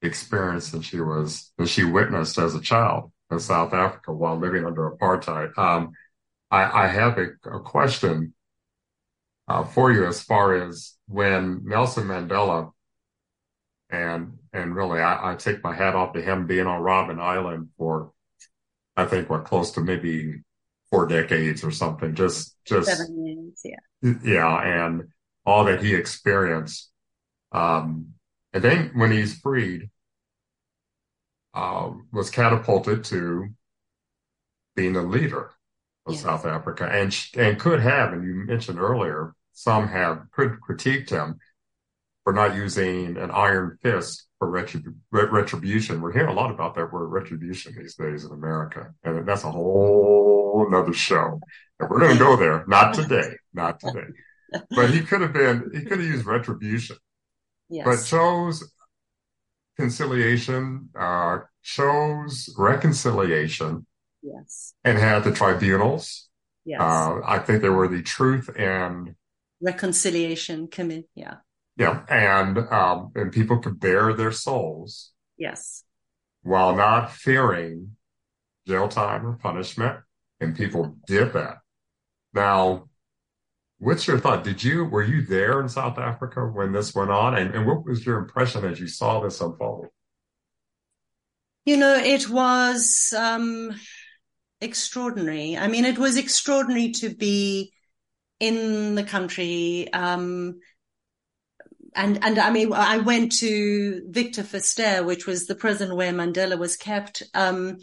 experienced 0.00 0.72
and 0.72 0.84
she 0.84 1.00
was, 1.00 1.52
that 1.58 1.68
she 1.68 1.84
witnessed 1.84 2.38
as 2.38 2.54
a 2.54 2.60
child 2.60 3.12
in 3.30 3.38
South 3.38 3.74
Africa 3.74 4.12
while 4.12 4.38
living 4.38 4.64
under 4.64 4.90
apartheid. 4.90 5.56
Um, 5.58 5.92
I, 6.50 6.84
I, 6.84 6.86
have 6.86 7.18
a, 7.18 7.26
a 7.50 7.60
question 7.60 8.32
uh, 9.48 9.64
for 9.64 9.92
you 9.92 10.06
as 10.06 10.22
far 10.22 10.54
as 10.54 10.94
when 11.06 11.62
Nelson 11.64 12.08
Mandela 12.08 12.72
and 13.90 14.38
and 14.52 14.74
really 14.74 15.00
I, 15.00 15.32
I, 15.32 15.34
take 15.36 15.62
my 15.62 15.74
hat 15.74 15.94
off 15.94 16.14
to 16.14 16.22
him 16.22 16.46
being 16.46 16.66
on 16.66 16.82
Robben 16.82 17.20
Island 17.20 17.68
for 17.78 18.12
I 18.96 19.04
think 19.04 19.30
what 19.30 19.44
close 19.44 19.70
to 19.72 19.80
maybe 19.80 20.42
four 20.90 21.06
decades 21.06 21.62
or 21.62 21.70
something. 21.70 22.14
Just 22.14 22.56
just 22.64 22.88
seven 22.88 23.24
years, 23.24 23.60
yeah. 23.64 24.14
Yeah, 24.24 24.86
and 24.86 25.08
all 25.44 25.64
that 25.64 25.82
he 25.82 25.94
experienced. 25.94 26.90
Um, 27.52 28.14
and 28.52 28.64
then 28.64 28.90
when 28.94 29.12
he's 29.12 29.38
freed, 29.38 29.90
uh, 31.54 31.90
was 32.12 32.30
catapulted 32.30 33.04
to 33.04 33.48
being 34.74 34.96
a 34.96 35.02
leader 35.02 35.52
of 36.06 36.14
yes. 36.14 36.22
South 36.22 36.46
Africa 36.46 36.88
and 36.90 37.16
and 37.36 37.58
could 37.58 37.80
have, 37.80 38.12
and 38.12 38.24
you 38.24 38.46
mentioned 38.46 38.78
earlier, 38.78 39.34
some 39.52 39.88
have 39.88 40.24
critiqued 40.32 41.10
him 41.10 41.38
for 42.24 42.32
not 42.32 42.54
using 42.54 43.16
an 43.16 43.30
iron 43.30 43.78
fist 43.82 44.26
for 44.38 44.50
retrib- 44.50 44.94
retribution. 45.10 46.00
We're 46.00 46.12
hearing 46.12 46.30
a 46.30 46.34
lot 46.34 46.50
about 46.50 46.74
that 46.74 46.92
word 46.92 47.08
retribution 47.08 47.74
these 47.76 47.94
days 47.94 48.24
in 48.24 48.32
America, 48.32 48.92
and 49.04 49.26
that's 49.26 49.44
a 49.44 49.50
whole 49.50 50.66
another 50.68 50.92
show. 50.92 51.40
And 51.78 51.90
we're 51.90 52.00
going 52.00 52.12
to 52.12 52.18
go 52.18 52.36
there. 52.36 52.64
Not 52.66 52.94
today. 52.94 53.36
Not 53.52 53.80
today. 53.80 54.08
But 54.70 54.90
he 54.90 55.00
could 55.00 55.20
have 55.20 55.32
been. 55.32 55.70
He 55.74 55.82
could 55.82 55.98
have 55.98 56.08
used 56.08 56.24
retribution, 56.24 56.96
yes. 57.68 57.84
but 57.84 58.04
chose 58.04 58.72
conciliation. 59.76 60.90
Uh, 60.98 61.38
chose 61.62 62.54
reconciliation. 62.56 63.86
Yes. 64.26 64.74
And 64.84 64.98
had 64.98 65.24
the 65.24 65.32
tribunals. 65.32 66.28
Yes. 66.64 66.80
Uh, 66.80 67.20
I 67.24 67.38
think 67.38 67.62
there 67.62 67.72
were 67.72 67.88
the 67.88 68.02
Truth 68.02 68.50
and 68.56 69.14
Reconciliation 69.60 70.68
Committee. 70.68 71.08
Yeah. 71.14 71.36
Yeah, 71.78 72.02
and 72.08 72.58
um, 72.58 73.12
and 73.14 73.30
people 73.30 73.58
could 73.58 73.78
bare 73.78 74.14
their 74.14 74.32
souls. 74.32 75.12
Yes. 75.36 75.84
While 76.42 76.74
not 76.74 77.12
fearing 77.12 77.96
jail 78.66 78.88
time 78.88 79.26
or 79.26 79.34
punishment, 79.34 79.98
and 80.40 80.56
people 80.56 80.96
did 81.06 81.34
that. 81.34 81.58
Now, 82.32 82.88
what's 83.78 84.06
your 84.06 84.18
thought? 84.18 84.42
Did 84.42 84.64
you 84.64 84.86
were 84.86 85.04
you 85.04 85.20
there 85.22 85.60
in 85.60 85.68
South 85.68 85.98
Africa 85.98 86.46
when 86.46 86.72
this 86.72 86.94
went 86.94 87.10
on, 87.10 87.36
and, 87.36 87.54
and 87.54 87.66
what 87.66 87.84
was 87.84 88.06
your 88.06 88.18
impression 88.18 88.64
as 88.64 88.80
you 88.80 88.88
saw 88.88 89.20
this 89.20 89.40
unfold? 89.40 89.88
You 91.66 91.76
know, 91.76 91.94
it 91.94 92.30
was 92.30 93.12
um, 93.16 93.74
extraordinary. 94.60 95.56
I 95.56 95.68
mean, 95.68 95.84
it 95.84 95.98
was 95.98 96.16
extraordinary 96.16 96.92
to 96.92 97.14
be 97.14 97.72
in 98.40 98.94
the 98.94 99.04
country. 99.04 99.92
Um, 99.92 100.60
and 101.94 102.22
and 102.22 102.38
I 102.38 102.50
mean, 102.50 102.72
I 102.72 102.98
went 102.98 103.32
to 103.38 104.02
Victor 104.08 104.42
Verster, 104.42 105.04
which 105.04 105.26
was 105.26 105.46
the 105.46 105.54
prison 105.54 105.96
where 105.96 106.12
Mandela 106.12 106.58
was 106.58 106.76
kept 106.76 107.22
um, 107.34 107.78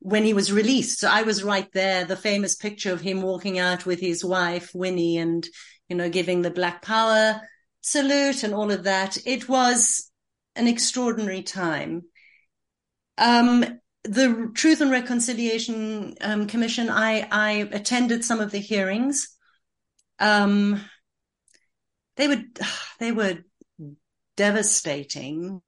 when 0.00 0.24
he 0.24 0.34
was 0.34 0.52
released. 0.52 1.00
So 1.00 1.08
I 1.08 1.22
was 1.22 1.42
right 1.42 1.70
there. 1.72 2.04
The 2.04 2.16
famous 2.16 2.56
picture 2.56 2.92
of 2.92 3.00
him 3.00 3.22
walking 3.22 3.58
out 3.58 3.86
with 3.86 4.00
his 4.00 4.24
wife 4.24 4.70
Winnie, 4.74 5.16
and 5.18 5.46
you 5.88 5.96
know, 5.96 6.10
giving 6.10 6.42
the 6.42 6.50
Black 6.50 6.82
Power 6.82 7.40
salute 7.80 8.42
and 8.42 8.54
all 8.54 8.70
of 8.70 8.84
that. 8.84 9.16
It 9.26 9.48
was 9.48 10.10
an 10.56 10.68
extraordinary 10.68 11.42
time. 11.42 12.02
Um, 13.16 13.80
the 14.04 14.50
Truth 14.54 14.80
and 14.80 14.90
Reconciliation 14.90 16.14
um, 16.20 16.46
Commission. 16.46 16.90
I 16.90 17.26
I 17.30 17.50
attended 17.72 18.24
some 18.24 18.40
of 18.40 18.50
the 18.50 18.58
hearings. 18.58 19.28
Um, 20.18 20.80
they 22.16 22.28
were 22.28 22.42
they 23.00 23.12
were 23.12 23.38
devastating 24.36 25.62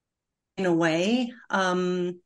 in 0.57 0.67
a 0.67 0.73
way. 0.73 1.33
Um, 1.51 2.21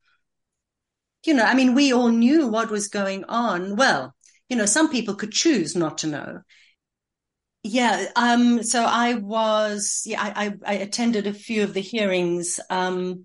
you 1.27 1.35
know, 1.35 1.45
I 1.45 1.55
mean, 1.55 1.75
we 1.75 1.93
all 1.93 2.09
knew 2.09 2.49
what 2.49 2.71
was 2.71 2.89
going 2.89 3.25
on. 3.25 3.77
Well, 3.77 4.15
you 4.49 4.57
know, 4.57 4.67
some 4.67 4.91
people 4.91 5.15
could 5.15 5.33
choose 5.33 5.77
not 5.77 5.99
to 5.99 6.07
know. 6.07 6.41
Yeah. 7.63 8.07
Um, 8.17 8.63
so 8.63 8.83
I 8.85 9.15
was, 9.15 10.03
yeah, 10.07 10.23
I, 10.23 10.47
I, 10.47 10.55
I 10.67 10.75
attended 10.77 11.27
a 11.27 11.35
few 11.35 11.63
of 11.63 11.75
the 11.75 11.81
hearings, 11.81 12.59
um, 12.71 13.25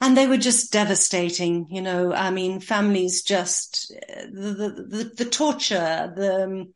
and 0.00 0.16
they 0.16 0.26
were 0.26 0.36
just 0.36 0.72
devastating. 0.72 1.66
You 1.70 1.82
know, 1.82 2.12
I 2.12 2.30
mean, 2.30 2.60
families 2.60 3.22
just, 3.22 3.88
the, 3.88 4.86
the, 4.88 5.12
the, 5.16 5.24
torture, 5.24 6.12
the, 6.14 6.66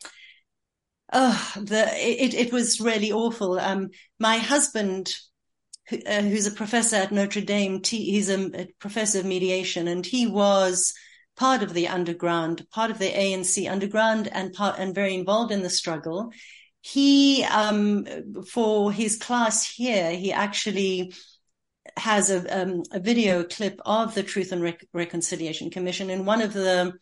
oh, 1.12 1.52
the, 1.56 1.86
it, 1.96 2.34
it 2.34 2.52
was 2.52 2.80
really 2.80 3.12
awful. 3.12 3.58
Um, 3.58 3.90
my 4.18 4.38
husband 4.38 5.14
uh, 5.90 6.20
who's 6.20 6.46
a 6.46 6.50
professor 6.50 6.96
at 6.96 7.12
Notre 7.12 7.40
Dame. 7.40 7.80
He's 7.82 8.28
a, 8.28 8.60
a, 8.60 8.66
professor 8.78 9.20
of 9.20 9.24
mediation, 9.24 9.88
and 9.88 10.04
he 10.04 10.26
was 10.26 10.92
part 11.36 11.62
of 11.62 11.72
the 11.72 11.88
underground, 11.88 12.66
part 12.70 12.90
of 12.90 12.98
the 12.98 13.10
ANC 13.10 13.70
underground, 13.70 14.28
and 14.30 14.52
part 14.52 14.78
and 14.78 14.94
very 14.94 15.14
involved 15.14 15.50
in 15.50 15.62
the 15.62 15.70
struggle. 15.70 16.30
He, 16.82 17.42
um, 17.44 18.06
for 18.50 18.92
his 18.92 19.16
class 19.16 19.66
here, 19.66 20.10
he 20.10 20.32
actually 20.32 21.14
has 21.98 22.30
a, 22.30 22.62
um, 22.62 22.82
a 22.92 23.00
video 23.00 23.44
clip 23.44 23.80
of 23.84 24.14
the 24.14 24.22
Truth 24.22 24.52
and 24.52 24.62
Re- 24.62 24.78
Reconciliation 24.92 25.70
Commission, 25.70 26.10
and 26.10 26.26
one 26.26 26.42
of 26.42 26.52
the 26.52 26.94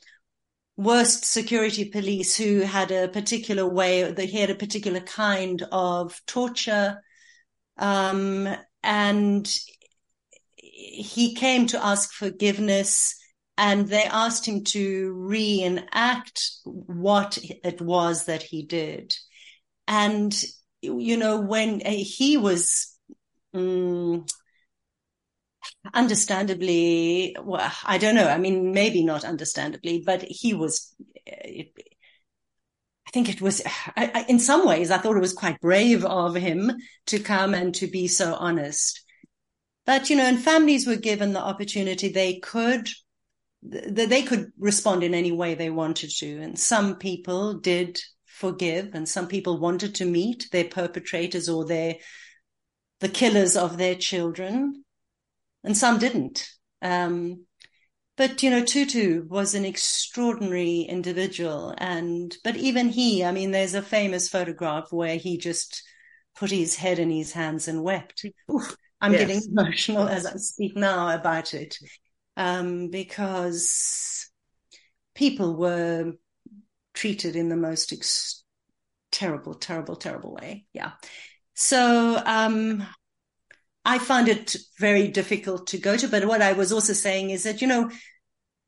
worst 0.76 1.24
security 1.24 1.86
police 1.86 2.36
who 2.36 2.60
had 2.60 2.90
a 2.90 3.08
particular 3.08 3.66
way, 3.66 4.10
they 4.12 4.26
had 4.26 4.50
a 4.50 4.54
particular 4.54 5.00
kind 5.00 5.62
of 5.72 6.20
torture 6.26 7.00
um, 7.78 8.48
and 8.82 9.58
he 10.56 11.34
came 11.34 11.66
to 11.68 11.84
ask 11.84 12.12
forgiveness 12.12 13.16
and 13.58 13.88
they 13.88 14.04
asked 14.04 14.46
him 14.46 14.64
to 14.64 15.12
reenact 15.14 16.50
what 16.64 17.38
it 17.42 17.80
was 17.80 18.26
that 18.26 18.42
he 18.42 18.62
did. 18.62 19.14
And, 19.88 20.34
you 20.82 21.16
know, 21.16 21.40
when 21.40 21.80
he 21.80 22.36
was, 22.36 22.94
um, 23.54 24.26
understandably, 25.94 27.36
well, 27.42 27.72
I 27.84 27.98
don't 27.98 28.14
know. 28.14 28.28
I 28.28 28.38
mean, 28.38 28.72
maybe 28.72 29.04
not 29.04 29.24
understandably, 29.24 30.02
but 30.04 30.22
he 30.22 30.54
was, 30.54 30.94
I 31.28 31.68
think 33.12 33.28
it 33.28 33.40
was, 33.40 33.62
I, 33.96 34.10
I, 34.14 34.24
in 34.28 34.38
some 34.38 34.66
ways, 34.66 34.90
I 34.90 34.98
thought 34.98 35.16
it 35.16 35.20
was 35.20 35.32
quite 35.32 35.60
brave 35.60 36.04
of 36.04 36.34
him 36.34 36.72
to 37.06 37.18
come 37.18 37.54
and 37.54 37.74
to 37.76 37.86
be 37.86 38.08
so 38.08 38.34
honest. 38.34 39.02
But, 39.84 40.10
you 40.10 40.16
know, 40.16 40.24
and 40.24 40.42
families 40.42 40.86
were 40.86 40.96
given 40.96 41.32
the 41.32 41.40
opportunity 41.40 42.08
they 42.08 42.40
could, 42.40 42.88
they 43.62 44.22
could 44.22 44.52
respond 44.58 45.04
in 45.04 45.14
any 45.14 45.32
way 45.32 45.54
they 45.54 45.70
wanted 45.70 46.10
to. 46.18 46.40
And 46.40 46.58
some 46.58 46.96
people 46.96 47.54
did 47.54 48.00
forgive 48.24 48.90
and 48.94 49.08
some 49.08 49.28
people 49.28 49.58
wanted 49.58 49.94
to 49.96 50.04
meet 50.04 50.48
their 50.52 50.64
perpetrators 50.64 51.48
or 51.48 51.64
their, 51.64 51.96
the 53.00 53.08
killers 53.08 53.56
of 53.56 53.78
their 53.78 53.94
children. 53.94 54.84
And 55.66 55.76
some 55.76 55.98
didn't. 55.98 56.48
Um, 56.80 57.44
but 58.16 58.42
you 58.42 58.50
know 58.50 58.64
tutu 58.64 59.24
was 59.28 59.54
an 59.54 59.64
extraordinary 59.64 60.80
individual 60.80 61.74
and 61.78 62.36
but 62.42 62.56
even 62.56 62.88
he 62.88 63.24
i 63.24 63.30
mean 63.30 63.50
there's 63.50 63.74
a 63.74 63.82
famous 63.82 64.28
photograph 64.28 64.90
where 64.90 65.16
he 65.16 65.38
just 65.38 65.82
put 66.36 66.50
his 66.50 66.76
head 66.76 66.98
in 66.98 67.10
his 67.10 67.32
hands 67.32 67.68
and 67.68 67.82
wept 67.82 68.24
Oof, 68.52 68.76
i'm 69.00 69.12
yes. 69.12 69.26
getting 69.26 69.42
emotional 69.52 70.08
as 70.08 70.26
i 70.26 70.36
speak 70.36 70.76
now 70.76 71.14
about 71.14 71.54
it 71.54 71.76
um, 72.38 72.90
because 72.90 74.28
people 75.14 75.56
were 75.56 76.12
treated 76.92 77.34
in 77.34 77.48
the 77.48 77.56
most 77.56 77.94
ex- 77.94 78.44
terrible 79.10 79.54
terrible 79.54 79.96
terrible 79.96 80.34
way 80.34 80.66
yeah 80.74 80.92
so 81.54 82.20
um, 82.26 82.86
I 83.86 83.98
found 83.98 84.28
it 84.28 84.56
very 84.78 85.08
difficult 85.08 85.68
to 85.68 85.78
go 85.78 85.96
to. 85.96 86.08
But 86.08 86.26
what 86.26 86.42
I 86.42 86.52
was 86.52 86.72
also 86.72 86.92
saying 86.92 87.30
is 87.30 87.44
that, 87.44 87.62
you 87.62 87.68
know, 87.68 87.90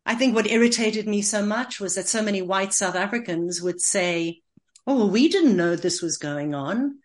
I 0.06 0.14
think 0.14 0.34
what 0.34 0.50
irritated 0.50 1.06
me 1.06 1.22
so 1.22 1.44
much 1.44 1.80
was 1.80 1.94
that 1.96 2.08
so 2.08 2.22
many 2.22 2.40
white 2.42 2.72
South 2.72 2.96
Africans 2.96 3.60
would 3.60 3.80
say, 3.82 4.42
Oh, 4.86 4.96
well, 4.96 5.10
we 5.10 5.28
didn't 5.28 5.56
know 5.56 5.76
this 5.76 6.00
was 6.00 6.16
going 6.16 6.54
on, 6.54 7.00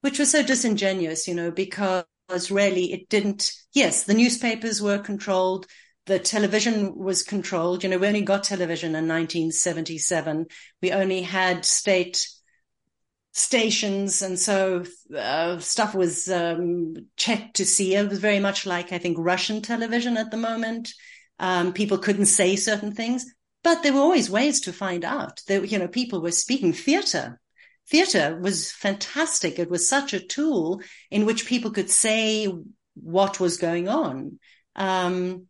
which 0.00 0.18
was 0.18 0.30
so 0.32 0.42
disingenuous, 0.42 1.28
you 1.28 1.34
know, 1.34 1.50
because 1.52 2.04
really 2.50 2.92
it 2.92 3.08
didn't. 3.08 3.52
Yes, 3.72 4.04
the 4.04 4.14
newspapers 4.14 4.82
were 4.82 4.98
controlled. 4.98 5.66
the 6.06 6.18
television 6.18 6.96
was 6.96 7.22
controlled. 7.22 7.82
You 7.84 7.90
know, 7.90 7.98
we 7.98 8.06
only 8.08 8.22
got 8.22 8.44
television 8.44 8.90
in 8.90 9.08
1977. 9.08 10.46
We 10.82 10.92
only 10.92 11.22
had 11.22 11.64
state 11.64 12.28
stations, 13.36 14.22
and 14.22 14.38
so 14.38 14.82
uh, 15.14 15.58
stuff 15.58 15.94
was 15.94 16.26
um, 16.30 16.94
checked 17.16 17.56
to 17.56 17.66
see. 17.66 17.94
It 17.94 18.08
was 18.08 18.18
very 18.18 18.40
much 18.40 18.64
like 18.64 18.94
I 18.94 18.98
think 18.98 19.18
Russian 19.20 19.60
television 19.60 20.16
at 20.16 20.30
the 20.30 20.38
moment. 20.38 20.94
Um, 21.38 21.74
people 21.74 21.98
couldn't 21.98 22.26
say 22.26 22.56
certain 22.56 22.94
things, 22.94 23.26
but 23.62 23.82
there 23.82 23.92
were 23.92 24.00
always 24.00 24.30
ways 24.30 24.60
to 24.62 24.72
find 24.72 25.04
out. 25.04 25.42
You 25.50 25.78
know, 25.78 25.86
people 25.86 26.22
were 26.22 26.30
speaking 26.30 26.72
theater. 26.72 27.38
Theater 27.90 28.38
was 28.40 28.72
fantastic. 28.72 29.58
It 29.58 29.68
was 29.68 29.86
such 29.86 30.14
a 30.14 30.26
tool 30.26 30.80
in 31.10 31.26
which 31.26 31.46
people 31.46 31.70
could 31.70 31.90
say 31.90 32.50
what 32.94 33.38
was 33.38 33.58
going 33.58 33.86
on. 33.86 34.38
Um, 34.76 35.46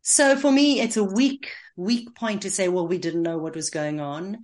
so 0.00 0.36
for 0.36 0.50
me, 0.50 0.80
it's 0.80 0.96
a 0.96 1.04
weak, 1.04 1.50
weak 1.76 2.14
point 2.14 2.42
to 2.42 2.50
say, 2.50 2.68
well, 2.68 2.88
we 2.88 2.96
didn't 2.96 3.22
know 3.22 3.36
what 3.36 3.54
was 3.54 3.68
going 3.68 4.00
on. 4.00 4.38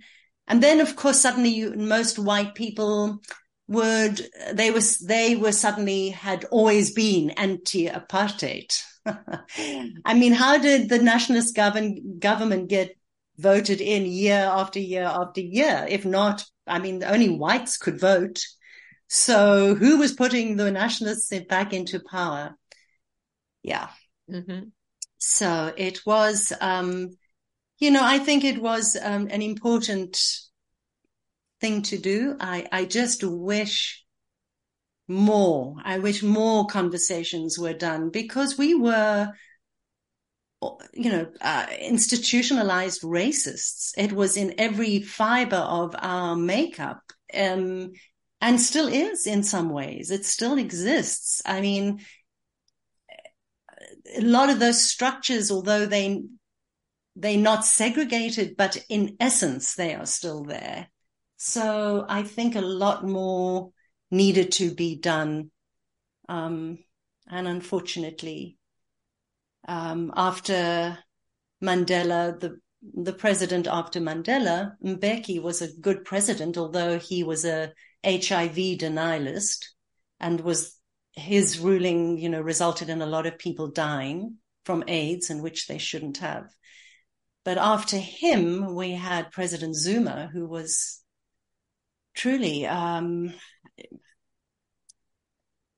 And 0.47 0.63
then, 0.63 0.79
of 0.79 0.95
course, 0.95 1.19
suddenly 1.19 1.49
you, 1.49 1.73
most 1.75 2.17
white 2.17 2.55
people 2.55 3.21
would, 3.67 4.21
they 4.53 4.71
were, 4.71 4.81
they 5.03 5.35
were 5.35 5.51
suddenly 5.51 6.09
had 6.09 6.45
always 6.45 6.91
been 6.91 7.31
anti-apartheid. 7.31 8.81
I 9.05 10.13
mean, 10.13 10.33
how 10.33 10.57
did 10.57 10.89
the 10.89 10.99
nationalist 10.99 11.55
govern, 11.55 12.19
government 12.19 12.69
get 12.69 12.95
voted 13.37 13.81
in 13.81 14.05
year 14.05 14.49
after 14.51 14.79
year 14.79 15.03
after 15.03 15.41
year? 15.41 15.85
If 15.89 16.05
not, 16.05 16.45
I 16.65 16.79
mean, 16.79 17.03
only 17.03 17.29
whites 17.29 17.77
could 17.77 17.99
vote. 17.99 18.41
So 19.09 19.75
who 19.75 19.97
was 19.97 20.13
putting 20.13 20.55
the 20.55 20.71
nationalists 20.71 21.31
back 21.47 21.73
into 21.73 21.99
power? 21.99 22.55
Yeah. 23.63 23.89
Mm-hmm. 24.31 24.69
So 25.17 25.73
it 25.75 26.05
was, 26.05 26.53
um, 26.59 27.17
you 27.79 27.91
know, 27.91 28.03
I 28.03 28.19
think 28.19 28.43
it 28.43 28.61
was 28.61 28.97
um, 29.01 29.27
an 29.29 29.41
important 29.41 30.17
thing 31.61 31.81
to 31.83 31.97
do. 31.97 32.35
I, 32.39 32.67
I 32.71 32.85
just 32.85 33.23
wish 33.23 34.03
more. 35.07 35.75
I 35.83 35.99
wish 35.99 36.23
more 36.23 36.65
conversations 36.67 37.57
were 37.57 37.73
done 37.73 38.09
because 38.09 38.57
we 38.57 38.75
were, 38.75 39.31
you 40.93 41.11
know, 41.11 41.27
uh, 41.41 41.67
institutionalized 41.79 43.03
racists. 43.03 43.91
It 43.97 44.11
was 44.11 44.37
in 44.37 44.55
every 44.57 45.01
fiber 45.01 45.55
of 45.55 45.95
our 45.99 46.35
makeup. 46.35 47.01
Um, 47.33 47.91
and 48.39 48.61
still 48.61 48.87
is 48.87 49.25
in 49.25 49.43
some 49.43 49.69
ways. 49.69 50.11
It 50.11 50.25
still 50.25 50.57
exists. 50.57 51.41
I 51.45 51.61
mean, 51.61 51.99
a 54.15 54.21
lot 54.21 54.49
of 54.49 54.59
those 54.59 54.83
structures, 54.83 55.51
although 55.51 55.85
they 55.85 56.23
they're 57.19 57.37
not 57.37 57.65
segregated, 57.65 58.55
but 58.55 58.77
in 58.89 59.17
essence 59.19 59.73
they 59.73 59.95
are 59.95 60.05
still 60.05 60.43
there. 60.43 60.87
So 61.37 62.05
I 62.07 62.23
think 62.23 62.55
a 62.55 62.61
lot 62.61 63.03
more 63.03 63.71
needed 64.11 64.51
to 64.53 64.73
be 64.73 64.97
done. 64.97 65.51
Um, 66.29 66.77
and 67.27 67.47
unfortunately, 67.47 68.57
um, 69.67 70.13
after 70.15 70.97
Mandela, 71.61 72.39
the 72.39 72.59
the 72.93 73.13
president 73.13 73.67
after 73.67 73.99
Mandela, 73.99 74.73
Mbeki 74.83 75.41
was 75.41 75.61
a 75.61 75.73
good 75.81 76.05
president, 76.05 76.57
although 76.57 76.99
he 76.99 77.23
was 77.23 77.43
a 77.43 77.73
HIV 78.05 78.55
denialist 78.77 79.65
and 80.19 80.39
was 80.41 80.77
his 81.13 81.59
ruling, 81.59 82.19
you 82.19 82.29
know, 82.29 82.39
resulted 82.39 82.89
in 82.89 83.01
a 83.01 83.07
lot 83.07 83.25
of 83.25 83.39
people 83.39 83.67
dying 83.67 84.35
from 84.63 84.83
AIDS 84.87 85.31
and 85.31 85.41
which 85.41 85.67
they 85.67 85.79
shouldn't 85.79 86.17
have. 86.17 86.47
But 87.47 87.57
after 87.57 87.95
him, 87.95 88.75
we 88.75 88.91
had 88.91 89.31
President 89.31 89.73
Zuma, 89.73 90.29
who 90.33 90.45
was 90.45 91.01
truly, 92.13 92.65
um, 92.65 93.33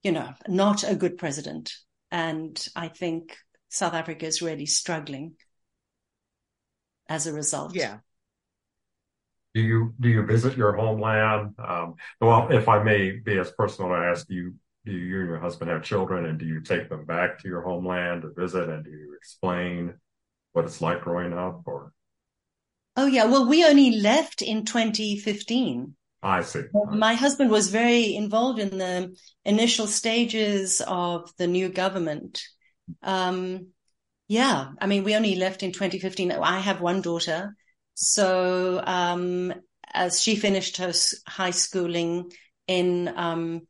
you 0.01 0.11
know, 0.11 0.33
not 0.47 0.83
a 0.83 0.95
good 0.95 1.19
president. 1.19 1.71
And 2.09 2.57
I 2.75 2.87
think 2.87 3.37
South 3.69 3.93
Africa 3.93 4.25
is 4.25 4.41
really 4.41 4.65
struggling 4.65 5.35
as 7.07 7.27
a 7.27 7.33
result. 7.33 7.75
Yeah. 7.75 7.99
Do 9.53 9.61
you 9.61 9.93
do 9.99 10.09
you 10.09 10.25
visit 10.25 10.57
your 10.57 10.73
homeland? 10.73 11.53
Um, 11.59 11.97
well, 12.19 12.47
if 12.49 12.67
I 12.67 12.81
may 12.81 13.11
be 13.11 13.37
as 13.37 13.51
personal, 13.51 13.91
I 13.91 14.07
ask 14.07 14.25
you 14.27 14.55
do 14.85 14.91
you 14.91 15.19
and 15.19 15.29
your 15.29 15.39
husband 15.39 15.69
have 15.69 15.83
children 15.83 16.25
and 16.25 16.39
do 16.39 16.47
you 16.47 16.61
take 16.61 16.89
them 16.89 17.05
back 17.05 17.37
to 17.43 17.47
your 17.47 17.61
homeland 17.61 18.23
to 18.23 18.33
visit 18.33 18.69
and 18.69 18.83
do 18.83 18.89
you 18.89 19.13
explain 19.15 19.93
what 20.53 20.65
it's 20.65 20.81
like 20.81 21.01
growing 21.01 21.33
up 21.33 21.61
or? 21.65 21.93
Oh 22.95 23.05
yeah. 23.05 23.25
Well 23.25 23.47
we 23.47 23.65
only 23.65 23.91
left 23.91 24.41
in 24.41 24.65
2015 24.65 25.95
i 26.21 26.41
see. 26.41 26.63
My 26.91 27.13
husband 27.13 27.49
was 27.49 27.69
very 27.69 28.13
involved 28.15 28.59
in 28.59 28.77
the 28.77 29.15
initial 29.45 29.87
stages 29.87 30.81
of 30.85 31.31
the 31.37 31.47
new 31.47 31.69
government. 31.69 32.43
Um, 33.01 33.67
yeah. 34.27 34.71
I 34.81 34.87
mean 34.87 35.03
we 35.03 35.15
only 35.15 35.35
left 35.35 35.63
in 35.63 35.71
2015 35.71 36.31
i 36.31 36.59
have 36.59 36.81
one 36.81 37.01
daughter. 37.01 37.55
So 37.93 38.81
um, 38.85 39.53
as 39.93 40.21
she 40.21 40.35
finished 40.35 40.77
her 40.77 40.93
high 41.27 41.51
schooling 41.51 42.31
in 42.67 43.07
um, 43.15 43.61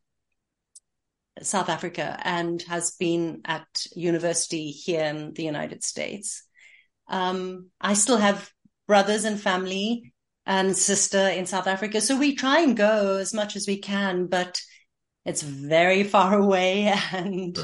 South 1.42 1.70
Africa 1.70 2.20
and 2.24 2.62
has 2.64 2.96
been 3.00 3.42
at 3.46 3.68
university 3.96 4.72
here 4.72 5.06
in 5.06 5.34
the 5.34 5.44
United 5.44 5.84
States. 5.84 6.44
Um, 7.10 7.70
I 7.82 7.94
still 7.94 8.18
have 8.18 8.52
brothers 8.88 9.26
and 9.26 9.40
family 9.40 10.14
and 10.46 10.76
sister 10.76 11.28
in 11.30 11.46
South 11.46 11.68
Africa. 11.68 12.02
So 12.02 12.18
we 12.18 12.36
try 12.36 12.62
and 12.62 12.76
go 12.76 13.18
as 13.18 13.34
much 13.34 13.56
as 13.56 13.68
we 13.68 13.80
can, 13.80 14.28
but 14.28 14.60
it's 15.26 15.42
very 15.42 16.04
far 16.16 16.38
away 16.38 16.94
and 17.12 17.58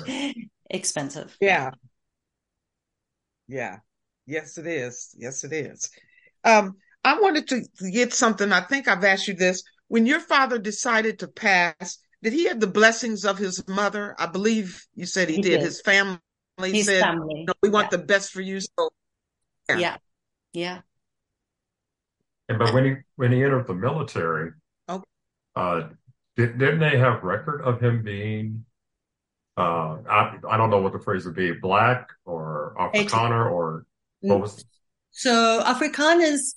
expensive. 0.69 1.35
Yeah. 1.39 1.71
Yeah. 3.47 3.77
Yes, 4.25 4.57
it 4.57 4.67
is. 4.67 5.15
Yes, 5.17 5.43
it 5.43 5.53
is. 5.53 5.89
Um, 6.43 6.75
I 7.03 7.19
wanted 7.19 7.47
to 7.49 7.91
get 7.91 8.13
something. 8.13 8.51
I 8.51 8.61
think 8.61 8.87
I've 8.87 9.03
asked 9.03 9.27
you 9.27 9.35
this. 9.35 9.63
When 9.87 10.07
your 10.07 10.19
father 10.19 10.57
decided 10.57 11.19
to 11.19 11.27
pass, 11.27 11.99
did 12.23 12.33
he 12.33 12.47
have 12.47 12.59
the 12.59 12.67
blessings 12.67 13.23
of 13.25 13.37
his 13.37 13.67
mother? 13.67 14.15
I 14.17 14.25
believe 14.25 14.83
you 14.95 15.05
said 15.05 15.29
he, 15.29 15.35
he 15.35 15.41
did. 15.41 15.49
did. 15.57 15.61
His 15.61 15.81
family 15.81 16.19
his 16.59 16.87
said, 16.87 17.03
family. 17.03 17.45
No, 17.47 17.53
"We 17.61 17.69
want 17.69 17.91
yeah. 17.91 17.97
the 17.97 18.03
best 18.05 18.31
for 18.31 18.41
you." 18.41 18.59
So, 18.59 18.89
yeah, 19.69 19.77
yeah. 19.77 19.97
yeah. 20.53 20.79
And 22.47 22.59
but 22.59 22.73
when 22.73 22.85
he 22.85 22.95
when 23.15 23.31
he 23.31 23.43
entered 23.43 23.67
the 23.67 23.73
military, 23.73 24.51
okay. 24.87 25.03
uh, 25.55 25.87
did, 26.35 26.57
didn't 26.57 26.79
they 26.79 26.97
have 26.97 27.23
record 27.23 27.61
of 27.61 27.81
him 27.81 28.03
being? 28.03 28.65
Uh, 29.57 29.97
I 30.09 30.37
I 30.49 30.57
don't 30.57 30.69
know 30.69 30.81
what 30.81 30.93
the 30.93 30.99
phrase 30.99 31.25
would 31.25 31.35
be, 31.35 31.53
black 31.53 32.09
or 32.25 32.75
Afrikaner 32.77 33.51
or 33.51 33.85
what 34.19 34.41
was. 34.41 34.65
So 35.11 35.63
Afrikaners 35.65 36.55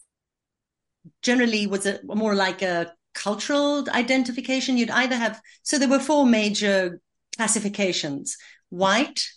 generally 1.22 1.66
was 1.66 1.86
a 1.86 2.00
more 2.04 2.34
like 2.34 2.60
a 2.62 2.92
cultural 3.14 3.84
identification, 3.90 4.76
you'd 4.76 4.90
either 4.90 5.16
have, 5.16 5.40
so 5.62 5.78
there 5.78 5.88
were 5.88 5.98
four 5.98 6.24
major 6.24 7.00
classifications 7.36 8.36
white, 8.70 9.28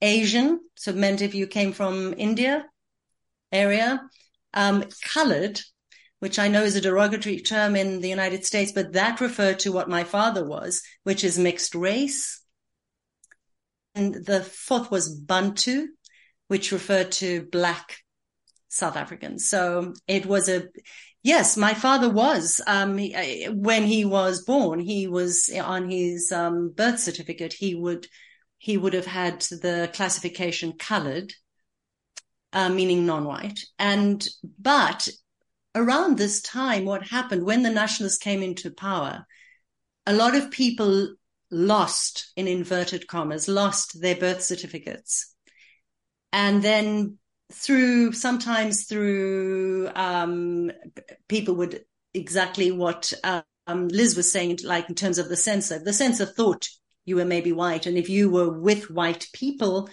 Asian, 0.00 0.60
so 0.74 0.92
meant 0.92 1.22
if 1.22 1.34
you 1.34 1.46
came 1.46 1.72
from 1.72 2.14
India 2.16 2.64
area, 3.52 4.00
um, 4.54 4.84
colored, 5.04 5.60
which 6.20 6.38
I 6.38 6.48
know 6.48 6.62
is 6.62 6.76
a 6.76 6.80
derogatory 6.80 7.40
term 7.40 7.76
in 7.76 8.00
the 8.00 8.08
United 8.08 8.44
States, 8.44 8.72
but 8.72 8.92
that 8.92 9.20
referred 9.20 9.60
to 9.60 9.72
what 9.72 9.88
my 9.88 10.04
father 10.04 10.44
was, 10.44 10.82
which 11.04 11.24
is 11.24 11.38
mixed 11.38 11.74
race. 11.74 12.40
And 13.94 14.14
the 14.14 14.42
fourth 14.42 14.90
was 14.90 15.14
Bantu, 15.14 15.88
which 16.48 16.72
referred 16.72 17.12
to 17.12 17.46
black 17.50 17.98
South 18.68 18.96
Africans. 18.96 19.48
So 19.48 19.94
it 20.06 20.24
was 20.24 20.48
a, 20.48 20.68
Yes, 21.24 21.56
my 21.56 21.72
father 21.74 22.08
was. 22.08 22.60
Um, 22.66 22.98
he, 22.98 23.44
when 23.44 23.84
he 23.84 24.04
was 24.04 24.42
born, 24.42 24.80
he 24.80 25.06
was 25.06 25.48
on 25.56 25.88
his 25.88 26.32
um, 26.32 26.70
birth 26.70 26.98
certificate. 26.98 27.52
He 27.52 27.74
would 27.74 28.08
he 28.58 28.76
would 28.76 28.94
have 28.94 29.06
had 29.06 29.40
the 29.40 29.90
classification 29.92 30.74
coloured, 30.78 31.32
uh, 32.52 32.68
meaning 32.68 33.06
non-white. 33.06 33.60
And 33.78 34.26
but 34.58 35.08
around 35.74 36.18
this 36.18 36.42
time, 36.42 36.84
what 36.84 37.06
happened 37.06 37.44
when 37.44 37.62
the 37.62 37.70
nationalists 37.70 38.18
came 38.18 38.42
into 38.42 38.70
power? 38.70 39.26
A 40.06 40.12
lot 40.12 40.34
of 40.34 40.50
people 40.50 41.14
lost, 41.50 42.32
in 42.36 42.48
inverted 42.48 43.06
commas, 43.06 43.48
lost 43.48 44.00
their 44.00 44.16
birth 44.16 44.42
certificates, 44.42 45.34
and 46.32 46.62
then 46.62 47.18
through 47.52 48.12
sometimes 48.12 48.84
through 48.84 49.90
um, 49.94 50.72
people 51.28 51.54
would 51.54 51.84
exactly 52.14 52.72
what 52.72 53.12
um, 53.22 53.88
Liz 53.88 54.16
was 54.16 54.32
saying, 54.32 54.58
like 54.64 54.88
in 54.88 54.94
terms 54.94 55.18
of 55.18 55.28
the 55.28 55.36
censor. 55.36 55.78
The 55.78 55.92
censor 55.92 56.26
thought 56.26 56.68
you 57.04 57.16
were 57.16 57.24
maybe 57.24 57.52
white, 57.52 57.86
and 57.86 57.96
if 57.96 58.08
you 58.08 58.30
were 58.30 58.58
with 58.58 58.90
white 58.90 59.26
people, 59.32 59.88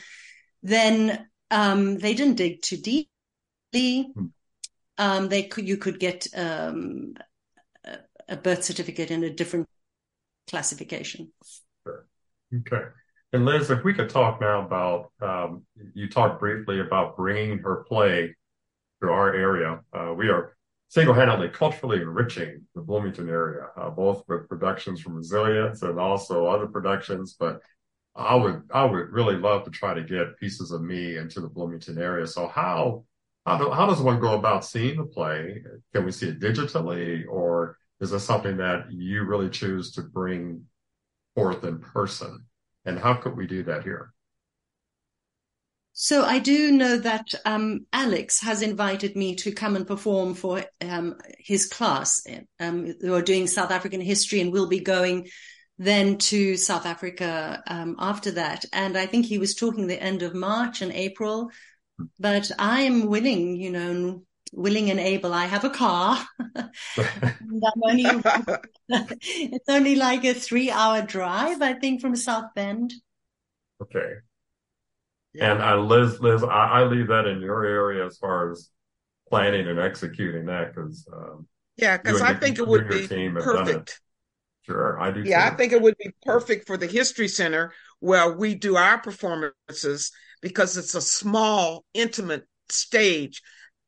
then 0.64 1.28
um, 1.52 1.98
they 1.98 2.14
didn't 2.14 2.36
dig 2.36 2.62
too 2.62 2.78
deeply. 2.78 4.12
Hmm. 4.14 4.26
Um, 4.98 5.30
they 5.30 5.44
could 5.44 5.68
you 5.68 5.78
could 5.78 6.00
get 6.00 6.28
um, 6.36 7.14
a 8.28 8.38
birth 8.38 8.64
certificate 8.64 9.12
in 9.12 9.24
a 9.24 9.30
different 9.30 9.68
classification. 10.48 11.32
Sure. 11.84 12.06
Okay. 12.54 12.84
And 13.32 13.46
Liz, 13.46 13.70
if 13.70 13.84
we 13.84 13.94
could 13.94 14.10
talk 14.10 14.42
now 14.42 14.66
about, 14.66 15.12
um, 15.22 15.64
you 15.94 16.10
talked 16.10 16.40
briefly 16.40 16.80
about 16.80 17.16
bringing 17.16 17.60
her 17.60 17.86
play 17.88 18.36
to 19.02 19.10
our 19.10 19.34
area. 19.34 19.82
Uh, 19.94 20.14
we 20.16 20.30
are 20.30 20.56
single-handedly 20.90 21.50
culturally 21.50 22.02
enriching 22.02 22.66
the 22.74 22.82
Bloomington 22.82 23.30
area, 23.30 23.68
uh, 23.78 23.92
both 23.92 24.24
with 24.28 24.50
productions 24.50 25.00
from 25.00 25.16
Resilience 25.16 25.84
and 25.84 26.00
also 26.00 26.48
other 26.48 26.66
productions. 26.66 27.36
But 27.40 27.62
I 28.16 28.36
would, 28.36 28.64
I 28.74 28.86
would 28.86 29.10
really 29.12 29.36
love 29.36 29.64
to 29.66 29.72
try 29.72 29.94
to 29.94 30.04
get 30.04 30.38
pieces 30.40 30.72
of 30.72 30.82
me 30.82 31.18
into 31.18 31.40
the 31.40 31.48
Bloomington 31.48 31.98
area. 31.98 32.28
So 32.28 32.48
how, 32.48 33.06
how, 33.46 33.58
do, 33.58 33.72
how 33.72 33.86
does 33.86 34.02
one 34.02 34.20
go 34.20 34.34
about 34.34 34.66
seeing 34.66 34.98
the 34.98 35.06
play? 35.06 35.64
Can 35.94 36.06
we 36.06 36.12
see 36.12 36.30
it 36.30 36.40
digitally 36.40 37.24
or 37.30 37.78
is 38.02 38.12
this 38.12 38.24
something 38.24 38.58
that 38.58 38.92
you 38.92 39.24
really 39.24 39.50
choose 39.50 39.92
to 39.94 40.02
bring 40.02 40.66
forth 41.36 41.64
in 41.64 41.80
person? 41.80 42.46
And 42.86 43.00
how 43.00 43.14
could 43.14 43.36
we 43.36 43.48
do 43.48 43.64
that 43.64 43.84
here? 43.84 44.14
So 45.94 46.24
I 46.24 46.40
do 46.40 46.72
know 46.72 46.98
that 46.98 47.28
um, 47.44 47.86
Alex 47.92 48.40
has 48.40 48.62
invited 48.62 49.18
me 49.18 49.36
to 49.36 49.52
come 49.52 49.76
and 49.76 49.86
perform 49.86 50.34
for 50.34 50.64
um, 50.80 51.18
his 51.40 51.68
class 51.68 52.22
um, 52.58 52.94
who 53.02 53.14
are 53.14 53.22
doing 53.22 53.48
South 53.48 53.70
African 53.70 54.00
history, 54.00 54.40
and 54.40 54.54
we'll 54.54 54.70
be 54.70 54.80
going 54.80 55.28
then 55.80 56.18
to 56.18 56.58
South 56.58 56.86
Africa 56.86 57.64
um, 57.66 57.96
after 57.98 58.32
that. 58.32 58.66
And 58.74 58.98
I 58.98 59.06
think 59.06 59.26
he 59.26 59.38
was 59.38 59.56
talking 59.56 59.88
the 59.88 60.02
end 60.02 60.22
of 60.22 60.36
March 60.36 60.82
and 60.82 60.92
April, 60.92 61.52
but 62.20 62.52
I 62.60 62.82
am 62.82 63.08
willing, 63.08 63.56
you 63.56 63.72
know, 63.72 64.24
willing 64.52 64.92
and 64.92 65.00
able. 65.00 65.34
I 65.34 65.46
have 65.46 65.64
a 65.64 65.70
car. 65.70 66.22
only, 67.82 68.06
it's 68.90 69.70
only 69.70 69.96
like 69.96 70.26
a 70.26 70.34
three 70.34 70.70
hour 70.70 71.02
drive, 71.02 71.62
I 71.62 71.74
think, 71.74 72.02
from 72.02 72.16
South 72.18 72.54
Bend. 72.54 72.94
Okay. 73.82 74.16
Yeah. 75.32 75.54
And 75.54 75.62
uh, 75.62 75.78
Liz, 75.78 76.20
Liz, 76.20 76.44
I, 76.44 76.48
I, 76.48 76.84
leave 76.84 77.08
that 77.08 77.26
in 77.26 77.40
your 77.40 77.64
area 77.64 78.06
as 78.06 78.18
far 78.18 78.52
as 78.52 78.70
planning 79.30 79.68
and 79.68 79.80
executing 79.80 80.48
that 80.48 80.74
because 80.74 81.08
um, 81.14 81.48
yeah, 81.78 81.96
because 81.98 82.22
I 82.22 82.34
think 82.34 82.58
it 82.58 82.68
would 82.68 82.90
be 82.90 83.08
perfect. 83.08 84.02
Sure, 84.66 85.00
I 85.00 85.12
do. 85.12 85.24
Yeah, 85.24 85.48
too. 85.50 85.54
I 85.54 85.58
think 85.58 85.74
it 85.74 85.82
would 85.82 85.98
be 85.98 86.12
perfect 86.24 86.68
for 86.68 86.78
the 86.78 86.88
History 86.88 87.28
Center 87.28 87.74
where 88.00 88.32
we 88.32 88.56
do 88.56 88.76
our 88.76 89.00
performances 89.00 90.12
because 90.42 90.78
it's 90.78 90.96
a 90.96 91.02
small, 91.02 91.86
intimate 91.94 92.48
stage 92.70 93.42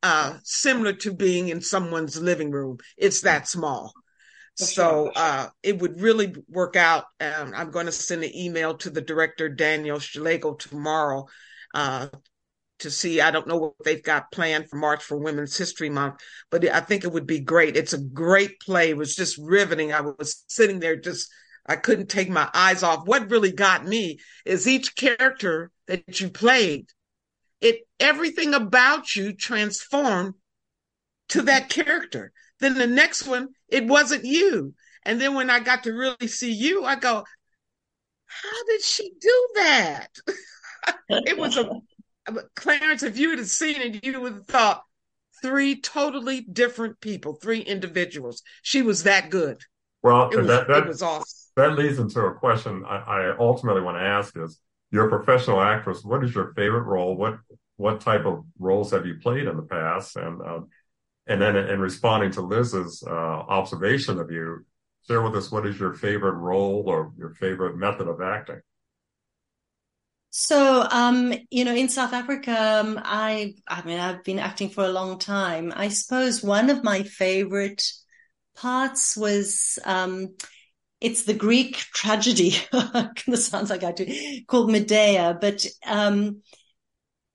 uh, 0.03 0.37
similar 0.43 0.93
to 0.93 1.13
being 1.13 1.49
in 1.49 1.61
someone's 1.61 2.21
living 2.21 2.51
room. 2.51 2.77
It's 2.97 3.21
that 3.21 3.47
small. 3.47 3.93
so 4.55 5.11
uh, 5.15 5.47
it 5.63 5.79
would 5.79 6.01
really 6.01 6.35
work 6.49 6.75
out. 6.75 7.05
Um, 7.19 7.53
I'm 7.55 7.71
going 7.71 7.85
to 7.85 7.91
send 7.91 8.23
an 8.23 8.35
email 8.35 8.75
to 8.77 8.89
the 8.89 9.01
director, 9.01 9.47
Daniel 9.49 9.99
Schlegel, 9.99 10.55
tomorrow 10.55 11.27
uh, 11.73 12.07
to 12.81 12.91
see. 12.91 13.21
I 13.21 13.31
don't 13.31 13.47
know 13.47 13.57
what 13.57 13.73
they've 13.83 14.03
got 14.03 14.31
planned 14.31 14.69
for 14.69 14.75
March 14.77 15.03
for 15.03 15.17
Women's 15.17 15.57
History 15.57 15.89
Month, 15.89 16.15
but 16.49 16.67
I 16.67 16.81
think 16.81 17.03
it 17.03 17.11
would 17.11 17.27
be 17.27 17.39
great. 17.39 17.77
It's 17.77 17.93
a 17.93 18.01
great 18.01 18.59
play. 18.59 18.89
It 18.89 18.97
was 18.97 19.15
just 19.15 19.37
riveting. 19.37 19.93
I 19.93 20.01
was 20.01 20.43
sitting 20.47 20.79
there 20.79 20.95
just. 20.95 21.29
I 21.63 21.75
couldn't 21.75 22.09
take 22.09 22.27
my 22.27 22.49
eyes 22.55 22.81
off. 22.81 23.05
What 23.05 23.29
really 23.29 23.51
got 23.51 23.85
me 23.85 24.19
is 24.45 24.67
each 24.67 24.95
character 24.95 25.69
that 25.85 26.19
you 26.19 26.29
played 26.29 26.87
it 27.61 27.87
everything 27.99 28.53
about 28.53 29.15
you 29.15 29.33
transformed 29.33 30.33
to 31.29 31.43
that 31.43 31.69
character. 31.69 32.33
Then 32.59 32.73
the 32.73 32.87
next 32.87 33.25
one, 33.25 33.49
it 33.69 33.87
wasn't 33.87 34.25
you. 34.25 34.73
And 35.03 35.21
then 35.21 35.35
when 35.35 35.49
I 35.49 35.59
got 35.59 35.83
to 35.83 35.93
really 35.93 36.27
see 36.27 36.51
you, 36.51 36.83
I 36.83 36.95
go, 36.95 37.23
how 38.25 38.63
did 38.67 38.81
she 38.81 39.11
do 39.19 39.47
that? 39.55 40.07
it 41.09 41.37
was 41.37 41.57
a 41.57 41.69
Clarence, 42.55 43.03
if 43.03 43.17
you 43.17 43.31
had 43.31 43.47
seen 43.47 43.81
it, 43.81 44.05
you 44.05 44.21
would 44.21 44.33
have 44.33 44.47
thought 44.47 44.83
three 45.41 45.79
totally 45.79 46.41
different 46.41 46.99
people, 47.01 47.33
three 47.33 47.61
individuals. 47.61 48.43
She 48.61 48.81
was 48.81 49.03
that 49.03 49.29
good. 49.29 49.61
Well, 50.03 50.29
was, 50.29 50.47
that, 50.47 50.67
that, 50.67 50.87
awesome. 50.87 51.23
That 51.55 51.77
leads 51.77 51.99
into 51.99 52.21
a 52.21 52.33
question 52.33 52.83
I, 52.87 52.97
I 52.97 53.37
ultimately 53.37 53.81
want 53.81 53.97
to 53.97 54.03
ask 54.03 54.35
is 54.37 54.59
you're 54.91 55.07
a 55.07 55.09
professional 55.09 55.61
actress. 55.61 56.03
What 56.03 56.23
is 56.23 56.33
your 56.33 56.53
favorite 56.53 56.83
role? 56.83 57.15
What 57.15 57.39
what 57.77 58.01
type 58.01 58.25
of 58.25 58.43
roles 58.59 58.91
have 58.91 59.05
you 59.05 59.15
played 59.15 59.47
in 59.47 59.57
the 59.57 59.63
past? 59.63 60.15
And 60.15 60.41
uh, 60.41 60.59
and 61.27 61.41
then 61.41 61.55
in 61.55 61.79
responding 61.79 62.31
to 62.31 62.41
Liz's 62.41 63.03
uh, 63.05 63.11
observation 63.11 64.19
of 64.19 64.31
you, 64.31 64.65
share 65.07 65.21
with 65.21 65.35
us 65.35 65.51
what 65.51 65.65
is 65.67 65.79
your 65.79 65.93
favorite 65.93 66.35
role 66.35 66.83
or 66.87 67.13
your 67.17 67.31
favorite 67.35 67.77
method 67.77 68.07
of 68.07 68.21
acting. 68.21 68.61
So, 70.33 70.87
um, 70.89 71.33
you 71.49 71.65
know, 71.65 71.75
in 71.75 71.89
South 71.89 72.13
Africa, 72.13 72.79
um, 72.81 72.99
I, 73.03 73.55
I 73.67 73.83
mean, 73.83 73.99
I've 73.99 74.23
been 74.23 74.39
acting 74.39 74.69
for 74.69 74.83
a 74.85 74.89
long 74.91 75.19
time. 75.19 75.73
I 75.75 75.89
suppose 75.89 76.41
one 76.41 76.69
of 76.69 76.83
my 76.85 77.03
favorite 77.03 77.83
parts 78.55 79.17
was, 79.17 79.77
um, 79.83 80.29
it's 81.01 81.23
the 81.23 81.33
Greek 81.33 81.75
tragedy. 81.77 82.55
this 83.27 83.47
sounds 83.47 83.69
like 83.69 83.83
I 83.83 83.91
do 83.91 84.05
called 84.47 84.71
Medea, 84.71 85.37
but 85.39 85.65
um, 85.85 86.41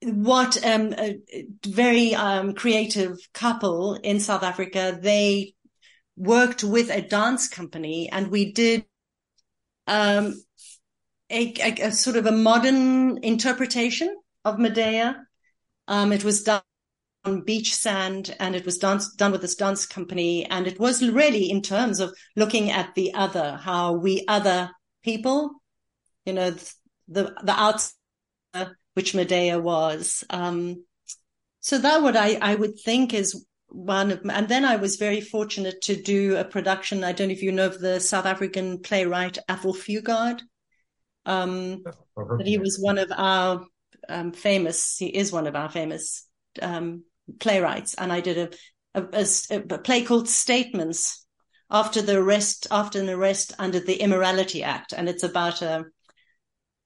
what 0.02 0.64
um, 0.64 0.94
a 0.98 1.18
very 1.66 2.14
um, 2.14 2.54
creative 2.54 3.18
couple 3.34 3.94
in 3.94 4.20
South 4.20 4.42
Africa. 4.42 4.98
They 5.00 5.54
worked 6.16 6.64
with 6.64 6.90
a 6.90 7.02
dance 7.02 7.48
company, 7.48 8.08
and 8.10 8.28
we 8.30 8.52
did 8.52 8.84
um, 9.86 10.34
a, 11.30 11.54
a, 11.60 11.86
a, 11.86 11.92
sort 11.92 12.16
of 12.16 12.26
a 12.26 12.32
modern 12.32 13.18
interpretation 13.22 14.14
of 14.44 14.58
Medea. 14.58 15.24
Um, 15.88 16.12
it 16.12 16.24
was 16.24 16.42
done 16.42 16.62
on 17.24 17.42
beach 17.42 17.74
sand 17.74 18.34
and 18.38 18.54
it 18.54 18.64
was 18.64 18.78
dance, 18.78 19.12
done 19.14 19.32
with 19.32 19.40
this 19.40 19.56
dance 19.56 19.86
company. 19.86 20.46
And 20.46 20.66
it 20.66 20.78
was 20.78 21.06
really 21.06 21.50
in 21.50 21.62
terms 21.62 22.00
of 22.00 22.14
looking 22.36 22.70
at 22.70 22.94
the 22.94 23.14
other, 23.14 23.58
how 23.60 23.94
we 23.94 24.24
other 24.28 24.70
people, 25.02 25.50
you 26.24 26.32
know, 26.32 26.54
the, 27.08 27.34
the 27.42 27.58
outsider, 27.58 28.78
which 28.94 29.14
Medea 29.14 29.58
was. 29.58 30.24
Um, 30.30 30.84
so 31.60 31.78
that 31.78 32.02
what 32.02 32.16
I, 32.16 32.38
I 32.40 32.54
would 32.54 32.78
think 32.78 33.12
is 33.12 33.44
one 33.68 34.12
of, 34.12 34.20
and 34.30 34.48
then 34.48 34.64
I 34.64 34.76
was 34.76 34.96
very 34.96 35.20
fortunate 35.20 35.82
to 35.82 36.00
do 36.00 36.36
a 36.36 36.44
production. 36.44 37.02
I 37.02 37.12
don't 37.12 37.28
know 37.28 37.34
if 37.34 37.42
you 37.42 37.50
know 37.52 37.66
of 37.66 37.80
the 37.80 37.98
South 37.98 38.26
African 38.26 38.78
playwright 38.78 39.38
Athol 39.48 39.74
Fugard. 39.74 40.40
Um, 41.26 41.82
but 42.14 42.46
he 42.46 42.56
was 42.56 42.78
one 42.78 42.98
of 42.98 43.12
our 43.14 43.66
um, 44.08 44.32
famous, 44.32 44.96
he 44.96 45.06
is 45.06 45.32
one 45.32 45.46
of 45.46 45.56
our 45.56 45.68
famous 45.68 46.26
um, 46.62 47.02
playwrights, 47.40 47.94
and 47.94 48.12
I 48.12 48.20
did 48.20 48.54
a, 48.94 49.00
a, 49.02 49.26
a, 49.50 49.74
a 49.74 49.78
play 49.78 50.02
called 50.04 50.28
Statements 50.28 51.26
after 51.70 52.00
the 52.00 52.18
arrest, 52.18 52.68
after 52.70 53.00
an 53.00 53.10
arrest 53.10 53.52
under 53.58 53.80
the 53.80 54.00
Immorality 54.00 54.62
Act, 54.62 54.92
and 54.92 55.08
it's 55.08 55.24
about 55.24 55.62
a 55.62 55.84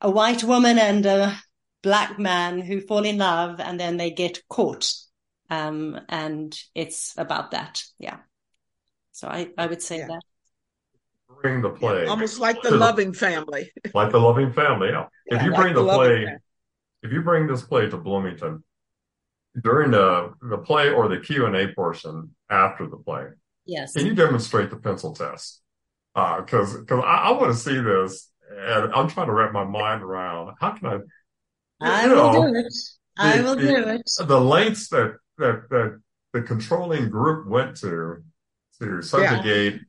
a 0.00 0.10
white 0.10 0.42
woman 0.42 0.78
and 0.78 1.04
a 1.04 1.38
black 1.82 2.18
man 2.18 2.60
who 2.60 2.80
fall 2.80 3.04
in 3.04 3.18
love, 3.18 3.60
and 3.60 3.78
then 3.78 3.98
they 3.98 4.10
get 4.10 4.42
caught, 4.48 4.90
um, 5.50 6.00
and 6.08 6.58
it's 6.74 7.14
about 7.18 7.50
that. 7.50 7.82
Yeah. 7.98 8.20
So 9.12 9.28
I 9.28 9.50
I 9.58 9.66
would 9.66 9.82
say 9.82 9.98
yeah. 9.98 10.06
that 10.06 10.22
bring 11.42 11.62
the 11.62 11.70
play. 11.70 12.04
Yeah, 12.04 12.10
almost 12.10 12.38
like 12.38 12.60
the 12.62 12.72
loving 12.72 13.12
family. 13.12 13.70
like 13.94 14.10
the 14.10 14.20
loving 14.20 14.52
family. 14.52 14.88
Yeah. 14.88 15.06
yeah 15.26 15.38
if 15.38 15.42
you 15.44 15.52
bring 15.52 15.74
the, 15.74 15.82
the 15.82 15.92
play, 15.92 16.36
if 17.02 17.12
you 17.12 17.22
bring 17.22 17.46
this 17.46 17.62
play 17.62 17.88
to 17.88 17.96
Bloomington, 17.96 18.64
during 19.62 19.90
the 19.90 20.32
the 20.42 20.58
play 20.58 20.90
or 20.90 21.08
the 21.08 21.18
Q 21.18 21.46
and 21.46 21.56
A 21.56 21.72
portion 21.74 22.34
after 22.48 22.86
the 22.86 22.96
play. 22.96 23.26
Yes. 23.66 23.92
Can 23.92 24.06
you 24.06 24.14
demonstrate 24.14 24.70
the 24.70 24.76
pencil 24.76 25.14
test? 25.14 25.60
Because 26.14 26.74
uh, 26.74 26.80
because 26.80 27.04
I, 27.04 27.16
I 27.16 27.30
want 27.32 27.52
to 27.52 27.58
see 27.58 27.78
this, 27.78 28.30
and 28.50 28.92
I'm 28.92 29.08
trying 29.08 29.26
to 29.26 29.32
wrap 29.32 29.52
my 29.52 29.64
mind 29.64 30.02
around 30.02 30.54
how 30.60 30.72
can 30.72 30.86
I. 30.86 30.98
I 31.82 32.06
will 32.06 32.16
know, 32.16 32.52
do 32.52 32.58
it. 32.58 32.62
The, 32.62 33.22
I 33.22 33.40
will 33.40 33.56
the, 33.56 33.62
do 33.62 33.88
it. 33.88 34.02
The 34.26 34.40
lengths 34.40 34.88
that 34.88 35.16
that 35.38 35.68
that 35.70 36.00
the 36.32 36.42
controlling 36.42 37.10
group 37.10 37.46
went 37.46 37.76
to 37.78 38.22
to 38.80 39.02
subjugate 39.02 39.74
yeah 39.74 39.80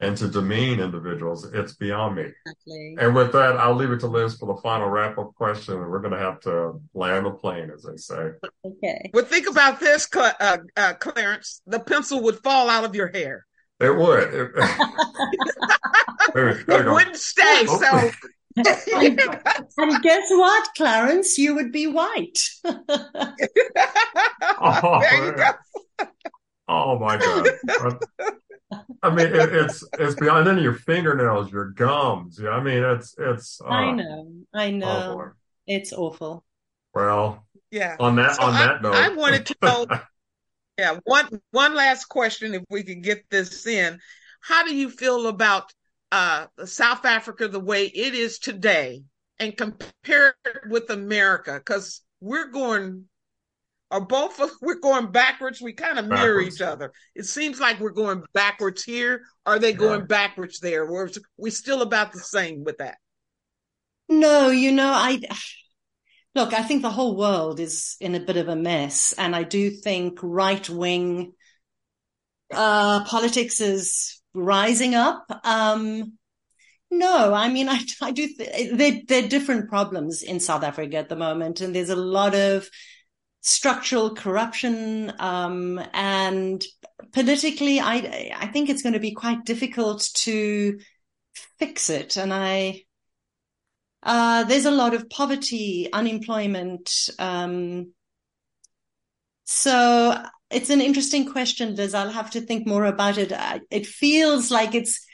and 0.00 0.16
to 0.16 0.28
demean 0.28 0.78
individuals, 0.80 1.44
it's 1.52 1.74
beyond 1.74 2.16
me. 2.16 2.22
Exactly. 2.22 2.96
And 2.98 3.14
with 3.14 3.32
that, 3.32 3.56
I'll 3.56 3.74
leave 3.74 3.90
it 3.90 4.00
to 4.00 4.06
Liz 4.06 4.36
for 4.36 4.46
the 4.46 4.56
final 4.62 4.88
wrap 4.88 5.18
up 5.18 5.34
question. 5.34 5.74
And 5.74 5.90
we're 5.90 6.00
going 6.00 6.12
to 6.12 6.18
have 6.18 6.40
to 6.40 6.80
land 6.94 7.26
the 7.26 7.32
plane, 7.32 7.70
as 7.74 7.82
they 7.82 7.96
say. 7.96 8.30
Okay. 8.64 9.10
Well, 9.12 9.24
think 9.24 9.48
about 9.48 9.80
this, 9.80 10.08
uh, 10.14 10.58
uh, 10.76 10.94
Clarence. 10.94 11.60
The 11.66 11.80
pencil 11.80 12.22
would 12.22 12.38
fall 12.38 12.70
out 12.70 12.84
of 12.84 12.94
your 12.94 13.08
hair. 13.08 13.44
It 13.80 13.96
would. 13.96 14.34
It, 14.34 14.50
it 16.68 16.86
wouldn't 16.86 17.16
stay. 17.16 17.66
So 17.66 18.10
and, 18.94 19.20
and, 19.78 20.02
guess 20.02 20.28
what, 20.30 20.68
Clarence? 20.76 21.38
You 21.38 21.54
would 21.54 21.72
be 21.72 21.86
white. 21.86 22.38
oh, 22.64 22.82
there 25.00 25.26
you 25.26 25.32
go. 25.32 25.50
oh 26.68 26.98
my 26.98 27.16
god! 27.16 27.48
I 29.02 29.10
mean, 29.10 29.26
it, 29.26 29.54
it's 29.54 29.84
it's 29.98 30.14
beyond. 30.14 30.46
And 30.46 30.58
then 30.58 30.64
your 30.64 30.74
fingernails, 30.74 31.50
your 31.50 31.70
gums. 31.70 32.38
Yeah, 32.42 32.50
I 32.50 32.62
mean, 32.62 32.82
it's 32.82 33.14
it's. 33.18 33.60
Uh, 33.60 33.68
I 33.68 33.92
know, 33.92 34.32
I 34.52 34.70
know. 34.70 35.16
Oh 35.18 35.32
it's 35.66 35.92
awful. 35.92 36.44
Well, 36.94 37.46
yeah. 37.70 37.96
On 38.00 38.16
that 38.16 38.36
so 38.36 38.42
on 38.42 38.54
I, 38.54 38.66
that 38.66 38.82
note, 38.82 38.94
I 38.94 39.10
wanted 39.10 39.46
to 39.46 39.56
know. 39.62 39.86
yeah, 40.78 40.98
one 41.04 41.40
one 41.50 41.74
last 41.74 42.06
question, 42.06 42.54
if 42.54 42.64
we 42.70 42.82
could 42.82 43.02
get 43.02 43.28
this 43.30 43.66
in. 43.66 43.98
How 44.40 44.64
do 44.64 44.74
you 44.74 44.88
feel 44.90 45.26
about 45.26 45.72
uh, 46.10 46.46
South 46.64 47.04
Africa 47.04 47.48
the 47.48 47.60
way 47.60 47.86
it 47.86 48.14
is 48.14 48.38
today, 48.38 49.04
and 49.38 49.56
compare 49.56 50.34
it 50.44 50.68
with 50.68 50.90
America? 50.90 51.54
Because 51.54 52.02
we're 52.20 52.50
going 52.50 53.04
are 53.90 54.00
both 54.00 54.40
of 54.40 54.50
we're 54.62 54.80
going 54.80 55.10
backwards. 55.10 55.60
We 55.60 55.72
kind 55.72 55.98
of 55.98 56.06
mirror 56.06 56.40
each 56.40 56.60
other. 56.60 56.92
It 57.14 57.26
seems 57.26 57.60
like 57.60 57.80
we're 57.80 57.90
going 57.90 58.22
backwards 58.32 58.84
here. 58.84 59.22
Are 59.46 59.58
they 59.58 59.72
going 59.72 60.00
yeah. 60.00 60.06
backwards 60.06 60.60
there? 60.60 60.90
We're 60.90 61.08
we 61.36 61.50
still 61.50 61.82
about 61.82 62.12
the 62.12 62.20
same 62.20 62.64
with 62.64 62.78
that. 62.78 62.98
No, 64.08 64.50
you 64.50 64.72
know, 64.72 64.90
I 64.90 65.20
look, 66.34 66.52
I 66.52 66.62
think 66.62 66.82
the 66.82 66.90
whole 66.90 67.16
world 67.16 67.60
is 67.60 67.96
in 68.00 68.14
a 68.14 68.20
bit 68.20 68.36
of 68.36 68.48
a 68.48 68.56
mess. 68.56 69.14
And 69.16 69.34
I 69.34 69.42
do 69.42 69.70
think 69.70 70.18
right 70.22 70.68
wing 70.68 71.32
uh, 72.52 73.04
politics 73.04 73.60
is 73.60 74.20
rising 74.34 74.94
up. 74.94 75.24
Um, 75.44 76.14
no, 76.90 77.34
I 77.34 77.48
mean, 77.48 77.68
I, 77.70 77.80
I 78.00 78.12
do, 78.12 78.26
th- 78.26 78.72
there, 78.72 79.00
there 79.06 79.24
are 79.24 79.28
different 79.28 79.68
problems 79.68 80.22
in 80.22 80.40
South 80.40 80.62
Africa 80.62 80.96
at 80.96 81.08
the 81.08 81.16
moment. 81.16 81.60
And 81.60 81.74
there's 81.74 81.90
a 81.90 81.96
lot 81.96 82.34
of 82.34 82.68
structural 83.40 84.14
corruption. 84.14 85.12
Um, 85.18 85.80
and 85.92 86.62
politically, 87.12 87.80
I, 87.80 88.32
I 88.36 88.46
think 88.46 88.68
it's 88.68 88.82
going 88.82 88.94
to 88.94 89.00
be 89.00 89.12
quite 89.12 89.44
difficult 89.44 90.08
to 90.14 90.78
fix 91.58 91.90
it. 91.90 92.16
And 92.16 92.32
I, 92.32 92.82
uh, 94.02 94.44
there's 94.44 94.66
a 94.66 94.70
lot 94.70 94.94
of 94.94 95.10
poverty, 95.10 95.88
unemployment. 95.92 97.10
Um, 97.18 97.92
so 99.44 100.22
it's 100.50 100.70
an 100.70 100.80
interesting 100.80 101.30
question, 101.30 101.74
Liz. 101.74 101.94
I'll 101.94 102.10
have 102.10 102.30
to 102.32 102.40
think 102.40 102.66
more 102.66 102.84
about 102.84 103.18
it. 103.18 103.32
It 103.70 103.86
feels 103.86 104.50
like 104.50 104.74
it's 104.74 105.04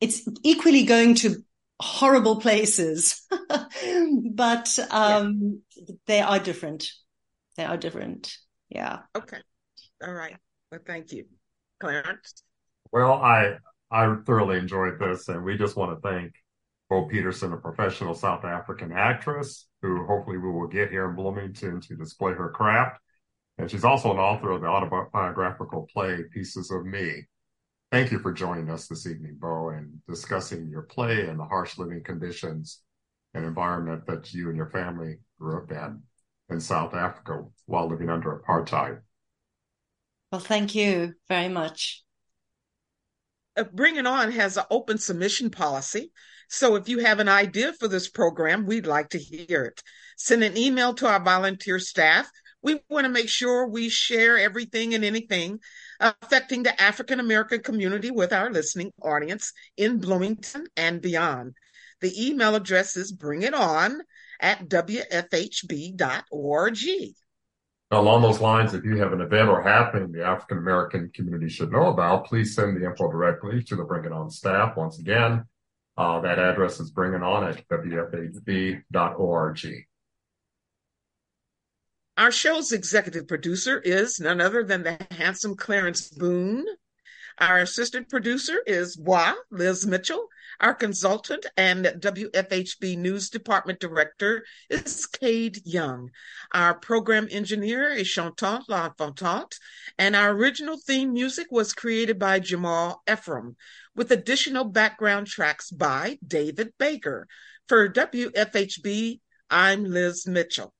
it's 0.00 0.26
equally 0.42 0.84
going 0.84 1.14
to 1.16 1.36
horrible 1.80 2.40
places, 2.40 3.26
but 4.34 4.78
um, 4.90 5.62
yeah. 5.76 5.94
they 6.06 6.20
are 6.20 6.38
different. 6.38 6.90
They 7.60 7.66
are 7.66 7.76
different. 7.76 8.34
Yeah. 8.70 9.00
Okay. 9.14 9.36
All 10.02 10.14
right. 10.14 10.34
Well, 10.72 10.80
thank 10.86 11.12
you, 11.12 11.26
Clarence. 11.78 12.42
Well, 12.90 13.12
I 13.12 13.58
I 13.90 14.16
thoroughly 14.24 14.56
enjoyed 14.56 14.98
this, 14.98 15.28
and 15.28 15.44
we 15.44 15.58
just 15.58 15.76
want 15.76 15.94
to 15.94 16.08
thank 16.08 16.32
Bo 16.88 17.04
Petersen, 17.04 17.52
a 17.52 17.58
professional 17.58 18.14
South 18.14 18.46
African 18.46 18.92
actress 18.92 19.66
who 19.82 20.06
hopefully 20.06 20.38
we 20.38 20.50
will 20.50 20.68
get 20.68 20.90
here 20.90 21.10
in 21.10 21.16
Bloomington 21.16 21.82
to 21.82 21.96
display 21.96 22.32
her 22.32 22.48
craft. 22.48 22.98
And 23.58 23.70
she's 23.70 23.84
also 23.84 24.10
an 24.10 24.18
author 24.18 24.52
of 24.52 24.62
the 24.62 24.66
autobiographical 24.66 25.86
play 25.92 26.20
Pieces 26.32 26.70
of 26.70 26.86
Me. 26.86 27.26
Thank 27.92 28.10
you 28.10 28.20
for 28.20 28.32
joining 28.32 28.70
us 28.70 28.88
this 28.88 29.06
evening, 29.06 29.36
Bo, 29.38 29.68
and 29.68 30.00
discussing 30.08 30.70
your 30.70 30.84
play 30.84 31.28
and 31.28 31.38
the 31.38 31.44
harsh 31.44 31.76
living 31.76 32.02
conditions 32.04 32.80
and 33.34 33.44
environment 33.44 34.06
that 34.06 34.32
you 34.32 34.48
and 34.48 34.56
your 34.56 34.70
family 34.70 35.18
grew 35.38 35.58
up 35.58 35.70
in 35.70 36.02
in 36.50 36.60
South 36.60 36.94
Africa 36.94 37.44
while 37.66 37.88
living 37.88 38.10
under 38.10 38.38
apartheid. 38.38 39.00
Well, 40.32 40.40
thank 40.40 40.74
you 40.74 41.14
very 41.28 41.48
much. 41.48 42.04
Uh, 43.56 43.64
Bring 43.64 43.96
It 43.96 44.06
On 44.06 44.30
has 44.32 44.56
an 44.56 44.64
open 44.70 44.98
submission 44.98 45.50
policy. 45.50 46.12
So 46.48 46.76
if 46.76 46.88
you 46.88 46.98
have 46.98 47.20
an 47.20 47.28
idea 47.28 47.72
for 47.72 47.88
this 47.88 48.08
program, 48.08 48.66
we'd 48.66 48.86
like 48.86 49.10
to 49.10 49.18
hear 49.18 49.64
it. 49.64 49.82
Send 50.16 50.42
an 50.42 50.56
email 50.56 50.94
to 50.94 51.06
our 51.06 51.22
volunteer 51.22 51.78
staff. 51.78 52.28
We 52.62 52.80
want 52.88 53.04
to 53.04 53.08
make 53.08 53.28
sure 53.28 53.66
we 53.66 53.88
share 53.88 54.38
everything 54.38 54.94
and 54.94 55.04
anything 55.04 55.60
affecting 55.98 56.62
the 56.62 56.80
African 56.80 57.20
American 57.20 57.62
community 57.62 58.10
with 58.10 58.32
our 58.32 58.50
listening 58.50 58.92
audience 59.02 59.52
in 59.76 59.98
Bloomington 59.98 60.66
and 60.76 61.00
beyond. 61.00 61.54
The 62.00 62.28
email 62.28 62.54
address 62.54 62.96
is 62.96 63.12
bring 63.12 63.42
it 63.42 63.54
on 63.54 64.00
at 64.40 64.68
wfhb.org. 64.68 65.98
Along 67.92 68.22
those 68.22 68.40
lines, 68.40 68.72
if 68.72 68.84
you 68.84 68.96
have 68.98 69.12
an 69.12 69.20
event 69.20 69.48
or 69.48 69.60
happening 69.60 70.12
the 70.12 70.24
African 70.24 70.58
American 70.58 71.10
community 71.12 71.48
should 71.48 71.72
know 71.72 71.88
about, 71.88 72.26
please 72.26 72.54
send 72.54 72.76
the 72.76 72.86
info 72.86 73.10
directly 73.10 73.64
to 73.64 73.74
the 73.74 73.82
Bring 73.82 74.04
It 74.04 74.12
On 74.12 74.30
staff. 74.30 74.76
Once 74.76 75.00
again, 75.00 75.44
uh, 75.96 76.20
that 76.20 76.38
address 76.38 76.78
is 76.78 76.92
bringing 76.92 77.22
on 77.22 77.48
at 77.48 77.66
wfhb.org. 77.68 78.84
Our 82.16 82.30
show's 82.30 82.72
executive 82.72 83.26
producer 83.26 83.80
is 83.80 84.20
none 84.20 84.40
other 84.40 84.62
than 84.62 84.82
the 84.82 84.98
handsome 85.10 85.56
Clarence 85.56 86.10
Boone. 86.10 86.66
Our 87.38 87.58
assistant 87.58 88.08
producer 88.08 88.62
is 88.66 88.98
Wa 88.98 89.34
Liz 89.50 89.86
Mitchell. 89.86 90.28
Our 90.60 90.74
consultant 90.74 91.46
and 91.56 91.86
WFHB 91.86 92.98
News 92.98 93.30
Department 93.30 93.80
Director 93.80 94.44
is 94.68 95.08
Kade 95.10 95.58
Young. 95.64 96.10
Our 96.52 96.74
program 96.74 97.28
engineer 97.30 97.88
is 97.88 98.06
Chantalle 98.06 98.68
LaFontant, 98.68 99.58
and 99.98 100.14
our 100.14 100.32
original 100.32 100.76
theme 100.76 101.14
music 101.14 101.46
was 101.50 101.72
created 101.72 102.18
by 102.18 102.40
Jamyl 102.40 102.96
Efiom 103.06 103.54
with 103.96 104.12
additional 104.12 104.64
background 104.64 105.28
tracks 105.28 105.70
by 105.70 106.18
David 106.26 106.74
Baker. 106.78 107.26
For 107.66 107.88
WFHB, 107.88 109.20
I'm 109.48 109.84
Liz 109.84 110.26
Mitchell. 110.26 110.74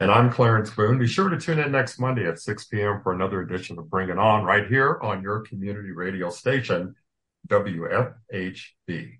And 0.00 0.10
I'm 0.10 0.32
Clarence 0.32 0.70
Boone. 0.70 0.98
Be 0.98 1.06
sure 1.06 1.28
to 1.28 1.38
tune 1.38 1.58
in 1.58 1.72
next 1.72 2.00
Monday 2.00 2.26
at 2.26 2.40
6 2.40 2.64
p.m. 2.68 3.02
for 3.02 3.12
another 3.12 3.42
edition 3.42 3.78
of 3.78 3.90
Bring 3.90 4.08
It 4.08 4.18
On 4.18 4.44
right 4.44 4.66
here 4.66 4.98
on 5.02 5.20
your 5.20 5.40
community 5.40 5.90
radio 5.90 6.30
station, 6.30 6.94
WFHB. 7.48 9.18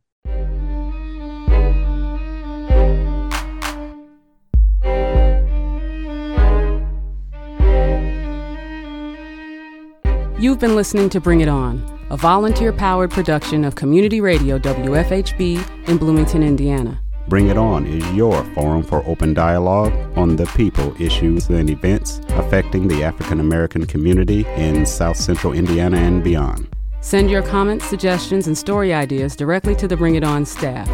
You've 10.39 10.59
been 10.59 10.77
listening 10.77 11.09
to 11.11 11.21
Bring 11.21 11.41
It 11.41 11.49
On 11.49 11.83
a 12.11 12.17
volunteer 12.17 12.73
powered 12.73 13.11
production 13.11 13.65
of 13.65 13.75
Community 13.75 14.21
Radio 14.21 14.59
WFHB 14.59 15.89
in 15.89 15.97
Bloomington, 15.97 16.43
Indiana. 16.43 17.01
Bring 17.27 17.49
It 17.49 17.57
On 17.57 17.85
is 17.87 18.09
your 18.13 18.45
forum 18.55 18.83
for 18.83 19.05
open 19.07 19.35
dialogue 19.35 19.93
on 20.17 20.37
the 20.37 20.47
people, 20.55 20.95
issues, 21.01 21.49
and 21.49 21.69
events 21.69 22.21
affecting 22.29 22.87
the 22.87 23.03
African 23.03 23.41
American 23.41 23.87
community 23.87 24.47
in 24.57 24.87
South 24.87 25.17
Central 25.17 25.53
Indiana 25.53 25.97
and 25.97 26.23
beyond. 26.23 26.76
Send 27.07 27.31
your 27.31 27.43
comments, 27.43 27.87
suggestions, 27.87 28.49
and 28.49 28.59
story 28.59 28.93
ideas 28.93 29.37
directly 29.37 29.77
to 29.77 29.87
the 29.87 29.97
Bring 29.97 30.17
It 30.17 30.25
On 30.25 30.45
staff. 30.45 30.89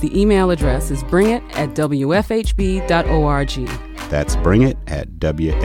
The 0.00 0.16
email 0.16 0.52
address 0.52 0.92
is 0.92 1.02
bringit 1.02 1.42
at 1.56 1.70
wfhb.org. 1.70 2.86
That's 4.08 4.36
bringit 4.36 4.76
at 4.86 5.08
wfhb.org. 5.18 5.58